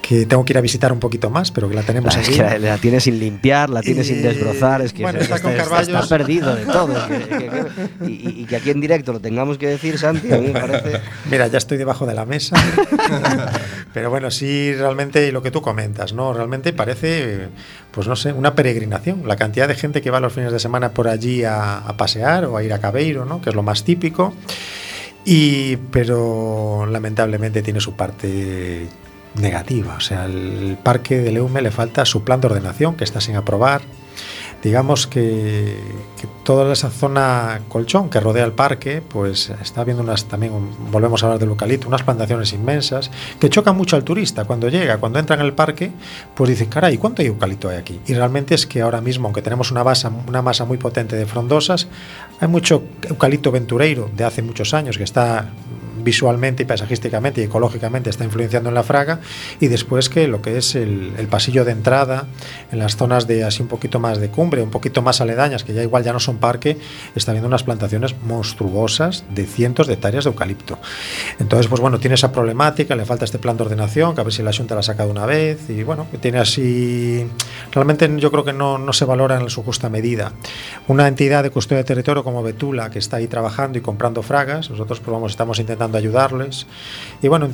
que 0.01 0.25
tengo 0.25 0.43
que 0.45 0.53
ir 0.53 0.57
a 0.57 0.61
visitar 0.61 0.91
un 0.91 0.99
poquito 0.99 1.29
más, 1.29 1.51
pero 1.51 1.69
que 1.69 1.75
la 1.75 1.83
tenemos 1.83 2.15
La, 2.15 2.21
es 2.21 2.27
aquí. 2.27 2.37
que 2.37 2.43
la, 2.43 2.57
la 2.57 2.77
tiene 2.77 2.99
sin 2.99 3.19
limpiar, 3.19 3.69
la 3.69 3.81
tiene 3.81 4.03
sin 4.03 4.21
desbrozar, 4.21 4.81
es 4.81 4.91
que 4.93 5.03
bueno, 5.03 5.19
está 5.19 5.35
está, 5.35 5.55
Carballos. 5.55 5.87
está 5.89 6.07
perdido 6.07 6.55
de 6.55 6.65
todo. 6.65 6.97
es 6.97 7.03
que- 7.27 7.37
que- 7.37 7.49
que- 7.49 8.05
y, 8.09 8.41
y 8.41 8.45
que 8.45 8.55
aquí 8.55 8.71
en 8.71 8.81
directo 8.81 9.13
lo 9.13 9.19
tengamos 9.19 9.57
que 9.57 9.67
decir, 9.67 9.97
Santi, 9.99 10.31
a 10.33 10.37
mí 10.37 10.47
me 10.47 10.59
parece... 10.59 10.99
Mira, 11.29 11.47
ya 11.47 11.57
estoy 11.59 11.77
debajo 11.77 12.05
de 12.05 12.15
la 12.15 12.25
mesa. 12.25 12.55
Pero 13.93 14.09
bueno, 14.09 14.31
sí, 14.31 14.73
realmente, 14.73 15.27
y 15.27 15.31
lo 15.31 15.41
que 15.41 15.51
tú 15.51 15.61
comentas, 15.61 16.13
¿no? 16.13 16.33
Realmente 16.33 16.73
parece, 16.73 17.47
pues 17.91 18.07
no 18.07 18.15
sé, 18.15 18.31
una 18.33 18.55
peregrinación. 18.55 19.23
La 19.27 19.35
cantidad 19.35 19.67
de 19.67 19.75
gente 19.75 20.01
que 20.01 20.11
va 20.11 20.19
los 20.19 20.33
fines 20.33 20.51
de 20.51 20.59
semana 20.59 20.91
por 20.91 21.07
allí 21.07 21.43
a, 21.43 21.77
a 21.79 21.97
pasear 21.97 22.45
o 22.45 22.57
a 22.57 22.63
ir 22.63 22.71
a 22.73 22.79
Cabeiro, 22.79 23.25
¿no? 23.25 23.41
Que 23.41 23.49
es 23.49 23.55
lo 23.55 23.63
más 23.63 23.83
típico. 23.83 24.33
Y, 25.25 25.75
pero 25.91 26.85
lamentablemente 26.89 27.61
tiene 27.61 27.79
su 27.81 27.93
parte 27.93 28.87
negativa. 29.35 29.95
O 29.95 30.01
sea, 30.01 30.25
el 30.25 30.77
parque 30.81 31.19
de 31.19 31.31
Leume 31.31 31.61
le 31.61 31.71
falta 31.71 32.05
su 32.05 32.23
plan 32.23 32.41
de 32.41 32.47
ordenación, 32.47 32.95
que 32.95 33.03
está 33.03 33.21
sin 33.21 33.35
aprobar. 33.35 33.81
Digamos 34.61 35.07
que, 35.07 35.77
que 36.19 36.27
toda 36.43 36.73
esa 36.73 36.89
zona 36.89 37.61
colchón 37.69 38.09
que 38.09 38.19
rodea 38.19 38.43
el 38.43 38.51
parque, 38.51 39.01
pues 39.01 39.51
está 39.61 39.85
viendo 39.85 40.03
unas 40.03 40.25
también, 40.25 40.51
volvemos 40.91 41.23
a 41.23 41.27
hablar 41.27 41.39
del 41.39 41.49
eucalipto, 41.49 41.87
unas 41.87 42.03
plantaciones 42.03 42.51
inmensas 42.51 43.09
que 43.39 43.49
chocan 43.49 43.77
mucho 43.77 43.95
al 43.95 44.03
turista 44.03 44.43
cuando 44.43 44.67
llega, 44.67 44.97
cuando 44.97 45.17
entra 45.17 45.37
en 45.37 45.43
el 45.43 45.53
parque, 45.53 45.93
pues 46.35 46.49
dice, 46.49 46.67
caray, 46.67 46.97
¿cuánto 46.97 47.21
eucalipto 47.21 47.69
hay 47.69 47.77
aquí? 47.77 48.01
Y 48.05 48.13
realmente 48.15 48.53
es 48.53 48.67
que 48.67 48.81
ahora 48.81 48.99
mismo, 48.99 49.27
aunque 49.27 49.41
tenemos 49.41 49.71
una 49.71 49.85
masa, 49.85 50.11
una 50.27 50.41
masa 50.41 50.65
muy 50.65 50.77
potente 50.77 51.15
de 51.15 51.25
frondosas, 51.25 51.87
hay 52.41 52.49
mucho 52.49 52.83
eucalipto 53.07 53.51
ventureiro 53.51 54.09
de 54.13 54.25
hace 54.25 54.41
muchos 54.41 54.73
años 54.73 54.97
que 54.97 55.05
está 55.05 55.51
visualmente 56.03 56.63
y 56.63 56.65
paisajísticamente 56.65 57.41
y 57.41 57.45
ecológicamente 57.45 58.09
está 58.09 58.23
influenciando 58.23 58.69
en 58.69 58.75
la 58.75 58.83
fraga 58.83 59.19
y 59.59 59.67
después 59.67 60.09
que 60.09 60.27
lo 60.27 60.41
que 60.41 60.57
es 60.57 60.75
el, 60.75 61.27
pasillo 61.29 61.63
de 61.63 61.71
entrada 61.71 62.25
en 62.71 62.79
las 62.79 62.95
zonas 62.95 63.27
de 63.27 63.43
así 63.43 63.61
un 63.61 63.67
poquito 63.67 63.99
más 63.99 64.19
de 64.19 64.29
cumbre, 64.29 64.61
un 64.61 64.71
poquito 64.71 65.01
más 65.01 65.21
aledañas, 65.21 65.63
que 65.63 65.73
ya 65.73 65.83
igual 65.83 66.03
ya 66.03 66.13
no 66.13 66.19
son 66.19 66.37
parque, 66.37 66.77
está 67.15 67.31
viendo 67.31 67.47
unas 67.47 67.63
plantaciones 67.63 68.15
monstruosas 68.23 69.23
de 69.33 69.45
cientos 69.45 69.87
de 69.87 69.93
hectáreas 69.93 70.23
de 70.23 70.31
eucalipto. 70.31 70.79
Entonces, 71.39 71.67
pues 71.67 71.81
bueno, 71.81 71.99
tiene 71.99 72.15
esa 72.15 72.31
problemática, 72.31 72.95
le 72.95 73.05
falta 73.05 73.25
este 73.25 73.39
plan 73.39 73.57
de 73.57 73.63
ordenación, 73.63 74.15
que 74.15 74.21
a 74.21 74.23
ver 74.23 74.33
si 74.33 74.41
la 74.41 74.53
Junta 74.53 74.73
la 74.75 74.79
ha 74.79 74.83
sacado 74.83 75.11
una 75.11 75.25
vez, 75.25 75.69
y 75.69 75.83
bueno, 75.83 76.07
tiene 76.19 76.39
así... 76.39 77.27
Realmente 77.71 78.09
yo 78.17 78.31
creo 78.31 78.43
que 78.43 78.53
no, 78.53 78.77
no 78.77 78.93
se 78.93 79.05
valora 79.05 79.39
en 79.39 79.49
su 79.49 79.63
justa 79.63 79.89
medida. 79.89 80.33
Una 80.87 81.07
entidad 81.07 81.43
de 81.43 81.51
custodia 81.51 81.77
de 81.77 81.83
territorio 81.83 82.23
como 82.23 82.43
Betula, 82.43 82.89
que 82.89 82.99
está 82.99 83.17
ahí 83.17 83.27
trabajando 83.27 83.77
y 83.77 83.81
comprando 83.81 84.23
fragas, 84.23 84.69
nosotros 84.69 84.99
pues 84.99 85.11
vamos, 85.11 85.31
estamos 85.31 85.59
intentando 85.59 85.88
ayudarles, 85.97 86.67
y 87.21 87.27
bueno, 87.27 87.49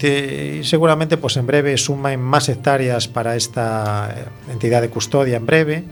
seguramente 0.64 1.18
pues 1.18 1.38
en 1.38 1.48
breve 1.48 1.78
sumen 1.78 2.22
más 2.22 2.50
hectáreas 2.50 3.08
para 3.08 3.36
esta 3.36 4.14
eh, 4.16 4.52
entidad 4.52 4.82
de 4.82 4.90
custodia 4.90 5.38
en 5.38 5.46
breve, 5.46 5.84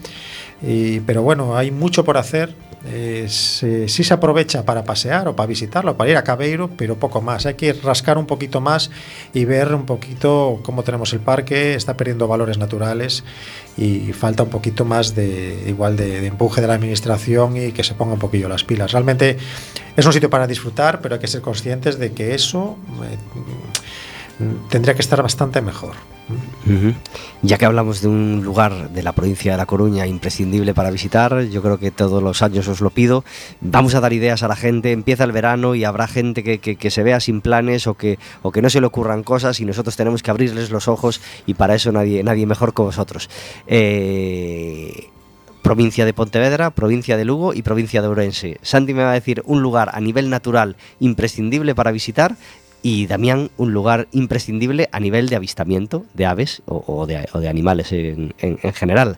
pero 1.06 1.24
bueno, 1.24 1.58
hay 1.58 1.72
mucho 1.72 2.04
por 2.04 2.18
hacer. 2.18 2.54
Eh, 2.86 3.28
se- 3.30 3.88
sí 3.88 4.04
se 4.04 4.14
aprovecha 4.14 4.66
para 4.66 4.84
pasear 4.84 5.28
o 5.30 5.36
para 5.36 5.48
visitarlo, 5.48 5.96
para 5.96 6.10
ir 6.12 6.18
a 6.18 6.24
Cabeiro, 6.24 6.70
pero 6.76 6.98
poco 6.98 7.22
más. 7.22 7.46
Hay 7.46 7.54
que 7.54 7.72
rascar 7.74 8.18
un 8.18 8.26
poquito 8.26 8.60
más 8.60 8.92
y 9.34 9.46
ver 9.46 9.74
un 9.74 9.86
poquito 9.86 10.60
cómo 10.64 10.84
tenemos 10.84 11.14
el 11.14 11.20
parque. 11.22 11.76
Está 11.76 11.96
perdiendo 11.96 12.28
valores 12.28 12.58
naturales 12.58 13.24
y 13.78 14.12
falta 14.12 14.44
un 14.44 14.50
poquito 14.50 14.84
más 14.84 15.16
de 15.16 15.64
igual 15.68 15.96
de, 15.96 16.20
de 16.22 16.28
empuje 16.28 16.60
de 16.62 16.68
la 16.68 16.74
administración 16.74 17.56
y 17.56 17.72
que 17.72 17.84
se 17.86 17.94
ponga 17.94 18.14
un 18.14 18.20
poquillo 18.20 18.50
las 18.50 18.64
pilas. 18.66 18.92
Realmente 18.92 19.38
es 19.96 20.06
un 20.06 20.12
sitio 20.12 20.30
para 20.30 20.46
disfrutar, 20.46 21.00
pero 21.00 21.16
hay 21.16 21.22
que 21.22 21.28
ser 21.28 21.42
conscientes 21.42 21.98
de 22.00 22.12
que 22.12 22.36
eso 22.36 22.78
eh, 23.04 23.18
tendría 24.70 24.96
que 24.96 25.02
estar 25.02 25.22
bastante 25.22 25.62
mejor. 25.62 25.94
Ya 27.42 27.58
que 27.58 27.66
hablamos 27.66 28.02
de 28.02 28.08
un 28.08 28.42
lugar 28.44 28.90
de 28.92 29.04
la 29.04 29.12
provincia 29.12 29.52
de 29.52 29.58
La 29.58 29.66
Coruña 29.66 30.08
imprescindible 30.08 30.74
para 30.74 30.90
visitar, 30.90 31.44
yo 31.44 31.62
creo 31.62 31.78
que 31.78 31.92
todos 31.92 32.24
los 32.24 32.42
años 32.42 32.68
os 32.70 32.80
lo 32.80 32.90
pido, 32.90 33.26
vamos 33.60 33.94
a 33.96 34.00
dar 34.00 34.14
ideas 34.14 34.42
a 34.42 34.48
la 34.48 34.56
gente, 34.56 34.94
empieza 34.94 35.26
el 35.26 35.34
verano 35.34 35.76
y 35.76 35.84
habrá 35.84 36.08
gente 36.08 36.44
que, 36.44 36.60
que- 36.60 36.92
se 36.92 37.04
vea 37.04 37.20
sin 37.20 37.42
planes 37.42 37.88
o 37.88 37.96
que, 37.96 38.18
o 38.42 38.52
que 38.52 38.62
no 38.62 38.70
se 38.70 38.80
le 38.80 38.88
ocurran 38.88 39.24
cosas 39.24 39.60
y 39.60 39.66
nosotros 39.66 39.98
tenemos 39.98 40.24
que 40.24 40.32
abrirles 40.32 40.72
los 40.72 40.88
ojos 40.88 41.22
y 41.46 41.56
para 41.56 41.76
eso 41.76 41.92
nadie, 41.92 42.24
nadie 42.24 42.46
mejor 42.46 42.74
que 42.74 42.84
vosotros. 42.84 43.30
Eh, 43.68 45.10
provincia 45.62 46.06
de 46.06 46.14
Pontevedra, 46.14 46.72
provincia 46.72 47.16
de 47.18 47.26
Lugo 47.26 47.54
y 47.54 47.62
provincia 47.62 48.02
de 48.02 48.08
Ourense. 48.10 48.58
Santi 48.62 48.94
me 48.94 49.04
va 49.04 49.12
a 49.12 49.14
decir 49.16 49.42
un 49.46 49.62
lugar 49.62 49.92
a 49.94 50.00
nivel 50.02 50.30
natural 50.30 50.76
imprescindible 51.00 51.74
para 51.74 51.92
visitar 51.92 52.36
y 52.84 53.08
Damián 53.08 53.50
un 53.58 53.74
lugar 53.74 54.08
imprescindible 54.12 54.90
a 54.92 55.00
nivel 55.00 55.30
de 55.30 55.38
avistamiento 55.38 56.06
de 56.14 56.28
aves 56.28 56.62
o, 56.68 56.84
o, 56.86 57.08
de, 57.08 57.28
o 57.34 57.40
de, 57.40 57.50
animales 57.50 57.92
en, 57.92 58.36
en, 58.38 58.60
en, 58.62 58.74
general. 58.74 59.18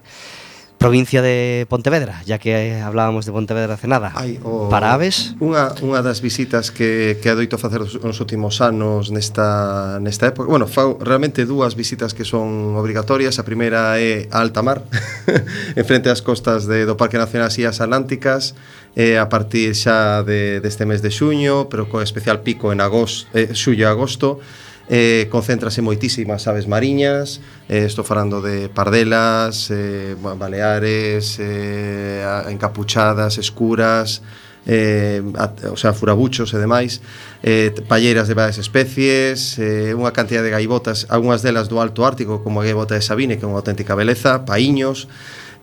Provincia 0.77 1.21
de 1.21 1.65
Pontevedra, 1.67 2.21
ya 2.25 2.37
que 2.37 2.79
hablábamos 2.79 3.25
de 3.25 3.31
Pontevedra 3.31 3.73
hace 3.73 3.87
nada. 3.87 4.11
Hai, 4.13 4.37
o, 4.43 4.69
Para 4.69 4.93
aves... 4.93 5.33
Unha, 5.41 5.73
unha 5.81 6.03
das 6.05 6.21
visitas 6.21 6.69
que, 6.69 7.17
que 7.23 7.31
adoito 7.31 7.57
facer 7.57 7.81
nos 7.81 8.17
últimos 8.21 8.61
anos 8.61 9.09
nesta, 9.09 9.97
nesta 9.97 10.29
época... 10.29 10.45
Bueno, 10.45 10.69
fau 10.69 11.01
realmente 11.01 11.47
dúas 11.47 11.73
visitas 11.73 12.13
que 12.13 12.27
son 12.27 12.77
obrigatorias. 12.77 13.41
A 13.41 13.47
primeira 13.47 13.97
é 13.97 14.29
a 14.29 14.43
alta 14.43 14.61
mar, 14.61 14.85
en 15.79 15.85
frente 15.89 16.13
ás 16.13 16.21
costas 16.21 16.69
de, 16.69 16.85
do 16.85 16.99
Parque 16.99 17.17
Nacional 17.17 17.49
Sillas 17.49 17.81
Atlánticas, 17.81 18.53
eh, 18.95 19.19
a 19.19 19.27
partir 19.27 19.75
xa 19.75 20.23
de, 20.23 20.63
deste 20.63 20.87
mes 20.87 21.03
de 21.03 21.11
xuño, 21.11 21.67
pero 21.67 21.91
con 21.91 22.01
especial 22.01 22.41
pico 22.41 22.71
en 22.71 22.79
agosto, 22.79 23.27
eh, 23.35 23.51
xullo 23.51 23.83
e 23.83 23.91
agosto, 23.91 24.39
eh, 24.87 25.27
concéntrase 25.29 25.83
moitísimas 25.83 26.47
aves 26.47 26.65
mariñas, 26.65 27.43
eh, 27.67 27.83
estou 27.83 28.07
falando 28.07 28.39
de 28.39 28.71
pardelas, 28.71 29.67
eh, 29.69 30.15
baleares, 30.15 31.37
eh, 31.43 32.23
encapuchadas, 32.47 33.37
escuras, 33.37 34.23
eh, 34.65 35.21
a, 35.35 35.53
o 35.71 35.77
sea, 35.77 35.93
furabuchos 35.93 36.53
e 36.53 36.57
demais, 36.57 37.01
eh, 37.43 37.73
palleiras 37.87 38.27
de 38.27 38.33
varias 38.33 38.57
especies, 38.57 39.57
eh, 39.59 39.93
unha 39.93 40.13
cantidad 40.13 40.41
de 40.41 40.53
gaivotas, 40.53 41.05
algunhas 41.09 41.45
delas 41.45 41.69
do 41.69 41.81
Alto 41.81 42.05
Ártico, 42.05 42.41
como 42.41 42.61
a 42.61 42.65
gaivota 42.65 42.95
de 42.95 43.03
Sabine, 43.05 43.37
que 43.37 43.45
é 43.45 43.49
unha 43.49 43.61
auténtica 43.61 43.93
beleza, 43.93 44.45
paíños, 44.45 45.09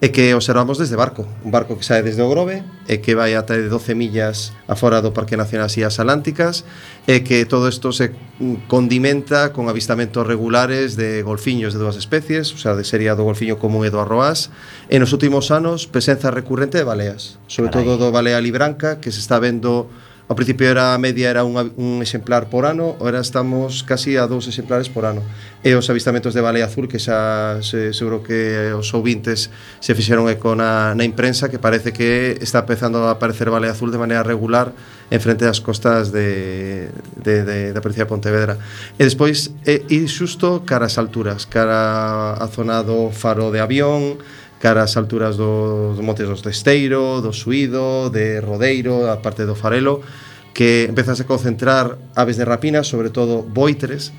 e 0.02 0.10
que 0.10 0.34
observamos 0.34 0.82
desde 0.82 0.98
barco. 0.98 1.30
Un 1.46 1.54
barco 1.54 1.78
que 1.78 1.86
sae 1.86 2.02
desde 2.02 2.26
o 2.26 2.28
Grove 2.28 2.66
e 2.90 2.98
que 2.98 3.14
vai 3.14 3.38
ata 3.38 3.54
12 3.54 3.94
millas 3.94 4.50
afora 4.66 4.98
do 4.98 5.14
Parque 5.14 5.38
Nacional 5.38 5.70
Illas 5.70 6.02
Atlánticas 6.02 6.66
e 7.06 7.22
que 7.22 7.46
todo 7.46 7.70
isto 7.70 7.94
se 7.94 8.10
condimenta 8.66 9.54
con 9.54 9.70
avistamentos 9.70 10.26
regulares 10.26 10.98
de 10.98 11.22
golfiños 11.22 11.70
de 11.70 11.78
dúas 11.78 11.94
especies, 11.94 12.50
o 12.50 12.58
sea, 12.58 12.74
de 12.74 12.82
sería 12.82 13.14
do 13.14 13.22
golfiño 13.22 13.62
común 13.62 13.86
e 13.86 13.94
do 13.94 14.02
arroás, 14.02 14.50
e 14.90 14.98
nos 14.98 15.14
últimos 15.14 15.54
anos 15.54 15.86
presenza 15.86 16.34
recurrente 16.34 16.82
de 16.82 16.84
baleas, 16.84 17.38
sobre 17.46 17.70
Carai. 17.70 17.86
todo 17.86 18.02
do 18.02 18.10
balea 18.10 18.42
libranca 18.42 18.98
que 18.98 19.14
se 19.14 19.22
está 19.22 19.38
vendo 19.38 19.86
Ao 20.32 20.34
principio 20.34 20.64
era 20.64 20.94
a 20.94 20.98
media 20.98 21.28
era 21.28 21.44
un, 21.44 21.60
un 21.76 22.00
exemplar 22.00 22.48
por 22.48 22.64
ano, 22.64 22.96
ahora 23.04 23.20
estamos 23.20 23.84
casi 23.84 24.16
a 24.16 24.24
dous 24.24 24.48
exemplares 24.48 24.88
por 24.88 25.04
ano. 25.04 25.20
E 25.60 25.76
os 25.76 25.92
avistamentos 25.92 26.32
de 26.32 26.40
Baleia 26.40 26.64
Azul, 26.64 26.88
que 26.88 26.96
xa 26.96 27.60
se, 27.60 27.92
seguro 27.92 28.24
que 28.24 28.72
os 28.72 28.88
ouvintes 28.96 29.52
se 29.76 29.92
fixeron 29.92 30.32
eco 30.32 30.56
na, 30.56 30.96
na 30.96 31.04
imprensa, 31.04 31.52
que 31.52 31.60
parece 31.60 31.92
que 31.92 32.40
está 32.40 32.64
empezando 32.64 33.04
a 33.04 33.20
aparecer 33.20 33.52
Baleia 33.52 33.76
Azul 33.76 33.92
de 33.92 34.00
maneira 34.00 34.24
regular 34.24 34.72
en 35.12 35.20
frente 35.20 35.44
das 35.44 35.60
costas 35.60 36.16
de, 36.16 36.88
de, 37.20 37.44
de, 37.44 37.76
da 37.76 37.84
provincia 37.84 38.08
de 38.08 38.12
Pontevedra. 38.16 38.56
E 38.96 39.04
despois, 39.04 39.52
e, 39.68 39.84
e 39.84 40.08
xusto 40.08 40.64
cara 40.64 40.88
as 40.88 40.96
alturas, 40.96 41.44
cara 41.44 42.40
a 42.40 42.46
zona 42.48 42.80
do 42.80 43.12
faro 43.12 43.52
de 43.52 43.60
avión, 43.60 44.16
cara 44.62 44.86
ás 44.86 44.94
alturas 44.94 45.34
do, 45.34 45.98
do 45.98 46.02
Montes 46.06 46.30
dos 46.30 46.38
Testeiro, 46.38 47.18
do 47.18 47.34
Suído, 47.34 48.14
de 48.14 48.38
Rodeiro, 48.38 49.10
a 49.10 49.18
parte 49.18 49.42
do 49.42 49.58
Farelo, 49.58 50.06
que 50.54 50.86
empezas 50.86 51.18
a 51.18 51.26
concentrar 51.26 51.98
aves 52.14 52.38
de 52.38 52.46
rapina, 52.46 52.86
sobre 52.86 53.10
todo 53.10 53.42
boitres, 53.42 54.14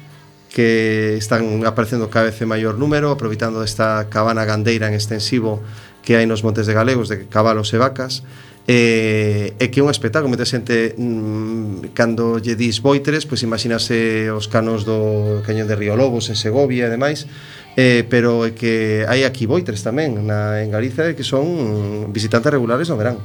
que 0.52 1.16
están 1.16 1.64
aparecendo 1.64 2.12
cada 2.12 2.28
vez 2.28 2.36
en 2.44 2.52
maior 2.52 2.76
número, 2.76 3.16
aproveitando 3.16 3.64
esta 3.64 4.12
cabana 4.12 4.44
gandeira 4.44 4.92
en 4.92 5.00
extensivo 5.00 5.64
que 6.04 6.20
hai 6.20 6.28
nos 6.28 6.44
montes 6.44 6.68
de 6.68 6.76
galegos 6.76 7.08
de 7.08 7.32
cabalos 7.32 7.72
e 7.72 7.80
vacas, 7.80 8.28
e, 8.68 9.56
e 9.56 9.66
que 9.72 9.80
é 9.80 9.84
un 9.84 9.92
espectáculo, 9.96 10.28
mete 10.28 10.44
xente 10.44 11.00
mmm, 11.00 11.96
cando 11.96 12.44
lle 12.44 12.60
dis 12.60 12.84
boitres, 12.84 13.24
pois 13.24 13.40
imagínase 13.48 14.28
os 14.28 14.52
canos 14.52 14.84
do 14.84 15.40
Cañón 15.48 15.72
de 15.72 15.80
Río 15.80 15.96
Lobos 15.96 16.28
en 16.28 16.36
Segovia 16.36 16.88
e 16.88 16.92
demais, 16.92 17.32
Eh, 17.76 18.06
pero 18.06 18.46
é 18.46 18.54
que 18.54 19.02
hai 19.10 19.26
aquí 19.26 19.50
boitres 19.50 19.82
tamén 19.82 20.30
na, 20.30 20.62
en 20.62 20.70
Galiza 20.70 21.18
que 21.18 21.26
son 21.26 22.14
visitantes 22.14 22.54
regulares 22.54 22.86
no 22.90 22.98
verán. 22.98 23.18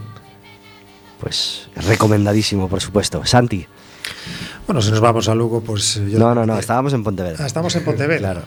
Pues 1.21 1.69
recomendadísimo, 1.75 2.69
por 2.69 2.81
supuesto. 2.81 3.21
Santi. 3.27 3.67
Bueno, 4.67 4.81
si 4.81 4.91
nos 4.91 5.01
vamos 5.01 5.29
a 5.29 5.35
Lugo, 5.35 5.61
pues... 5.61 6.01
Yo... 6.09 6.19
No, 6.19 6.35
no, 6.35 6.47
no, 6.47 6.57
eh, 6.57 6.61
estábamos 6.61 6.93
en 6.93 7.03
Pontevedra. 7.03 7.43
Ah, 7.43 7.47
estamos 7.47 7.75
en 7.75 7.85
Pontevedra. 7.85 8.19
claro. 8.19 8.43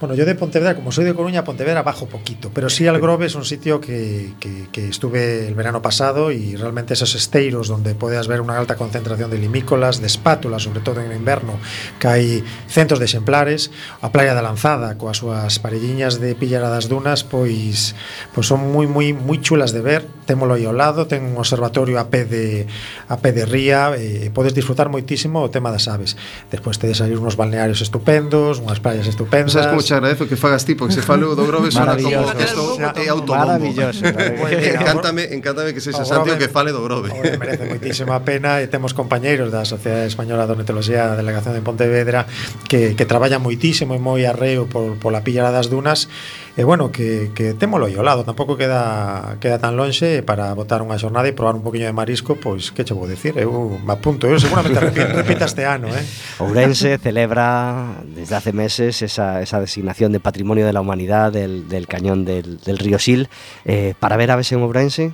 Bueno, 0.00 0.16
yo 0.16 0.24
de 0.24 0.34
Pontevedra, 0.34 0.74
como 0.74 0.90
soy 0.90 1.04
de 1.04 1.14
Coruña, 1.14 1.44
Pontevedra 1.44 1.84
bajo 1.84 2.06
poquito, 2.06 2.50
pero 2.52 2.68
sí 2.68 2.86
Algrove 2.88 3.26
es 3.26 3.36
un 3.36 3.44
sitio 3.44 3.80
que, 3.80 4.32
que, 4.40 4.66
que, 4.72 4.88
estuve 4.88 5.46
el 5.46 5.54
verano 5.54 5.82
pasado 5.82 6.32
y 6.32 6.56
realmente 6.56 6.94
esos 6.94 7.14
esteiros 7.14 7.68
donde 7.68 7.94
puedes 7.94 8.26
ver 8.26 8.40
una 8.40 8.58
alta 8.58 8.74
concentración 8.74 9.30
de 9.30 9.38
limícolas, 9.38 10.00
de 10.00 10.08
espátulas, 10.08 10.64
sobre 10.64 10.80
todo 10.80 11.00
en 11.00 11.12
inverno, 11.12 11.54
que 12.00 12.08
hai 12.10 12.42
centos 12.66 12.98
de 12.98 13.06
exemplares, 13.06 13.70
a 14.02 14.10
Playa 14.10 14.34
da 14.34 14.42
Lanzada, 14.42 14.98
coas 14.98 15.22
súas 15.22 15.62
parelliñas 15.62 16.18
de 16.18 16.34
pillar 16.34 16.66
das 16.66 16.90
dunas, 16.90 17.22
pois, 17.22 17.94
pois 18.34 18.50
son 18.50 18.66
moi 18.74 18.90
moi 18.90 19.14
moi 19.14 19.38
chulas 19.38 19.70
de 19.70 19.78
ver, 19.78 20.02
témolo 20.26 20.58
aí 20.58 20.66
ao 20.66 20.74
lado, 20.74 21.06
ten 21.06 21.22
un 21.22 21.38
observatorio 21.38 22.02
a 22.02 22.10
pé 22.10 22.26
de 22.26 22.66
a 23.06 23.22
pé 23.22 23.30
de 23.30 23.46
ría, 23.46 23.94
eh, 23.94 24.26
e, 24.26 24.34
podes 24.34 24.58
disfrutar 24.58 24.90
moitísimo 24.90 25.38
o 25.38 25.54
tema 25.54 25.70
das 25.70 25.86
aves. 25.86 26.18
Despois 26.50 26.82
tedes 26.82 26.98
aí 26.98 27.14
uns 27.14 27.38
balnearios 27.38 27.78
estupendos, 27.78 28.58
unhas 28.58 28.82
praias 28.82 29.06
estupendas. 29.06 29.54
¿Sabes 29.54 29.70
sea, 29.70 29.83
Pois 29.84 29.92
agradezo 29.92 30.24
que 30.24 30.40
fagas 30.40 30.64
ti, 30.64 30.74
porque 30.74 30.94
se 30.96 31.04
falo 31.04 31.36
do 31.36 31.44
Grove 31.44 31.68
sona 31.68 31.92
como 32.00 32.32
que 32.32 32.48
estou 32.48 32.80
é 32.80 33.08
autobombo. 33.12 33.52
Maravilloso. 33.52 34.00
encántame, 34.00 35.28
encántame 35.28 35.76
que 35.76 35.84
sexa 35.84 36.08
Santiago 36.08 36.40
que 36.40 36.48
fale 36.48 36.72
do 36.72 36.80
Grove. 36.80 37.12
Merece 37.12 37.68
moitísima 37.68 38.16
pena 38.24 38.64
e 38.64 38.66
temos 38.72 38.96
compañeiros 38.96 39.52
da 39.52 39.68
Sociedade 39.68 40.08
Española 40.08 40.48
de 40.48 40.56
Ornitoloxía 40.56 41.04
da 41.12 41.20
Delegación 41.20 41.52
de 41.52 41.60
Pontevedra 41.60 42.24
que, 42.64 42.96
que 42.96 43.04
traballan 43.04 43.44
moitísimo 43.44 43.92
e 43.92 44.00
moi 44.00 44.24
arreo 44.24 44.64
por, 44.64 44.96
pola 44.96 45.20
pillada 45.20 45.52
das 45.52 45.68
dunas 45.68 46.08
E 46.56 46.62
bueno, 46.62 46.92
que, 46.92 47.34
que 47.34 47.50
témolo 47.58 47.90
aí 47.90 47.98
ao 47.98 48.06
lado, 48.06 48.22
tampouco 48.22 48.54
queda, 48.54 49.34
queda 49.42 49.58
tan 49.58 49.74
lonxe 49.74 50.22
para 50.22 50.54
botar 50.54 50.86
unha 50.86 50.94
xornada 50.94 51.26
e 51.26 51.34
probar 51.34 51.58
un 51.58 51.66
poquinho 51.66 51.90
de 51.90 51.96
marisco, 51.96 52.38
pois 52.38 52.70
que 52.70 52.86
che 52.86 52.94
vou 52.94 53.10
decir, 53.10 53.34
eu 53.34 53.74
me 53.82 53.90
apunto, 53.90 54.30
eu 54.30 54.38
seguramente 54.38 54.78
repita 54.78 55.50
este 55.50 55.66
ano, 55.66 55.90
eh. 55.90 56.06
Ourense 56.38 57.02
celebra 57.02 57.98
desde 58.06 58.38
hace 58.38 58.54
meses 58.54 59.02
esa, 59.02 59.42
esa 59.42 59.58
designación 59.58 60.14
de 60.14 60.22
Patrimonio 60.22 60.62
de 60.62 60.70
la 60.70 60.78
Humanidad 60.78 61.34
del, 61.34 61.66
del 61.66 61.90
cañón 61.90 62.22
del, 62.22 62.62
del 62.62 62.78
río 62.78 63.02
Sil, 63.02 63.26
eh, 63.66 63.98
para 63.98 64.14
ver 64.14 64.30
aves 64.30 64.54
en 64.54 64.62
Ourense, 64.62 65.10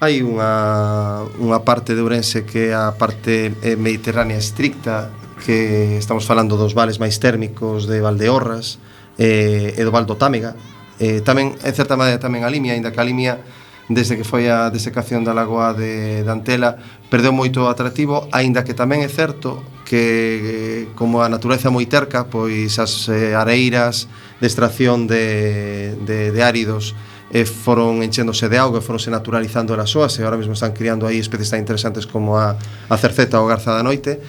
hai 0.00 0.24
unha, 0.24 1.28
unha 1.36 1.60
parte 1.68 1.92
de 1.92 2.00
Ourense 2.00 2.48
que 2.48 2.70
é 2.70 2.72
a 2.72 2.96
parte 2.96 3.52
eh, 3.60 3.76
mediterránea 3.76 4.40
estricta 4.40 5.12
que 5.44 6.00
estamos 6.00 6.24
falando 6.24 6.56
dos 6.56 6.72
vales 6.72 6.96
máis 6.96 7.20
térmicos 7.20 7.84
de 7.84 8.00
Valdeorras 8.00 8.80
eh, 9.18 9.74
e 9.76 9.82
do 9.82 10.16
Támega. 10.16 10.54
Eh, 10.98 11.20
tamén, 11.22 11.58
en 11.58 11.74
certa 11.74 11.98
maneira, 11.98 12.22
tamén 12.22 12.46
a 12.46 12.50
Limia, 12.50 12.74
aínda 12.74 12.94
que 12.94 13.02
a 13.02 13.06
Limia 13.06 13.38
desde 13.88 14.20
que 14.20 14.24
foi 14.24 14.52
a 14.52 14.68
desecación 14.68 15.24
da 15.24 15.32
lagoa 15.32 15.72
de 15.72 16.20
Dantela 16.22 16.76
perdeu 17.08 17.32
moito 17.32 17.64
atractivo, 17.66 18.28
aínda 18.36 18.60
que 18.60 18.76
tamén 18.76 19.00
é 19.00 19.08
certo 19.08 19.64
que 19.88 20.04
eh, 20.04 20.82
como 20.92 21.24
a 21.24 21.28
natureza 21.32 21.72
moi 21.72 21.88
terca, 21.88 22.28
pois 22.28 22.76
as 22.76 23.08
eh, 23.08 23.32
areiras 23.32 24.04
de 24.38 24.46
extracción 24.46 25.08
de, 25.08 25.96
de, 26.04 26.30
de 26.30 26.40
áridos 26.44 26.92
e 27.32 27.44
foron 27.48 28.04
enchéndose 28.04 28.48
de 28.52 28.60
auga, 28.60 28.84
foronse 28.84 29.08
naturalizando 29.08 29.72
as 29.76 29.88
soas 29.88 30.16
e 30.16 30.24
agora 30.24 30.36
mesmo 30.36 30.52
están 30.52 30.76
criando 30.76 31.08
aí 31.08 31.16
especies 31.16 31.48
tan 31.48 31.60
interesantes 31.60 32.04
como 32.04 32.36
a, 32.36 32.56
a 32.60 32.96
cerceta 33.00 33.40
ou 33.40 33.48
garza 33.48 33.72
da 33.72 33.84
noite 33.84 34.20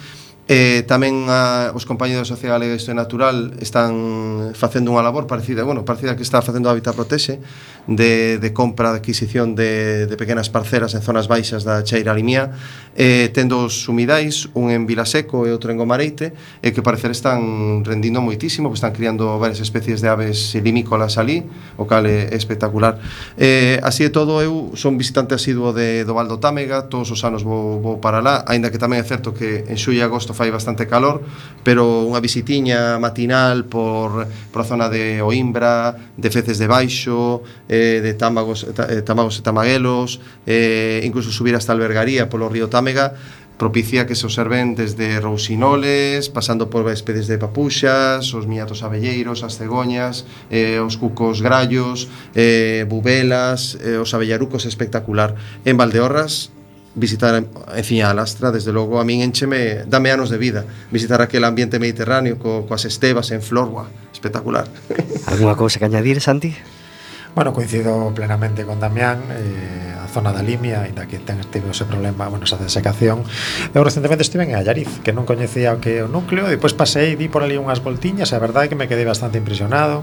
Eh, 0.50 0.82
tamén 0.82 1.30
a, 1.30 1.70
os 1.70 1.86
compañeros 1.86 2.26
sociales 2.26 2.74
Isto 2.74 2.90
Natural 2.90 3.54
están 3.62 4.50
facendo 4.58 4.90
unha 4.90 4.98
labor 4.98 5.30
parecida, 5.30 5.62
bueno, 5.62 5.86
parecida 5.86 6.18
que 6.18 6.26
está 6.26 6.42
facendo 6.42 6.66
Habitat 6.66 6.98
Protexe, 6.98 7.38
de, 7.86 8.38
de 8.38 8.52
compra, 8.52 8.92
de 8.92 8.98
adquisición 8.98 9.54
de, 9.54 10.06
de 10.06 10.16
pequenas 10.16 10.50
parcelas 10.50 10.94
en 10.94 11.02
zonas 11.02 11.28
baixas 11.28 11.64
da 11.64 11.82
Cheira 11.84 12.14
Limía, 12.14 12.52
eh, 12.96 13.30
tendo 13.32 13.64
os 13.64 13.84
sumidais, 13.86 14.48
un 14.54 14.70
en 14.70 14.84
Vilaseco 14.84 15.46
e 15.46 15.54
outro 15.54 15.70
en 15.72 15.78
Gomareite, 15.78 16.32
e 16.60 16.68
eh, 16.68 16.70
que 16.74 16.82
parecer 16.82 17.14
están 17.14 17.84
rendindo 17.86 18.20
moitísimo, 18.20 18.68
que 18.68 18.78
están 18.78 18.92
criando 18.92 19.38
varias 19.38 19.62
especies 19.62 20.02
de 20.04 20.08
aves 20.10 20.52
limícolas 20.58 21.16
ali, 21.16 21.46
o 21.80 21.86
cal 21.86 22.04
é 22.04 22.32
espectacular. 22.36 22.98
Eh, 23.38 23.80
así 23.82 24.04
de 24.04 24.12
todo, 24.12 24.42
eu 24.44 24.74
son 24.76 24.98
visitante 24.98 25.34
asiduo 25.34 25.72
de, 25.72 26.04
do 26.04 26.12
Valdo 26.14 26.38
Támega, 26.42 26.90
todos 26.90 27.10
os 27.10 27.20
anos 27.24 27.42
vou, 27.42 27.80
vou 27.80 27.96
para 28.02 28.20
lá, 28.20 28.44
aínda 28.46 28.68
que 28.68 28.78
tamén 28.78 29.00
é 29.00 29.06
certo 29.06 29.32
que 29.32 29.64
en 29.66 29.78
xullo 29.78 30.02
e 30.02 30.06
agosto 30.06 30.34
fai 30.36 30.50
bastante 30.50 30.84
calor, 30.90 31.22
pero 31.62 32.06
unha 32.06 32.20
visitiña 32.20 32.98
matinal 32.98 33.64
por, 33.64 34.26
por 34.52 34.60
a 34.62 34.66
zona 34.66 34.86
de 34.92 35.22
Oimbra, 35.24 35.96
de 36.16 36.28
Feces 36.28 36.58
de 36.60 36.66
Baixo, 36.68 37.42
eh, 37.70 38.00
de 38.02 38.12
Támagos, 38.14 38.66
eh, 38.66 39.02
Támagos 39.06 39.38
eh, 39.38 39.40
e 39.40 39.42
Tamaguelos, 39.46 40.20
eh, 40.44 41.00
incluso 41.06 41.30
subir 41.30 41.54
hasta 41.54 41.70
Albergaría 41.70 42.26
polo 42.26 42.50
río 42.50 42.66
Támega, 42.66 43.14
propicia 43.60 44.06
que 44.06 44.16
se 44.16 44.24
observen 44.24 44.74
desde 44.74 45.20
rousinoles, 45.20 46.30
pasando 46.30 46.70
por 46.70 46.90
especies 46.90 47.28
de 47.28 47.36
papuxas, 47.36 48.32
os 48.32 48.48
miatos 48.48 48.82
abelleiros, 48.82 49.44
as 49.44 49.60
cegoñas, 49.60 50.24
eh, 50.48 50.80
os 50.80 50.96
cucos 50.96 51.44
grallos, 51.44 52.08
eh, 52.34 52.88
bubelas, 52.88 53.76
eh, 53.84 54.00
os 54.00 54.16
abellarucos 54.16 54.64
espectacular. 54.64 55.36
En 55.68 55.76
Valdeorras 55.76 56.56
visitar 56.96 57.36
en 57.36 57.84
fin, 57.84 58.02
a 58.02 58.14
Lastra, 58.14 58.50
desde 58.50 58.72
logo 58.72 58.98
a 58.98 59.04
min 59.04 59.22
encheme, 59.22 59.84
dame 59.86 60.10
anos 60.10 60.32
de 60.32 60.40
vida 60.42 60.64
visitar 60.90 61.22
aquel 61.22 61.44
ambiente 61.44 61.78
mediterráneo 61.78 62.34
co, 62.40 62.66
coas 62.66 62.82
estebas 62.88 63.30
en 63.30 63.44
Florua, 63.44 63.86
espectacular 64.10 64.66
Alguna 65.30 65.54
cousa 65.54 65.78
que 65.78 65.86
añadir, 65.86 66.18
Santi? 66.18 66.56
Bueno, 67.34 67.52
coincido 67.52 68.12
plenamente 68.14 68.64
con 68.64 68.80
Damián 68.80 69.22
eh, 69.30 69.94
A 70.02 70.08
zona 70.08 70.32
da 70.32 70.42
Limia, 70.42 70.82
ainda 70.82 71.06
que 71.06 71.22
ten 71.22 71.38
tivo 71.54 71.70
ese 71.70 71.84
problema, 71.84 72.26
bueno, 72.26 72.42
esa 72.42 72.58
desecación. 72.58 73.22
Eu 73.70 73.86
recentemente 73.86 74.26
estive 74.26 74.42
en 74.42 74.58
Allariz, 74.58 74.90
que 75.06 75.14
non 75.14 75.22
coñecía 75.22 75.70
o 75.70 75.78
que 75.78 76.02
o 76.02 76.10
núcleo 76.10 76.50
Depois 76.50 76.74
pasei, 76.74 77.14
di 77.14 77.30
por 77.30 77.46
ali 77.46 77.54
unhas 77.54 77.78
voltiñas 77.78 78.32
E 78.32 78.34
a 78.34 78.42
verdade 78.42 78.66
é 78.66 78.68
que 78.74 78.78
me 78.78 78.90
quedei 78.90 79.06
bastante 79.06 79.38
impresionado 79.38 80.02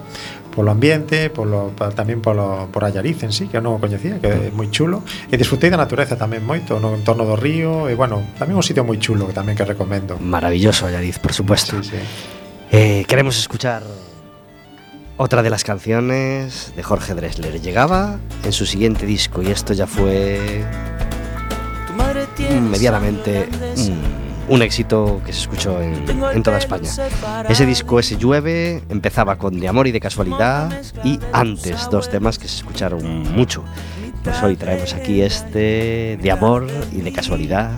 Polo 0.55 0.71
ambiente, 0.71 1.27
polo, 1.27 1.75
pa, 1.75 1.91
tamén 1.91 2.23
polo, 2.23 2.71
por 2.71 2.87
Allariz 2.87 3.19
en 3.27 3.35
sí, 3.35 3.51
que 3.51 3.59
eu 3.59 3.63
non 3.65 3.75
o 3.75 3.83
coñecía 3.83 4.23
Que 4.23 4.47
é 4.47 4.55
moi 4.55 4.71
chulo 4.71 5.03
E 5.27 5.35
disfrutei 5.35 5.67
da 5.67 5.75
natureza 5.75 6.15
tamén 6.15 6.47
moito 6.47 6.79
No 6.79 6.95
entorno 6.95 7.27
do 7.27 7.35
río, 7.35 7.91
e 7.91 7.93
bueno, 7.99 8.23
tamén 8.39 8.55
un 8.55 8.63
sitio 8.63 8.87
moi 8.87 8.95
chulo 9.03 9.27
que 9.27 9.35
tamén 9.35 9.59
que 9.59 9.67
recomendo. 9.67 10.15
Maravilloso 10.23 10.87
Allariz, 10.87 11.19
por 11.19 11.35
supuesto. 11.35 11.75
Sí, 11.83 11.91
sí. 11.91 11.99
Eh, 12.71 13.03
queremos 13.07 13.35
escuchar 13.35 13.83
otra 15.17 15.41
de 15.41 15.49
las 15.49 15.63
canciones 15.63 16.73
de 16.75 16.83
Jorge 16.83 17.13
Dressler. 17.15 17.59
Llegaba 17.59 18.19
en 18.43 18.53
su 18.53 18.65
siguiente 18.65 19.05
disco 19.05 19.41
y 19.41 19.47
esto 19.47 19.73
ya 19.73 19.87
fue 19.87 20.63
medianamente 22.71 23.49
mm, 23.75 24.51
un 24.53 24.61
éxito 24.61 25.21
que 25.25 25.33
se 25.33 25.41
escuchó 25.41 25.81
en, 25.81 26.05
en 26.33 26.43
toda 26.43 26.59
España. 26.59 26.89
Ese 27.49 27.65
disco, 27.65 27.99
ese 27.99 28.17
llueve, 28.17 28.83
empezaba 28.89 29.37
con 29.37 29.59
De 29.59 29.67
Amor 29.67 29.87
y 29.87 29.91
de 29.91 29.99
Casualidad 29.99 30.71
y 31.03 31.19
antes 31.33 31.89
dos 31.89 32.09
temas 32.09 32.37
que 32.37 32.47
se 32.47 32.57
escucharon 32.57 33.03
mucho. 33.33 33.63
Pues 34.23 34.41
hoy 34.43 34.55
traemos 34.55 34.93
aquí 34.93 35.21
este 35.21 36.19
De 36.21 36.31
Amor 36.31 36.67
y 36.91 37.01
de 37.01 37.11
Casualidad 37.11 37.71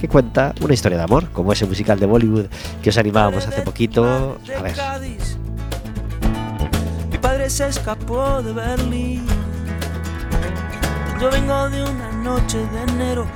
que 0.00 0.08
cuenta 0.08 0.54
una 0.60 0.74
historia 0.74 0.98
de 0.98 1.04
amor, 1.04 1.30
como 1.30 1.52
ese 1.52 1.64
musical 1.64 1.98
de 1.98 2.04
Bollywood 2.04 2.46
que 2.82 2.90
os 2.90 2.98
animábamos 2.98 3.46
hace 3.46 3.62
poquito. 3.62 4.38
A 4.54 4.60
ver, 4.60 4.74
Se 7.46 7.68
escapó 7.68 8.42
de 8.42 8.54
Berlín. 8.54 9.26
Yo 11.20 11.30
vengo 11.30 11.68
de 11.68 11.84
una 11.84 12.10
noche 12.10 12.58
de 12.58 12.82
enero. 12.82 13.26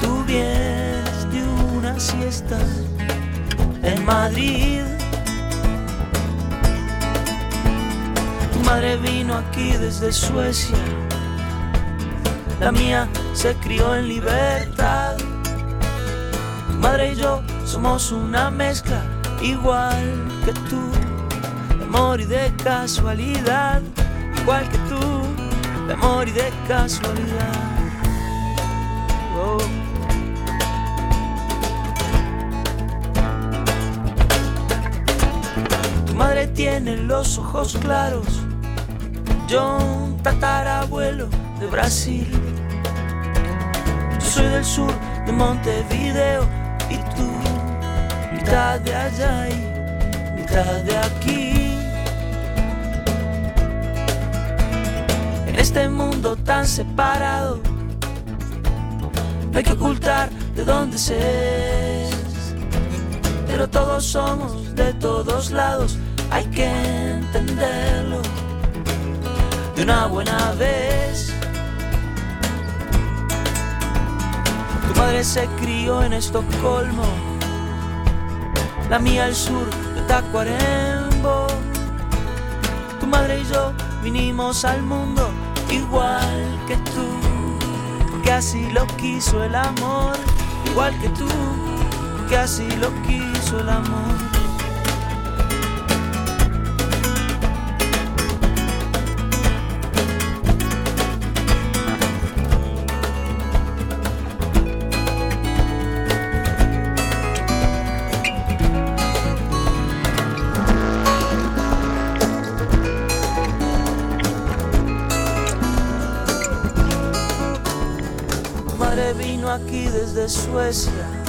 Tú 0.00 0.24
vienes 0.24 1.30
de 1.32 1.42
una 1.76 1.98
siesta 1.98 2.56
en 3.82 4.04
Madrid. 4.06 4.82
Tu 8.52 8.60
madre 8.60 8.96
vino 8.96 9.34
aquí 9.34 9.72
desde 9.72 10.12
Suecia. 10.12 10.78
La 12.60 12.70
mía 12.70 13.08
se 13.34 13.54
crió 13.56 13.96
en 13.96 14.08
libertad. 14.08 15.16
Tu 16.68 16.74
madre 16.74 17.12
y 17.12 17.16
yo 17.16 17.42
somos 17.66 18.12
una 18.12 18.50
mezcla 18.52 19.02
igual 19.42 20.26
que 20.44 20.52
tú 20.52 20.80
amor 21.88 22.20
y 22.20 22.26
de 22.26 22.52
casualidad, 22.62 23.80
igual 24.42 24.68
que 24.68 24.78
tú, 24.90 25.00
de 25.86 25.94
amor 25.94 26.28
y 26.28 26.32
de 26.32 26.52
casualidad. 26.66 27.54
Oh. 29.34 29.58
Tu 36.06 36.14
madre 36.14 36.46
tiene 36.48 36.96
los 36.96 37.38
ojos 37.38 37.78
claros, 37.80 38.26
yo 39.48 39.78
un 39.78 40.22
tatarabuelo 40.22 41.28
de 41.58 41.66
Brasil. 41.68 42.28
Yo 44.20 44.26
soy 44.26 44.46
del 44.46 44.64
sur 44.64 44.92
de 45.24 45.32
Montevideo 45.32 46.46
y 46.90 46.96
tú, 47.16 47.30
mitad 48.34 48.78
de 48.80 48.94
allá 48.94 49.48
y 49.48 50.38
mitad 50.38 50.82
de 50.82 50.98
aquí. 50.98 51.57
Este 55.68 55.86
mundo 55.86 56.34
tan 56.34 56.66
separado, 56.66 57.60
no 59.52 59.58
hay 59.58 59.62
que 59.62 59.72
ocultar 59.72 60.30
de 60.56 60.64
dónde 60.64 60.96
se 60.96 62.06
es. 62.06 62.16
Pero 63.46 63.68
todos 63.68 64.02
somos 64.02 64.74
de 64.74 64.94
todos 64.94 65.50
lados, 65.50 65.98
hay 66.30 66.46
que 66.46 66.64
entenderlo 67.10 68.22
de 69.76 69.82
una 69.82 70.06
buena 70.06 70.52
vez. 70.52 71.34
Tu 74.86 74.98
madre 74.98 75.22
se 75.22 75.44
crió 75.60 76.02
en 76.02 76.14
Estocolmo, 76.14 77.04
la 78.88 78.98
mía 78.98 79.26
al 79.26 79.34
sur 79.34 79.68
de 79.94 80.00
Tacuarembó. 80.08 81.46
Tu 83.00 83.06
madre 83.06 83.40
y 83.40 83.44
yo 83.52 83.74
vinimos 84.02 84.64
al 84.64 84.80
mundo 84.80 85.27
igual 85.70 86.58
que 86.66 86.76
tú, 86.76 87.06
porque 88.10 88.32
así 88.32 88.70
lo 88.70 88.86
quiso 88.96 89.42
el 89.44 89.54
amor, 89.54 90.16
igual 90.70 90.98
que 91.00 91.08
tú, 91.10 91.28
porque 92.16 92.36
así 92.36 92.68
lo 92.76 92.90
quiso 93.02 93.60
el 93.60 93.68
amor. 93.68 94.37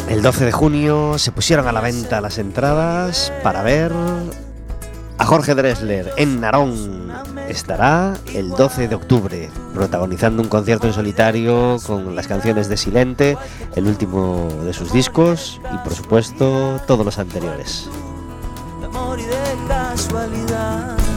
El 0.10 0.22
12 0.22 0.46
de 0.46 0.52
junio 0.52 1.18
se 1.18 1.32
pusieron 1.32 1.68
a 1.68 1.72
la 1.72 1.82
venta 1.82 2.20
las 2.22 2.38
entradas 2.38 3.32
para 3.44 3.64
ver 3.64 3.94
a 5.18 5.26
Jorge 5.26 5.56
Dressler 5.56 6.12
en 6.18 6.42
Narón 6.42 7.12
estará 7.48 8.16
el 8.34 8.50
12 8.50 8.88
de 8.88 8.96
octubre, 8.96 9.50
protagonizando 9.74 10.42
un 10.42 10.50
concierto 10.50 10.88
en 10.88 10.94
solitario 10.94 11.78
con 11.86 12.16
las 12.16 12.28
canciones 12.28 12.70
de 12.70 12.78
Silente, 12.78 13.38
el 13.76 13.88
último 13.88 14.48
de 14.64 14.74
sus 14.74 14.92
discos 14.92 15.60
y 15.74 15.78
por 15.80 15.94
supuesto 15.94 16.80
todos 16.86 17.06
los 17.06 17.20
anteriores. 17.20 17.90
de 18.80 18.86
amor 18.86 19.20
y 19.20 19.24
de 19.24 19.68
casualidad. 19.68 21.09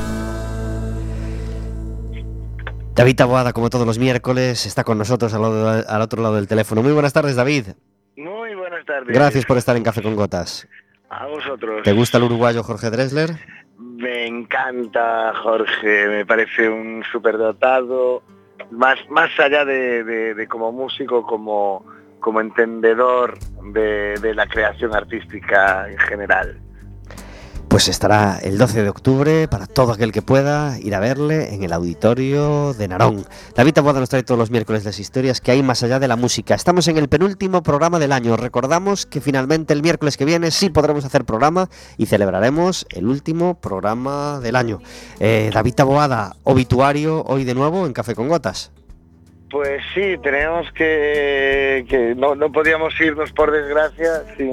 David 2.95 3.17
Taboada, 3.17 3.53
como 3.53 3.71
todos 3.71 3.87
los 3.87 3.99
miércoles, 3.99 4.67
está 4.67 4.85
con 4.85 4.99
nosotros 4.99 5.33
al, 5.35 5.43
lado- 5.43 5.85
al 5.89 6.03
otro 6.03 6.23
lado 6.23 6.35
del 6.37 6.47
teléfono. 6.47 6.83
Muy 6.83 6.93
buenas 6.93 7.13
tardes, 7.13 7.37
David. 7.37 7.69
Muy 8.17 8.55
buenas 8.55 8.85
tardes. 8.85 9.09
Gracias 9.15 9.47
por 9.47 9.57
estar 9.57 9.77
en 9.77 9.83
Café 9.83 10.03
con 10.03 10.15
Gotas. 10.15 10.69
A 11.09 11.27
vosotros. 11.27 11.83
¿Te 11.85 11.93
gusta 11.93 12.19
el 12.19 12.25
uruguayo 12.25 12.63
Jorge 12.63 12.91
Dressler? 12.91 13.31
Me 13.79 14.27
encanta 14.27 15.33
Jorge, 15.43 16.07
me 16.09 16.27
parece 16.27 16.69
un 16.69 17.03
superdotado, 17.11 18.23
más, 18.71 18.99
más 19.11 19.31
allá 19.39 19.65
de, 19.65 20.05
de- 20.05 20.35
de 20.35 20.47
como 20.49 20.71
músico, 20.73 21.23
como, 21.27 21.85
como 22.21 22.41
entendedor 22.41 23.39
de, 23.73 24.19
de 24.21 24.35
la 24.35 24.47
creación 24.47 24.95
artística 24.95 25.89
en 25.91 25.99
general. 25.99 26.61
Pues 27.73 27.89
estará 27.89 28.39
el 28.43 28.59
12 28.59 28.83
de 28.83 28.91
octubre 28.91 29.49
para 29.49 29.67
todo 29.67 29.93
aquel 29.93 30.13
que 30.13 30.21
pueda 30.21 30.79
ir 30.79 30.95
a 30.95 31.01
verle 31.01 31.55
en 31.55 31.63
el 31.63 31.73
auditorio 31.73 32.75
de 32.75 32.87
Narón. 32.87 33.25
David 33.57 33.73
Taboada 33.73 33.99
nos 33.99 34.11
trae 34.11 34.23
todos 34.23 34.39
los 34.39 34.51
miércoles 34.51 34.85
las 34.85 34.99
historias 34.99 35.41
que 35.41 35.53
hay 35.53 35.63
más 35.63 35.83
allá 35.83 35.99
de 35.99 36.07
la 36.07 36.17
música. 36.17 36.55
Estamos 36.55 36.87
en 36.89 36.99
el 36.99 37.09
penúltimo 37.09 37.63
programa 37.63 37.99
del 37.99 38.13
año. 38.13 38.37
Recordamos 38.37 39.07
que 39.07 39.23
finalmente 39.23 39.73
el 39.73 39.81
miércoles 39.81 40.19
que 40.19 40.27
viene 40.27 40.51
sí 40.51 40.69
podremos 40.69 41.07
hacer 41.07 41.25
programa 41.25 41.71
y 41.97 42.05
celebraremos 42.05 42.87
el 42.91 43.07
último 43.07 43.59
programa 43.59 44.39
del 44.41 44.57
año. 44.57 44.83
Eh, 45.19 45.51
David 45.51 45.73
Taboada, 45.73 46.35
obituario 46.45 47.23
hoy 47.23 47.45
de 47.45 47.55
nuevo 47.55 47.87
en 47.87 47.95
Café 47.95 48.15
con 48.15 48.29
Gotas. 48.29 48.71
Pues 49.51 49.83
sí, 49.95 50.17
tenemos 50.23 50.71
que, 50.73 52.15
no 52.19 52.53
podíamos 52.53 53.01
irnos 53.01 53.33
por 53.33 53.51
desgracia 53.51 54.25
sin, 54.37 54.51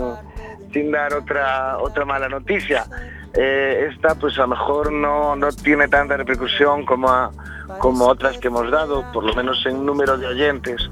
sin 0.71 0.91
dar 0.91 1.13
otra, 1.13 1.77
otra 1.79 2.05
mala 2.05 2.29
noticia. 2.29 2.85
Eh, 3.33 3.89
esta 3.91 4.15
pues 4.15 4.37
a 4.37 4.41
lo 4.41 4.49
mejor 4.49 4.91
no, 4.91 5.35
no 5.35 5.51
tiene 5.51 5.87
tanta 5.87 6.17
repercusión 6.17 6.85
como, 6.85 7.31
como 7.79 8.05
otras 8.07 8.37
que 8.39 8.47
hemos 8.47 8.69
dado, 8.71 9.05
por 9.11 9.23
lo 9.23 9.33
menos 9.33 9.63
en 9.65 9.85
número 9.85 10.17
de 10.17 10.27
oyentes. 10.27 10.89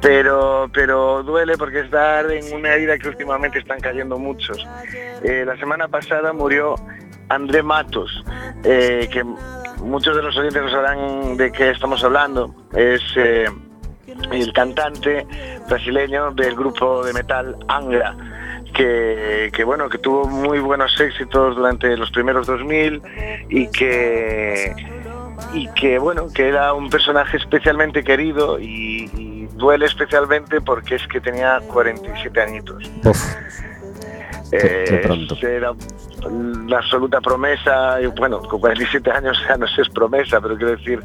Pero, 0.00 0.70
pero 0.72 1.24
duele 1.24 1.56
porque 1.58 1.80
es 1.80 1.90
dar 1.90 2.30
en 2.30 2.54
una 2.54 2.72
herida 2.72 2.98
que 2.98 3.08
últimamente 3.08 3.58
están 3.58 3.80
cayendo 3.80 4.16
muchos. 4.16 4.64
Eh, 5.24 5.44
la 5.44 5.56
semana 5.56 5.88
pasada 5.88 6.32
murió 6.32 6.76
André 7.28 7.64
Matos, 7.64 8.24
eh, 8.62 9.08
que 9.12 9.24
muchos 9.82 10.14
de 10.14 10.22
los 10.22 10.36
oyentes 10.36 10.62
no 10.62 10.70
sabrán 10.70 11.36
de 11.36 11.50
qué 11.50 11.70
estamos 11.70 12.04
hablando. 12.04 12.54
Es 12.74 13.02
el 14.30 14.52
cantante 14.52 15.26
brasileño 15.68 16.30
del 16.32 16.54
grupo 16.54 17.04
de 17.04 17.12
metal 17.12 17.56
Angra, 17.68 18.16
que, 18.72 19.50
que, 19.52 19.64
bueno, 19.64 19.88
que 19.88 19.98
tuvo 19.98 20.26
muy 20.26 20.58
buenos 20.60 20.98
éxitos 21.00 21.56
durante 21.56 21.96
los 21.96 22.10
primeros 22.10 22.46
2000 22.46 23.02
y 23.48 23.68
que 23.70 24.74
y 25.54 25.68
que 25.74 25.98
bueno, 25.98 26.26
que 26.34 26.48
era 26.48 26.72
un 26.74 26.90
personaje 26.90 27.36
especialmente 27.36 28.02
querido 28.02 28.58
y, 28.58 29.08
y 29.16 29.48
duele 29.54 29.86
especialmente 29.86 30.60
porque 30.60 30.96
es 30.96 31.06
que 31.06 31.20
tenía 31.20 31.60
47 31.68 32.40
añitos. 32.40 32.90
Uf, 33.04 33.34
Qué- 34.50 34.58
qué 34.58 34.94
Eh, 34.94 35.00
pronto. 35.02 35.36
Era 35.46 35.72
la 36.66 36.78
absoluta 36.78 37.20
promesa, 37.20 38.00
y 38.00 38.06
bueno, 38.06 38.40
con 38.40 38.60
47 38.60 39.10
años 39.10 39.38
ya 39.48 39.56
no 39.56 39.66
sé 39.68 39.82
es 39.82 39.88
promesa, 39.90 40.40
pero 40.40 40.56
quiero 40.56 40.74
decir, 40.76 41.00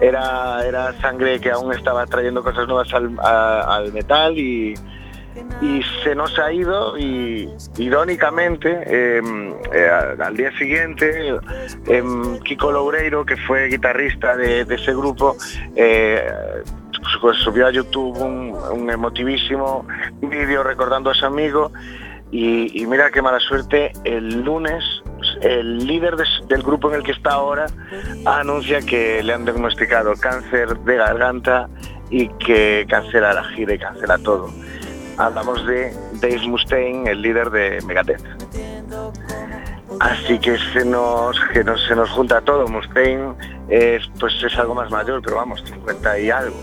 era, 0.00 0.64
era 0.64 0.92
sangre 1.00 1.40
que 1.40 1.50
aún 1.50 1.72
estaba 1.72 2.06
trayendo 2.06 2.42
cosas 2.42 2.68
nuevas 2.68 2.92
al, 2.94 3.18
a- 3.20 3.76
al 3.76 3.92
metal 3.92 4.38
y, 4.38 4.74
y 5.60 5.82
se 6.02 6.14
nos 6.14 6.38
ha 6.38 6.52
ido 6.52 6.98
y 6.98 7.48
irónicamente 7.78 8.68
eh, 8.86 9.22
eh, 9.72 9.90
al 10.20 10.36
día 10.36 10.56
siguiente 10.58 11.34
em, 11.86 12.38
Kiko 12.40 12.72
Loureiro 12.72 13.24
que 13.24 13.36
fue 13.36 13.68
guitarrista 13.68 14.36
de, 14.36 14.62
ese 14.62 14.92
grupo 14.94 15.36
eh, 15.76 16.22
subió 17.44 17.66
a 17.66 17.70
YouTube 17.70 18.18
un, 18.20 18.90
emotivísimo 18.90 19.86
vídeo 20.20 20.62
recordando 20.62 21.10
a 21.10 21.14
su 21.14 21.26
amigo 21.26 21.72
y, 22.30 22.86
mira 22.86 23.10
qué 23.10 23.20
mala 23.20 23.38
suerte, 23.40 23.92
el 24.04 24.42
lunes 24.42 24.82
el 25.42 25.86
líder 25.86 26.16
de- 26.16 26.24
del 26.48 26.62
grupo 26.62 26.88
en 26.90 26.96
el 26.96 27.02
que 27.02 27.12
está 27.12 27.32
ahora 27.34 27.66
anuncia 28.24 28.80
que 28.80 29.22
le 29.22 29.34
han 29.34 29.44
diagnosticado 29.44 30.14
cáncer 30.16 30.78
de 30.78 30.96
garganta 30.96 31.68
y 32.10 32.28
que 32.28 32.86
cancela 32.88 33.32
la 33.32 33.44
gira 33.44 33.74
y 33.74 33.78
cancela 33.78 34.18
todo. 34.18 34.50
Hablamos 35.26 35.64
de 35.66 35.92
Dave 36.20 36.40
Mustaine, 36.48 37.08
el 37.10 37.22
líder 37.22 37.50
de 37.50 37.78
Megadeth. 37.86 38.22
Así 40.00 40.38
que 40.38 40.58
se 40.72 40.84
nos, 40.84 41.38
que 41.52 41.62
nos, 41.62 41.80
se 41.86 41.94
nos 41.94 42.10
junta 42.10 42.40
todo. 42.40 42.66
Mustaine 42.66 43.34
es, 43.68 44.02
pues 44.18 44.32
es 44.42 44.58
algo 44.58 44.74
más 44.74 44.90
mayor, 44.90 45.22
pero 45.22 45.36
vamos, 45.36 45.62
50 45.64 46.18
y 46.18 46.30
algo. 46.30 46.56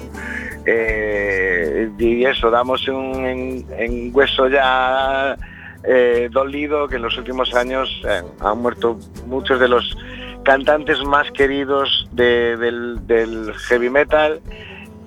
Eh, 0.66 1.90
y 1.98 2.26
eso, 2.26 2.52
damos 2.52 2.86
un, 2.90 3.66
hueso 4.14 4.50
ya 4.50 5.38
eh, 5.86 6.28
dolido 6.32 6.88
que 6.90 6.98
en 6.98 7.04
los 7.04 7.18
últimos 7.18 7.56
años 7.56 7.90
eh, 8.06 8.22
han 8.42 8.58
muerto 8.62 9.00
muchos 9.26 9.60
de 9.60 9.70
los 9.70 9.98
cantantes 10.44 11.02
más 11.06 11.32
queridos 11.32 12.10
de- 12.12 12.58
del, 12.58 13.08
del 13.08 13.54
heavy 13.56 13.90
metal 13.90 14.42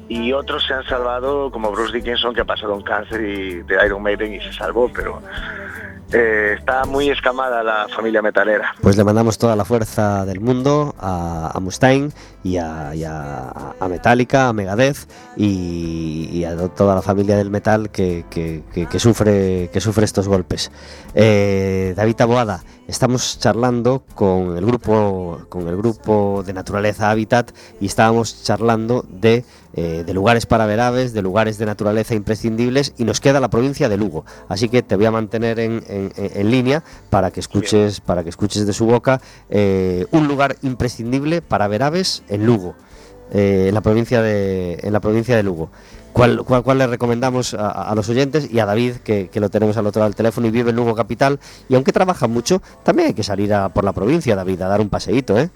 y 0.08 0.32
otros 0.32 0.64
se 0.66 0.74
han 0.74 0.84
salvado 0.84 1.50
como 1.50 1.70
Bruce 1.70 1.92
Dickinson 1.96 2.34
que 2.34 2.44
pasaron 2.44 2.82
cáncer 2.82 3.20
y 3.22 3.62
de 3.62 3.76
Iron 3.86 4.02
Maiden 4.02 4.34
y 4.34 4.40
se 4.40 4.52
salvó, 4.52 4.90
pero 4.94 5.22
eh, 6.12 6.56
está 6.58 6.84
muy 6.84 7.08
escamada 7.08 7.62
la 7.62 7.86
familia 7.88 8.20
metalera. 8.20 8.74
Pues 8.82 8.96
le 8.98 9.04
mandamos 9.04 9.38
toda 9.38 9.56
la 9.56 9.64
fuerza 9.64 10.26
del 10.26 10.40
mundo 10.40 10.94
a, 11.00 11.50
a 11.54 11.60
Mustaine 11.60 12.10
y 12.44 12.58
a, 12.58 12.90
a- 13.80 13.88
Metallica, 13.88 14.48
a 14.48 14.52
Megadeth 14.52 15.08
y, 15.38 16.44
a 16.44 16.56
toda 16.68 16.94
la 16.96 17.02
familia 17.02 17.36
del 17.36 17.50
metal 17.50 17.90
que- 17.90 18.24
que 18.30 18.98
sufre, 18.98 19.70
que 19.72 19.80
sufre 19.80 20.04
estos 20.04 20.28
golpes. 20.28 20.70
Eh, 21.14 21.94
David 21.96 22.16
Taboada, 22.16 22.62
estamos 22.92 23.38
charlando 23.38 24.04
con 24.14 24.56
el 24.58 24.66
grupo 24.66 25.40
con 25.48 25.66
el 25.66 25.76
grupo 25.78 26.42
de 26.46 26.52
Naturaleza 26.52 27.10
Habitat 27.10 27.50
y 27.80 27.86
estábamos 27.86 28.42
charlando 28.44 29.04
de, 29.08 29.44
eh, 29.74 30.04
de 30.06 30.12
lugares 30.14 30.44
para 30.44 30.66
ver 30.66 30.78
aves, 30.80 31.14
de 31.14 31.22
lugares 31.22 31.56
de 31.56 31.64
naturaleza 31.64 32.14
imprescindibles 32.14 32.92
y 32.98 33.04
nos 33.04 33.18
queda 33.20 33.40
la 33.40 33.48
provincia 33.48 33.88
de 33.88 33.96
Lugo. 33.96 34.26
Así 34.48 34.68
que 34.68 34.82
te 34.82 34.96
voy 34.96 35.06
a 35.06 35.10
mantener 35.10 35.58
en, 35.58 35.82
en- 35.88 36.12
en 36.16 36.50
línea 36.50 36.84
para 37.08 37.30
que 37.30 37.40
escuches 37.40 38.00
para 38.00 38.22
que 38.22 38.28
escuches 38.28 38.66
de 38.66 38.72
su 38.74 38.84
boca 38.84 39.20
eh, 39.48 40.06
un 40.12 40.28
lugar 40.28 40.56
imprescindible 40.62 41.40
para 41.40 41.68
ver 41.68 41.82
aves 41.84 42.22
en 42.28 42.44
Lugo, 42.44 42.74
eh, 43.32 43.66
en 43.68 43.74
la 43.74 43.80
provincia 43.80 44.20
de 44.20 44.78
en 44.82 44.92
la 44.92 45.00
provincia 45.00 45.34
de 45.34 45.42
Lugo. 45.42 45.70
¿Cuál, 46.12 46.44
cuál, 46.44 46.62
cuál 46.62 46.78
le 46.78 46.86
recomendamos 46.86 47.54
a, 47.54 47.70
a 47.70 47.94
los 47.94 48.08
oyentes 48.08 48.52
y 48.52 48.58
a 48.58 48.66
David, 48.66 48.96
que, 48.96 49.28
que 49.28 49.40
lo 49.40 49.48
tenemos 49.48 49.76
al 49.76 49.86
otro 49.86 50.00
lado 50.00 50.10
del 50.10 50.16
teléfono 50.16 50.46
y 50.46 50.50
vive 50.50 50.70
en 50.70 50.76
Lugo 50.76 50.94
Capital? 50.94 51.40
Y 51.68 51.74
aunque 51.74 51.92
trabaja 51.92 52.28
mucho, 52.28 52.60
también 52.84 53.08
hay 53.08 53.14
que 53.14 53.22
salir 53.22 53.52
a, 53.54 53.70
por 53.70 53.84
la 53.84 53.92
provincia, 53.92 54.36
David, 54.36 54.60
a 54.62 54.68
dar 54.68 54.80
un 54.80 54.90
paseíto, 54.90 55.38
¿eh? 55.38 55.50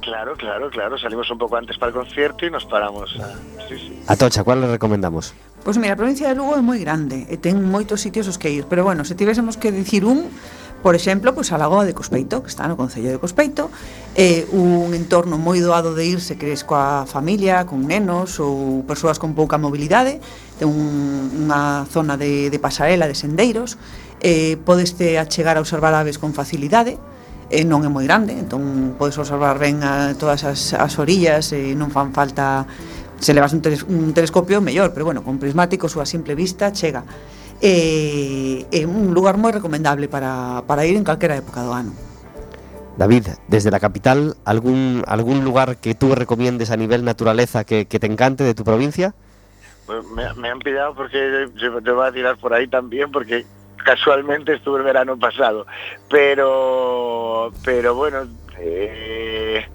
Claro, 0.00 0.34
claro, 0.36 0.68
claro. 0.68 0.98
Salimos 0.98 1.30
un 1.30 1.38
poco 1.38 1.56
antes 1.56 1.78
para 1.78 1.90
el 1.90 1.94
concierto 1.94 2.44
y 2.44 2.50
nos 2.50 2.64
paramos. 2.64 3.16
A... 3.20 3.28
Sí, 3.68 3.78
sí. 3.78 4.02
Atocha, 4.08 4.42
¿cuál 4.42 4.60
le 4.60 4.66
recomendamos? 4.66 5.32
Pois 5.62 5.78
mira, 5.78 5.94
a 5.94 5.96
provincia 5.96 6.26
de 6.26 6.34
Lugo 6.34 6.58
é 6.58 6.62
moi 6.62 6.82
grande 6.82 7.22
e 7.30 7.38
ten 7.38 7.62
moitos 7.62 8.02
sitios 8.02 8.26
os 8.26 8.34
que 8.34 8.50
ir, 8.50 8.66
pero 8.66 8.82
bueno, 8.82 9.06
se 9.06 9.14
tivésemos 9.14 9.54
que 9.54 9.70
dicir 9.70 10.02
un, 10.02 10.26
Por 10.82 10.96
exemplo, 10.96 11.30
pois 11.32 11.54
a 11.54 11.58
Lagoa 11.62 11.86
de 11.86 11.94
Cospeito, 11.94 12.42
que 12.42 12.50
está 12.50 12.66
no 12.66 12.74
Concello 12.74 13.14
de 13.14 13.22
Cospeito, 13.22 13.70
é 14.18 14.42
un 14.50 14.90
entorno 14.98 15.38
moi 15.38 15.62
doado 15.62 15.94
de 15.94 16.02
ir 16.10 16.18
se 16.18 16.34
crees 16.34 16.66
coa 16.66 17.06
familia, 17.06 17.62
con 17.70 17.86
nenos 17.86 18.42
ou 18.42 18.82
persoas 18.82 19.22
con 19.22 19.30
pouca 19.38 19.62
mobilidade, 19.62 20.18
ten 20.58 20.66
un, 20.66 21.46
unha 21.46 21.86
zona 21.86 22.18
de, 22.18 22.50
de 22.50 22.58
pasarela, 22.58 23.06
de 23.06 23.14
sendeiros, 23.14 23.78
eh, 24.18 24.58
podeste 24.66 25.22
achegar 25.22 25.54
a 25.54 25.62
observar 25.62 25.94
aves 25.94 26.18
con 26.18 26.34
facilidade, 26.34 26.98
eh, 27.46 27.62
non 27.62 27.86
é 27.86 27.90
moi 27.92 28.02
grande, 28.02 28.34
entón 28.34 28.98
podes 28.98 29.14
observar 29.22 29.62
ben 29.62 29.86
a 29.86 30.18
todas 30.18 30.42
as, 30.42 30.74
as 30.74 30.98
orillas, 30.98 31.54
eh, 31.54 31.78
non 31.78 31.94
fan 31.94 32.10
falta 32.10 32.66
se 33.22 33.30
levas 33.30 33.54
un, 33.54 33.62
teles, 33.62 33.86
un 33.86 34.10
telescopio 34.10 34.58
mellor, 34.58 34.90
pero 34.90 35.06
bueno, 35.06 35.22
con 35.22 35.38
prismáticos 35.38 35.94
ou 35.94 36.02
a 36.02 36.10
simple 36.10 36.34
vista 36.34 36.74
chega. 36.74 37.06
E, 37.62 38.66
é 38.74 38.82
un 38.82 39.14
lugar 39.14 39.38
moi 39.38 39.54
recomendable 39.54 40.10
para, 40.10 40.66
para 40.66 40.82
ir 40.82 40.98
en 40.98 41.06
calquera 41.06 41.38
época 41.38 41.62
do 41.62 41.70
ano. 41.70 41.94
David, 42.98 43.38
desde 43.46 43.70
la 43.70 43.80
capital, 43.80 44.34
¿algún, 44.44 45.02
algún 45.06 45.44
lugar 45.44 45.78
que 45.78 45.94
tú 45.94 46.14
recomiendes 46.14 46.70
a 46.70 46.76
nivel 46.76 47.04
naturaleza 47.04 47.64
que, 47.64 47.86
que 47.86 47.98
te 48.02 48.06
encante 48.10 48.44
de 48.44 48.54
tu 48.54 48.64
provincia? 48.64 49.14
Pues 49.86 50.04
me, 50.10 50.34
me 50.34 50.50
han 50.50 50.58
pillado 50.58 50.94
porque 50.94 51.48
yo, 51.54 51.80
yo 51.80 51.94
voy 51.94 52.06
a 52.08 52.12
tirar 52.12 52.36
por 52.36 52.52
ahí 52.52 52.66
también 52.66 53.10
porque 53.10 53.46
casualmente 53.84 54.54
estuve 54.54 54.78
el 54.78 54.84
verano 54.84 55.18
pasado. 55.18 55.66
Pero, 56.10 57.52
pero 57.64 57.94
bueno, 57.94 58.26
eh, 58.58 59.66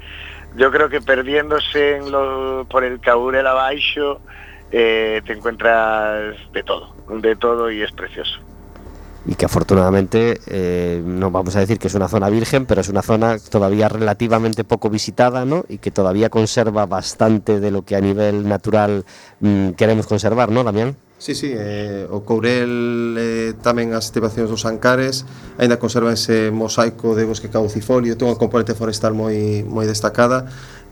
yo 0.56 0.72
creo 0.72 0.90
que 0.90 1.02
perdiéndose 1.02 1.98
en 1.98 2.12
lo, 2.12 2.66
por 2.70 2.84
el 2.84 3.00
Caurel 3.00 3.48
abaixo, 3.48 4.20
eh, 4.72 5.22
te 5.26 5.34
encuentras 5.34 6.36
de 6.52 6.64
todo, 6.64 6.94
de 7.10 7.36
todo 7.36 7.72
y 7.72 7.82
es 7.82 7.92
precioso. 7.92 8.40
Y 9.26 9.36
que 9.36 9.46
afortunadamente, 9.46 10.40
eh, 10.48 11.02
no 11.04 11.32
vamos 11.32 11.56
a 11.58 11.60
decir 11.60 11.80
que 11.80 11.88
es 11.88 11.96
una 11.96 12.08
zona 12.08 12.30
virgen, 12.30 12.66
pero 12.66 12.80
es 12.80 12.88
una 12.88 13.02
zona 13.02 13.38
todavía 13.38 13.90
relativamente 13.90 14.64
poco 14.64 14.90
visitada, 14.90 15.44
¿no? 15.44 15.66
Y 15.68 15.80
que 15.80 15.92
todavía 15.92 16.30
conserva 16.30 16.86
bastante 16.86 17.60
de 17.60 17.72
lo 17.72 17.82
que 17.84 17.98
a 17.98 18.02
nivel 18.02 18.48
natural 18.48 19.04
mm, 19.42 19.72
queremos 19.72 20.08
conservar, 20.08 20.50
¿no, 20.50 20.64
Damián? 20.64 20.96
Sí, 21.20 21.34
sí, 21.34 21.52
eh, 21.52 22.06
o 22.12 22.22
Courel 22.22 23.18
eh, 23.18 23.54
tamén 23.66 23.98
as 23.98 24.06
estivacións 24.14 24.54
dos 24.54 24.70
Ancares 24.70 25.26
aínda 25.58 25.82
conserva 25.82 26.14
ese 26.14 26.54
mosaico 26.54 27.18
de 27.18 27.26
bosque 27.26 27.50
caducifolio, 27.50 28.14
ten 28.14 28.30
unha 28.30 28.38
componente 28.38 28.78
forestal 28.78 29.18
moi 29.18 29.66
moi 29.66 29.90
destacada 29.90 30.46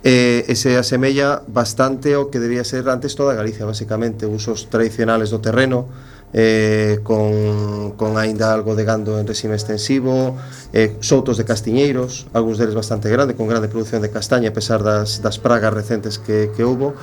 eh, 0.06 0.46
e 0.46 0.54
se 0.54 0.78
asemella 0.78 1.42
bastante 1.50 2.14
ao 2.14 2.30
que 2.30 2.38
debía 2.38 2.62
ser 2.62 2.86
antes 2.94 3.18
toda 3.18 3.34
Galicia, 3.34 3.66
basicamente, 3.66 4.30
usos 4.30 4.70
tradicionales 4.70 5.34
do 5.34 5.42
terreno, 5.42 5.90
eh, 6.30 7.02
con, 7.02 7.98
con 7.98 8.14
aínda 8.22 8.54
algo 8.54 8.78
de 8.78 8.86
gando 8.86 9.18
en 9.18 9.26
resime 9.26 9.58
extensivo, 9.58 10.38
eh, 10.78 10.94
soutos 11.02 11.42
de 11.42 11.50
castiñeiros, 11.50 12.30
algúns 12.38 12.62
deles 12.62 12.78
bastante 12.78 13.10
grande, 13.10 13.34
con 13.34 13.50
grande 13.50 13.66
produción 13.66 14.06
de 14.06 14.14
castaña, 14.14 14.54
a 14.54 14.56
pesar 14.56 14.86
das, 14.86 15.26
das 15.26 15.42
pragas 15.42 15.74
recentes 15.74 16.22
que, 16.22 16.54
que 16.54 16.62
houbo, 16.62 16.94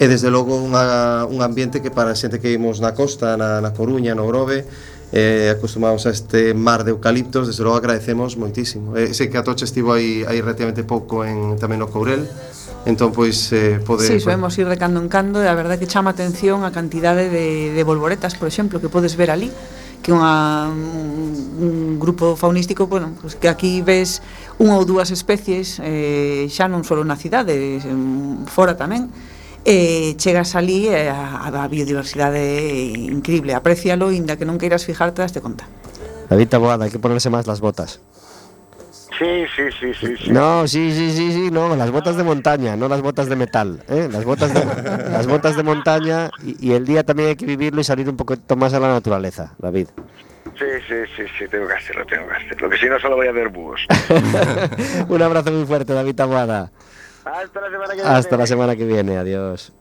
e 0.00 0.08
desde 0.08 0.32
logo 0.32 0.56
unha, 0.56 1.28
un 1.28 1.44
ambiente 1.44 1.84
que 1.84 1.92
para 1.92 2.12
a 2.12 2.16
xente 2.16 2.40
que 2.40 2.48
vimos 2.48 2.80
na 2.80 2.96
costa, 2.96 3.36
na, 3.36 3.60
na 3.60 3.76
Coruña, 3.76 4.16
no 4.16 4.24
Grove, 4.24 4.64
eh, 5.16 5.48
acostumamos 5.48 6.04
a 6.04 6.10
este 6.10 6.52
mar 6.52 6.84
de 6.84 6.90
eucaliptos, 6.92 7.48
desde 7.48 7.64
logo 7.64 7.80
agradecemos 7.80 8.36
moitísimo. 8.36 8.92
Eh, 9.00 9.16
sei 9.16 9.32
que 9.32 9.40
a 9.40 9.42
Tocha 9.42 9.64
estivo 9.64 9.96
aí, 9.96 10.28
aí 10.28 10.44
relativamente 10.44 10.84
pouco 10.84 11.24
en 11.24 11.56
tamén 11.56 11.80
no 11.80 11.88
Courel, 11.88 12.28
entón 12.84 13.16
pois 13.16 13.48
eh, 13.56 13.80
pode... 13.80 14.04
Sí, 14.04 14.20
podemos 14.20 14.52
ir 14.60 14.68
de 14.68 14.76
cando 14.76 15.00
en 15.00 15.08
cando 15.08 15.40
e 15.40 15.48
a 15.48 15.56
verdade 15.56 15.80
que 15.80 15.88
chama 15.88 16.12
atención 16.12 16.68
a 16.68 16.70
cantidade 16.70 17.32
de, 17.32 17.72
de 17.72 17.82
bolboretas, 17.82 18.36
por 18.36 18.44
exemplo, 18.44 18.76
que 18.76 18.92
podes 18.92 19.16
ver 19.16 19.32
ali 19.32 19.48
que 20.04 20.12
unha, 20.12 20.68
un, 20.68 21.32
un 21.64 21.74
grupo 21.96 22.36
faunístico 22.36 22.84
bueno, 22.86 23.16
pues 23.16 23.40
que 23.40 23.48
aquí 23.48 23.80
ves 23.80 24.20
unha 24.60 24.76
ou 24.76 24.84
dúas 24.84 25.08
especies 25.08 25.80
eh, 25.80 26.44
xa 26.52 26.68
non 26.68 26.84
só 26.84 26.92
na 27.00 27.16
cidade, 27.16 27.80
fora 28.52 28.76
tamén 28.76 29.08
e 29.66 30.14
chegas 30.14 30.54
ali 30.54 30.86
e 30.86 31.10
a, 31.10 31.50
a 31.50 31.66
biodiversidade 31.66 32.38
é 32.38 33.10
increíble, 33.10 33.50
aprecialo, 33.50 34.14
inda 34.14 34.38
que 34.38 34.46
non 34.46 34.62
queiras 34.62 34.86
fijarte, 34.86 35.26
daste 35.26 35.42
conta. 35.42 35.66
David 36.30 36.54
Taboada, 36.54 36.86
hay 36.86 36.94
que 36.94 37.02
ponerse 37.02 37.34
más 37.34 37.50
las 37.50 37.58
botas. 37.58 37.98
Sí, 39.18 39.48
sí, 39.56 39.62
sí, 39.80 39.94
sí. 39.94 40.14
sí. 40.22 40.30
No, 40.30 40.68
sí, 40.68 40.92
sí, 40.92 41.10
sí, 41.10 41.32
sí, 41.32 41.50
no, 41.50 41.74
las 41.74 41.90
botas 41.90 42.16
de 42.16 42.22
montaña, 42.22 42.76
no 42.76 42.86
las 42.86 43.02
botas 43.02 43.28
de 43.28 43.34
metal, 43.34 43.82
¿eh? 43.88 44.08
las 44.12 44.24
botas 44.24 44.54
de, 44.54 44.62
las 45.10 45.26
botas 45.26 45.56
de 45.56 45.62
montaña 45.62 46.30
y, 46.44 46.68
y 46.68 46.72
el 46.74 46.84
día 46.84 47.02
también 47.02 47.30
hay 47.30 47.36
que 47.36 47.46
vivirlo 47.46 47.80
y 47.80 47.84
salir 47.84 48.08
un 48.08 48.16
poquito 48.16 48.54
más 48.54 48.74
a 48.74 48.78
la 48.78 48.88
naturaleza, 48.88 49.54
David. 49.58 49.88
Sí, 50.58 50.64
sí, 50.88 50.94
sí, 51.16 51.22
sí, 51.38 51.48
tengo 51.48 51.66
que 51.66 51.74
hacerlo, 51.74 52.06
tengo 52.06 52.28
que 52.28 52.34
hacerlo. 52.36 52.70
Que 52.70 52.78
si 52.78 52.86
no, 52.86 52.98
solo 53.00 53.16
voy 53.16 53.26
a 53.26 53.32
ver 53.32 53.48
búhos. 53.48 53.80
un 55.08 55.22
abrazo 55.22 55.50
muy 55.50 55.66
fuerte, 55.66 55.92
David 55.92 56.14
Taboada. 56.14 56.70
Hasta 57.26 57.60
la 57.60 57.70
semana 57.70 57.88
que 57.88 57.94
viene. 57.96 58.08
Hasta 58.08 58.36
la 58.36 58.46
semana 58.46 58.76
que 58.76 58.84
viene, 58.84 59.16
adiós. 59.18 59.72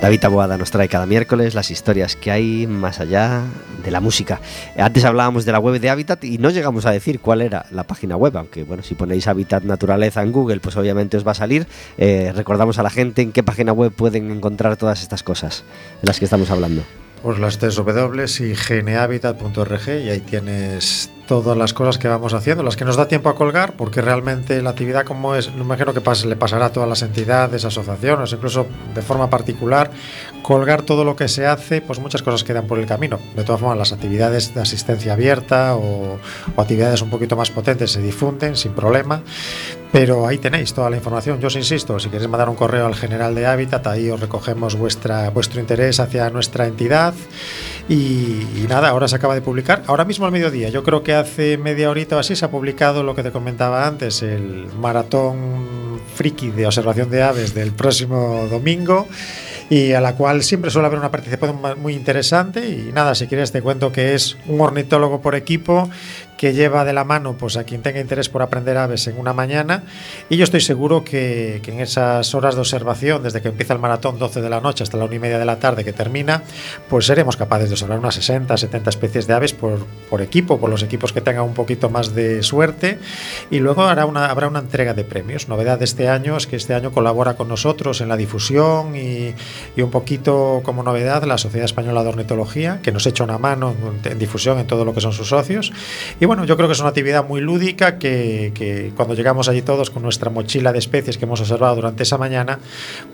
David 0.00 0.20
Taboada 0.20 0.56
nos 0.56 0.70
trae 0.70 0.88
cada 0.88 1.04
miércoles 1.04 1.54
las 1.54 1.70
historias 1.70 2.16
que 2.16 2.30
hay 2.30 2.66
más 2.66 3.00
allá 3.00 3.42
de 3.84 3.90
la 3.90 4.00
música. 4.00 4.40
Antes 4.78 5.04
hablábamos 5.04 5.44
de 5.44 5.52
la 5.52 5.58
web 5.58 5.78
de 5.78 5.90
Habitat 5.90 6.24
y 6.24 6.38
no 6.38 6.48
llegamos 6.48 6.86
a 6.86 6.90
decir 6.90 7.20
cuál 7.20 7.42
era 7.42 7.66
la 7.70 7.82
página 7.82 8.16
web, 8.16 8.34
aunque 8.38 8.64
bueno, 8.64 8.82
si 8.82 8.94
ponéis 8.94 9.28
Habitat 9.28 9.64
Naturaleza 9.64 10.22
en 10.22 10.32
Google, 10.32 10.60
pues 10.60 10.76
obviamente 10.78 11.18
os 11.18 11.26
va 11.26 11.32
a 11.32 11.34
salir. 11.34 11.66
Eh, 11.98 12.32
recordamos 12.34 12.78
a 12.78 12.82
la 12.82 12.90
gente 12.90 13.20
en 13.20 13.32
qué 13.32 13.42
página 13.42 13.74
web 13.74 13.92
pueden 13.92 14.30
encontrar 14.30 14.78
todas 14.78 15.02
estas 15.02 15.22
cosas 15.22 15.64
de 16.00 16.06
las 16.06 16.18
que 16.18 16.24
estamos 16.24 16.50
hablando. 16.50 16.82
Pues 17.22 17.38
las 17.38 17.58
tres 17.58 17.76
W 17.76 18.24
y 20.04 20.08
ahí 20.08 20.20
tienes 20.20 21.10
todas 21.30 21.56
las 21.56 21.74
cosas 21.74 21.96
que 21.98 22.08
vamos 22.08 22.34
haciendo, 22.34 22.64
las 22.64 22.76
que 22.76 22.84
nos 22.84 22.96
da 22.96 23.06
tiempo 23.06 23.28
a 23.28 23.36
colgar, 23.36 23.74
porque 23.74 24.00
realmente 24.00 24.60
la 24.62 24.70
actividad 24.70 25.04
como 25.04 25.36
es, 25.36 25.54
me 25.54 25.60
imagino 25.60 25.92
que 25.94 26.00
le 26.26 26.36
pasará 26.36 26.66
a 26.66 26.72
todas 26.72 26.88
las 26.88 27.02
entidades, 27.02 27.64
asociaciones, 27.64 28.32
incluso 28.32 28.66
de 28.94 29.02
forma 29.02 29.30
particular, 29.30 29.92
colgar 30.42 30.82
todo 30.82 31.04
lo 31.04 31.14
que 31.14 31.28
se 31.28 31.46
hace, 31.46 31.82
pues 31.82 32.00
muchas 32.00 32.22
cosas 32.22 32.42
quedan 32.42 32.66
por 32.66 32.80
el 32.80 32.86
camino. 32.86 33.20
De 33.36 33.44
todas 33.44 33.60
formas, 33.60 33.78
las 33.78 33.92
actividades 33.92 34.54
de 34.54 34.62
asistencia 34.62 35.12
abierta 35.12 35.76
o 35.76 36.18
actividades 36.56 37.00
un 37.00 37.10
poquito 37.10 37.36
más 37.36 37.50
potentes 37.50 37.92
se 37.92 38.02
difunden 38.02 38.56
sin 38.56 38.72
problema, 38.72 39.22
pero 39.92 40.26
ahí 40.26 40.38
tenéis 40.38 40.72
toda 40.72 40.88
la 40.90 40.96
información. 40.96 41.40
Yo 41.40 41.48
os 41.48 41.56
insisto, 41.56 41.98
si 41.98 42.08
queréis 42.08 42.30
mandar 42.30 42.48
un 42.48 42.54
correo 42.54 42.86
al 42.86 42.94
general 42.94 43.34
de 43.34 43.46
Hábitat, 43.46 43.86
ahí 43.86 44.08
os 44.10 44.20
recogemos 44.20 44.76
vuestra, 44.76 45.30
vuestro 45.30 45.60
interés 45.60 45.98
hacia 45.98 46.30
nuestra 46.30 46.66
entidad. 46.66 47.14
Y, 47.88 48.66
nada, 48.68 48.90
ahora 48.90 49.08
se 49.08 49.16
acaba 49.16 49.34
de 49.34 49.40
publicar, 49.40 49.82
ahora 49.88 50.04
mismo 50.04 50.24
al 50.24 50.32
mediodía, 50.32 50.68
yo 50.68 50.84
creo 50.84 51.02
que 51.02 51.14
hace 51.14 51.58
media 51.58 51.90
horita 51.90 52.16
o 52.16 52.18
así 52.20 52.36
se 52.36 52.44
ha 52.44 52.50
publicado 52.50 53.02
lo 53.02 53.16
que 53.16 53.24
te 53.24 53.32
comentaba 53.32 53.86
antes, 53.86 54.22
el 54.22 54.68
maratón 54.78 56.00
friki 56.14 56.50
de 56.50 56.66
observación 56.66 57.10
de 57.10 57.22
aves 57.22 57.52
del 57.54 57.72
próximo 57.72 58.46
domingo 58.48 59.08
y 59.70 59.92
a 59.92 60.00
la 60.00 60.14
cual 60.14 60.42
siempre 60.42 60.70
suele 60.70 60.86
haber 60.86 60.98
una 60.98 61.10
participación 61.10 61.60
muy 61.80 61.94
interesante 61.94 62.68
y 62.68 62.92
nada, 62.92 63.14
si 63.14 63.26
quieres 63.26 63.52
te 63.52 63.62
cuento 63.62 63.92
que 63.92 64.14
es 64.14 64.36
un 64.46 64.60
ornitólogo 64.60 65.20
por 65.20 65.34
equipo 65.34 65.88
que 66.40 66.54
lleva 66.54 66.86
de 66.86 66.94
la 66.94 67.04
mano 67.04 67.36
pues 67.36 67.58
a 67.58 67.64
quien 67.64 67.82
tenga 67.82 68.00
interés 68.00 68.30
por 68.30 68.40
aprender 68.40 68.78
aves 68.78 69.06
en 69.06 69.18
una 69.18 69.34
mañana. 69.34 69.82
Y 70.30 70.38
yo 70.38 70.44
estoy 70.44 70.62
seguro 70.62 71.04
que, 71.04 71.60
en 71.66 71.80
esas 71.80 72.34
horas 72.34 72.54
de 72.54 72.62
observación 72.62 73.22
desde 73.22 73.42
que 73.42 73.48
empieza 73.48 73.74
el 73.74 73.78
maratón 73.78 74.18
12 74.18 74.40
de 74.40 74.48
la 74.48 74.62
noche 74.62 74.82
hasta 74.82 74.96
la 74.96 75.04
1 75.04 75.16
y 75.16 75.18
media 75.18 75.38
de 75.38 75.44
la 75.44 75.58
tarde 75.58 75.84
que 75.84 75.92
termina 75.92 76.42
pues 76.88 77.04
seremos 77.04 77.36
capaces 77.36 77.68
de 77.68 77.74
observar 77.74 77.98
unas 77.98 78.14
60 78.14 78.56
70 78.56 78.88
especies 78.88 79.26
de 79.26 79.34
aves 79.34 79.52
por, 79.52 79.84
por 80.08 80.22
equipo 80.22 80.58
por 80.58 80.70
los 80.70 80.82
equipos 80.82 81.12
que 81.12 81.20
tengan 81.20 81.44
un 81.44 81.52
poquito 81.52 81.90
más 81.90 82.14
de 82.14 82.42
suerte. 82.42 82.98
Y 83.50 83.58
luego 83.58 83.82
habrá 83.82 84.06
una, 84.06 84.58
entrega 84.58 84.94
de 84.94 85.04
premios. 85.04 85.46
Novedad 85.46 85.78
de 85.78 85.84
este 85.84 86.08
año 86.08 86.38
es 86.38 86.46
que 86.46 86.56
este 86.56 86.72
año 86.72 86.90
colabora 86.90 87.34
con 87.34 87.48
nosotros 87.48 88.00
en 88.00 88.08
la 88.08 88.16
difusión 88.16 88.96
y, 88.96 89.34
un 89.76 89.90
poquito 89.90 90.62
como 90.64 90.82
novedad 90.82 91.24
la 91.24 91.36
Sociedad 91.36 91.66
Española 91.66 92.02
de 92.02 92.08
Ornitología 92.08 92.80
que 92.82 92.92
nos 92.92 93.06
echa 93.06 93.24
una 93.24 93.36
mano 93.36 93.74
en, 94.04 94.18
difusión 94.18 94.58
en 94.58 94.66
todo 94.66 94.86
lo 94.86 94.94
que 94.94 95.02
son 95.02 95.12
sus 95.12 95.28
socios 95.28 95.72
bueno, 96.30 96.44
yo 96.44 96.56
creo 96.56 96.68
que 96.68 96.74
es 96.74 96.78
una 96.78 96.90
actividad 96.90 97.26
muy 97.26 97.40
lúdica 97.40 97.98
que, 97.98 98.52
que, 98.54 98.92
cuando 98.94 99.14
llegamos 99.14 99.48
allí 99.48 99.62
todos 99.62 99.90
con 99.90 100.04
nuestra 100.04 100.30
mochila 100.30 100.72
de 100.72 100.78
especies 100.78 101.18
que 101.18 101.24
hemos 101.24 101.40
observado 101.40 101.74
durante 101.74 102.04
esa 102.04 102.18
mañana, 102.18 102.60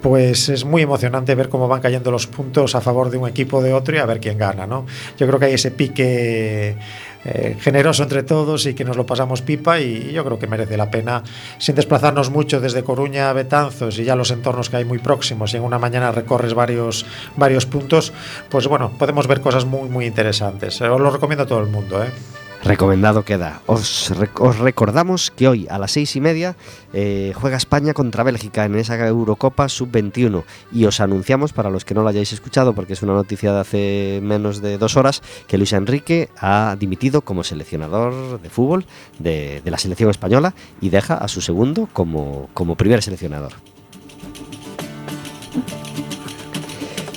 pues 0.02 0.50
es 0.50 0.66
muy 0.66 0.82
emocionante 0.82 1.34
ver 1.34 1.48
cómo 1.48 1.66
van 1.66 1.80
cayendo 1.80 2.10
los 2.10 2.26
puntos 2.26 2.74
a 2.74 2.82
favor 2.82 3.08
de 3.08 3.16
un 3.16 3.26
equipo 3.26 3.56
o 3.56 3.62
de 3.62 3.72
otro 3.72 3.96
y 3.96 4.00
a 4.00 4.04
ver 4.04 4.20
quién 4.20 4.36
gana, 4.36 4.66
¿no? 4.66 4.84
Yo 5.16 5.26
creo 5.26 5.38
que 5.38 5.46
hay 5.46 5.54
ese 5.54 5.70
pique 5.70 6.76
eh, 7.24 7.56
generoso 7.58 8.02
entre 8.02 8.22
todos 8.22 8.66
y 8.66 8.74
que 8.74 8.84
nos 8.84 8.98
lo 8.98 9.06
pasamos 9.06 9.40
pipa 9.40 9.80
y 9.80 10.12
yo 10.12 10.22
creo 10.22 10.38
que 10.38 10.46
merece 10.46 10.76
la 10.76 10.90
pena 10.90 11.22
sin 11.56 11.74
desplazarnos 11.74 12.28
mucho 12.28 12.60
desde 12.60 12.84
Coruña 12.84 13.30
a 13.30 13.32
Betanzos 13.32 13.98
y 13.98 14.04
ya 14.04 14.14
los 14.14 14.30
entornos 14.30 14.68
que 14.68 14.76
hay 14.76 14.84
muy 14.84 14.98
próximos 14.98 15.54
y 15.54 15.56
en 15.56 15.62
una 15.62 15.78
mañana 15.78 16.12
recorres 16.12 16.52
varios, 16.52 17.06
varios 17.34 17.64
puntos, 17.64 18.12
pues 18.50 18.66
bueno, 18.68 18.90
podemos 18.98 19.26
ver 19.26 19.40
cosas 19.40 19.64
muy 19.64 19.88
muy 19.88 20.04
interesantes. 20.04 20.82
Os 20.82 21.00
lo 21.00 21.10
recomiendo 21.10 21.44
a 21.44 21.46
todo 21.46 21.60
el 21.60 21.68
mundo, 21.68 22.04
¿eh? 22.04 22.10
Recomendado 22.66 23.24
queda. 23.24 23.62
Os, 23.66 24.10
os, 24.10 24.58
recordamos 24.58 25.30
que 25.30 25.46
hoy 25.46 25.68
a 25.70 25.78
las 25.78 25.92
seis 25.92 26.16
y 26.16 26.20
media 26.20 26.56
eh, 26.92 27.32
juega 27.36 27.56
España 27.56 27.94
contra 27.94 28.24
Bélgica 28.24 28.64
en 28.64 28.74
esa 28.74 28.98
Eurocopa 29.06 29.68
Sub-21 29.68 30.42
y 30.72 30.84
os 30.84 30.98
anunciamos, 30.98 31.52
para 31.52 31.70
los 31.70 31.84
que 31.84 31.94
no 31.94 32.02
lo 32.02 32.08
hayáis 32.08 32.32
escuchado, 32.32 32.74
porque 32.74 32.94
es 32.94 33.02
una 33.02 33.12
noticia 33.12 33.52
de 33.52 33.60
hace 33.60 34.20
menos 34.20 34.60
de 34.60 34.78
dos 34.78 34.96
horas, 34.96 35.22
que 35.46 35.58
Luis 35.58 35.72
Enrique 35.74 36.28
ha 36.38 36.74
dimitido 36.76 37.20
como 37.20 37.44
seleccionador 37.44 38.40
de 38.40 38.50
fútbol 38.50 38.84
de, 39.20 39.62
de 39.64 39.70
la 39.70 39.78
selección 39.78 40.10
española 40.10 40.52
y 40.80 40.88
deja 40.88 41.14
a 41.14 41.28
su 41.28 41.40
segundo 41.42 41.88
como, 41.92 42.48
como 42.52 42.74
primer 42.74 43.00
seleccionador. 43.00 43.52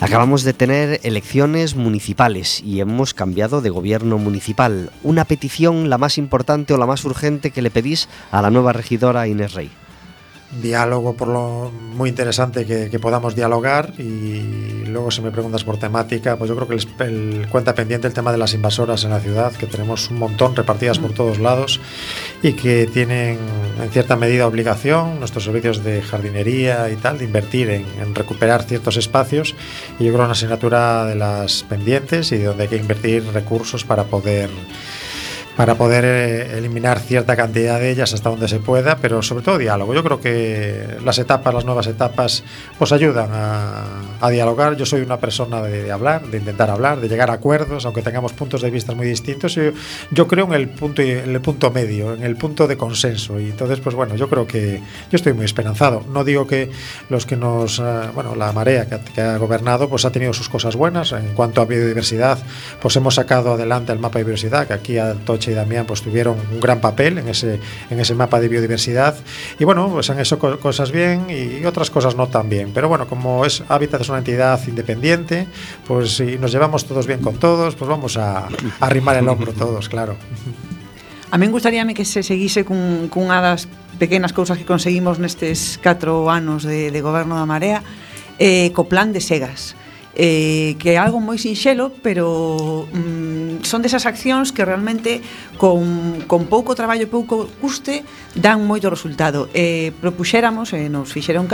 Acabamos 0.01 0.43
de 0.43 0.53
tener 0.53 1.01
elecciones 1.03 1.75
municipales 1.75 2.61
y 2.63 2.79
hemos 2.79 3.13
cambiado 3.13 3.59
de 3.59 3.69
gobierno 3.69 4.17
municipal. 4.17 4.91
Una 5.03 5.25
petición, 5.25 5.89
la 5.89 5.97
más 5.97 6.17
importante 6.17 6.73
o 6.73 6.77
la 6.77 6.85
más 6.85 7.03
urgente 7.03 7.51
que 7.51 7.61
le 7.61 7.69
pedís 7.69 8.07
a 8.31 8.41
la 8.41 8.49
nueva 8.49 8.71
regidora 8.71 9.27
Inés 9.27 9.53
Rey. 9.53 9.69
Diálogo 10.51 11.13
por 11.13 11.27
lo 11.27 11.71
muy 11.71 12.09
interesante 12.09 12.65
que, 12.65 12.89
que 12.89 12.99
podamos 12.99 13.35
dialogar 13.35 13.93
y 13.99 14.85
luego 14.87 15.11
si 15.11 15.21
me 15.21 15.29
preguntas 15.29 15.63
por 15.63 15.77
temática, 15.77 16.37
pues 16.37 16.49
yo 16.49 16.55
creo 16.55 16.67
que 16.67 16.75
el, 16.75 17.41
el, 17.41 17.47
cuenta 17.49 17.75
pendiente 17.75 18.07
el 18.07 18.13
tema 18.13 18.31
de 18.31 18.39
las 18.39 18.53
invasoras 18.53 19.03
en 19.03 19.11
la 19.11 19.19
ciudad, 19.19 19.51
que 19.53 19.67
tenemos 19.67 20.09
un 20.09 20.17
montón 20.17 20.55
repartidas 20.55 20.97
por 20.97 21.13
todos 21.13 21.37
lados 21.37 21.79
y 22.41 22.53
que 22.53 22.87
tienen 22.87 23.37
en 23.81 23.89
cierta 23.91 24.15
medida 24.15 24.47
obligación 24.47 25.19
nuestros 25.19 25.43
servicios 25.43 25.83
de 25.83 26.01
jardinería 26.01 26.89
y 26.89 26.95
tal 26.95 27.19
de 27.19 27.25
invertir 27.25 27.69
en, 27.69 27.85
en 28.01 28.15
recuperar 28.15 28.63
ciertos 28.63 28.97
espacios 28.97 29.55
y 29.99 30.05
yo 30.05 30.13
creo 30.13 30.23
una 30.23 30.31
asignatura 30.31 31.05
de 31.05 31.15
las 31.15 31.63
pendientes 31.63 32.31
y 32.31 32.37
de 32.37 32.45
donde 32.45 32.63
hay 32.63 32.69
que 32.69 32.77
invertir 32.77 33.23
recursos 33.33 33.83
para 33.83 34.05
poder 34.05 34.49
para 35.59 35.75
poder 35.75 36.05
eh, 36.05 36.57
eliminar 36.57 37.01
cierta 37.01 37.35
cantidad 37.35 37.81
de 37.81 37.91
ellas 37.91 38.13
hasta 38.13 38.29
donde 38.29 38.47
se 38.47 38.59
pueda, 38.59 38.95
pero 38.95 39.21
sobre 39.21 39.43
todo 39.43 39.57
diálogo. 39.57 39.93
Yo 39.93 40.05
creo 40.05 40.21
que 40.21 40.95
las 41.03 41.19
etapas, 41.19 41.53
las 41.53 41.65
nuevas 41.65 41.85
etapas, 41.87 42.45
pues 42.77 42.93
ayudan 42.93 43.27
a, 43.33 43.83
a 44.21 44.29
dialogar. 44.29 44.77
Yo 44.77 44.85
soy 44.85 45.01
una 45.01 45.17
persona 45.17 45.61
de, 45.61 45.91
hablar, 45.91 46.27
de 46.27 46.37
intentar 46.37 46.69
hablar, 46.69 47.01
de 47.01 47.09
llegar 47.09 47.29
a 47.29 47.33
acuerdos, 47.33 47.85
aunque 47.85 48.01
tengamos 48.01 48.31
puntos 48.31 48.61
de 48.61 48.69
vista 48.69 48.95
muy 48.95 49.05
distintos. 49.05 49.59
Yo, 50.11 50.27
creo 50.29 50.45
en 50.45 50.53
el 50.53 50.69
punto 50.69 51.01
en 51.01 51.29
el 51.29 51.41
punto 51.41 51.71
medio, 51.71 52.13
en 52.13 52.23
el 52.23 52.37
punto 52.37 52.65
de 52.65 52.77
consenso. 52.77 53.37
Y 53.37 53.49
entonces, 53.49 53.81
pues 53.81 53.95
bueno, 53.95 54.15
yo 54.15 54.29
creo 54.29 54.47
que 54.47 54.77
yo 55.11 55.15
estoy 55.17 55.33
muy 55.33 55.43
esperanzado. 55.43 56.05
No 56.09 56.23
digo 56.23 56.47
que 56.47 56.71
los 57.09 57.25
que 57.25 57.35
nos, 57.35 57.79
uh, 57.79 58.13
bueno, 58.15 58.33
la 58.33 58.53
marea 58.53 58.87
que, 58.87 59.21
ha 59.21 59.35
gobernado, 59.35 59.89
pues 59.89 60.05
ha 60.05 60.11
tenido 60.13 60.31
sus 60.31 60.47
cosas 60.47 60.77
buenas. 60.77 61.11
En 61.11 61.33
cuanto 61.33 61.59
a 61.59 61.65
biodiversidad, 61.65 62.39
pues 62.81 62.95
hemos 62.95 63.15
sacado 63.15 63.55
adelante 63.55 63.91
el 63.91 63.99
mapa 63.99 64.19
de 64.19 64.23
biodiversidad, 64.23 64.65
que 64.65 64.73
aquí 64.73 64.95
Toche 65.25 65.48
y 65.49 65.53
Damián 65.53 65.85
pues 65.85 66.01
tuvieron 66.01 66.37
un 66.51 66.59
gran 66.59 66.79
papel 66.81 67.17
en 67.17 67.27
ese, 67.27 67.59
en 67.89 67.99
ese 67.99 68.15
mapa 68.15 68.39
de 68.39 68.47
biodiversidad. 68.47 69.15
Y 69.57 69.63
bueno, 69.65 69.89
pues 69.89 70.09
han 70.09 70.19
hecho 70.19 70.39
cosas 70.39 70.91
bien 70.91 71.27
y 71.29 71.65
otras 71.65 71.89
cosas 71.89 72.15
no 72.15 72.27
tan 72.27 72.49
bien. 72.49 72.71
Pero 72.73 72.89
bueno, 72.89 73.07
como 73.07 73.45
es 73.45 73.63
Hábitat 73.67 74.01
es 74.01 74.09
una 74.09 74.19
entidad 74.19 74.59
independiente, 74.67 75.47
pues 75.87 76.17
si 76.17 76.37
nos 76.37 76.51
llevamos 76.51 76.85
todos 76.85 77.07
bien 77.07 77.21
con 77.21 77.37
todos, 77.37 77.75
pues 77.75 77.89
vamos 77.89 78.17
a, 78.17 78.47
arrimar 78.79 79.17
el 79.17 79.27
hombro 79.27 79.53
todos, 79.53 79.89
claro. 79.89 80.15
A 81.31 81.37
min 81.37 81.51
gustaríame 81.51 81.93
que 81.93 82.05
se 82.05 82.23
seguise 82.23 82.65
cun, 82.65 83.05
cunha 83.13 83.37
das 83.37 83.69
pequenas 84.01 84.33
cousas 84.33 84.57
que 84.57 84.65
conseguimos 84.65 85.21
nestes 85.21 85.77
4 85.77 86.25
anos 86.25 86.65
de, 86.65 86.89
de 86.89 87.01
goberno 87.05 87.37
da 87.37 87.45
Marea 87.45 87.85
eh, 88.39 88.73
de 88.73 89.21
segas 89.21 89.75
eh, 90.15 90.75
que 90.81 90.91
é 90.91 90.97
algo 90.97 91.21
moi 91.21 91.37
sinxelo, 91.37 91.93
pero 92.01 92.89
mm, 92.89 93.63
son 93.63 93.85
desas 93.85 94.09
accións 94.09 94.49
que 94.49 94.65
realmente 94.65 95.21
con, 95.61 96.25
con 96.25 96.49
pouco 96.49 96.73
traballo 96.73 97.05
e 97.05 97.11
pouco 97.11 97.45
custe 97.61 98.03
dan 98.35 98.65
moito 98.65 98.89
resultado. 98.89 99.47
Eh, 99.53 99.93
propuxéramos, 100.01 100.73
eh, 100.73 100.89
nos 100.89 101.13
fixeron 101.13 101.45
caso, 101.45 101.47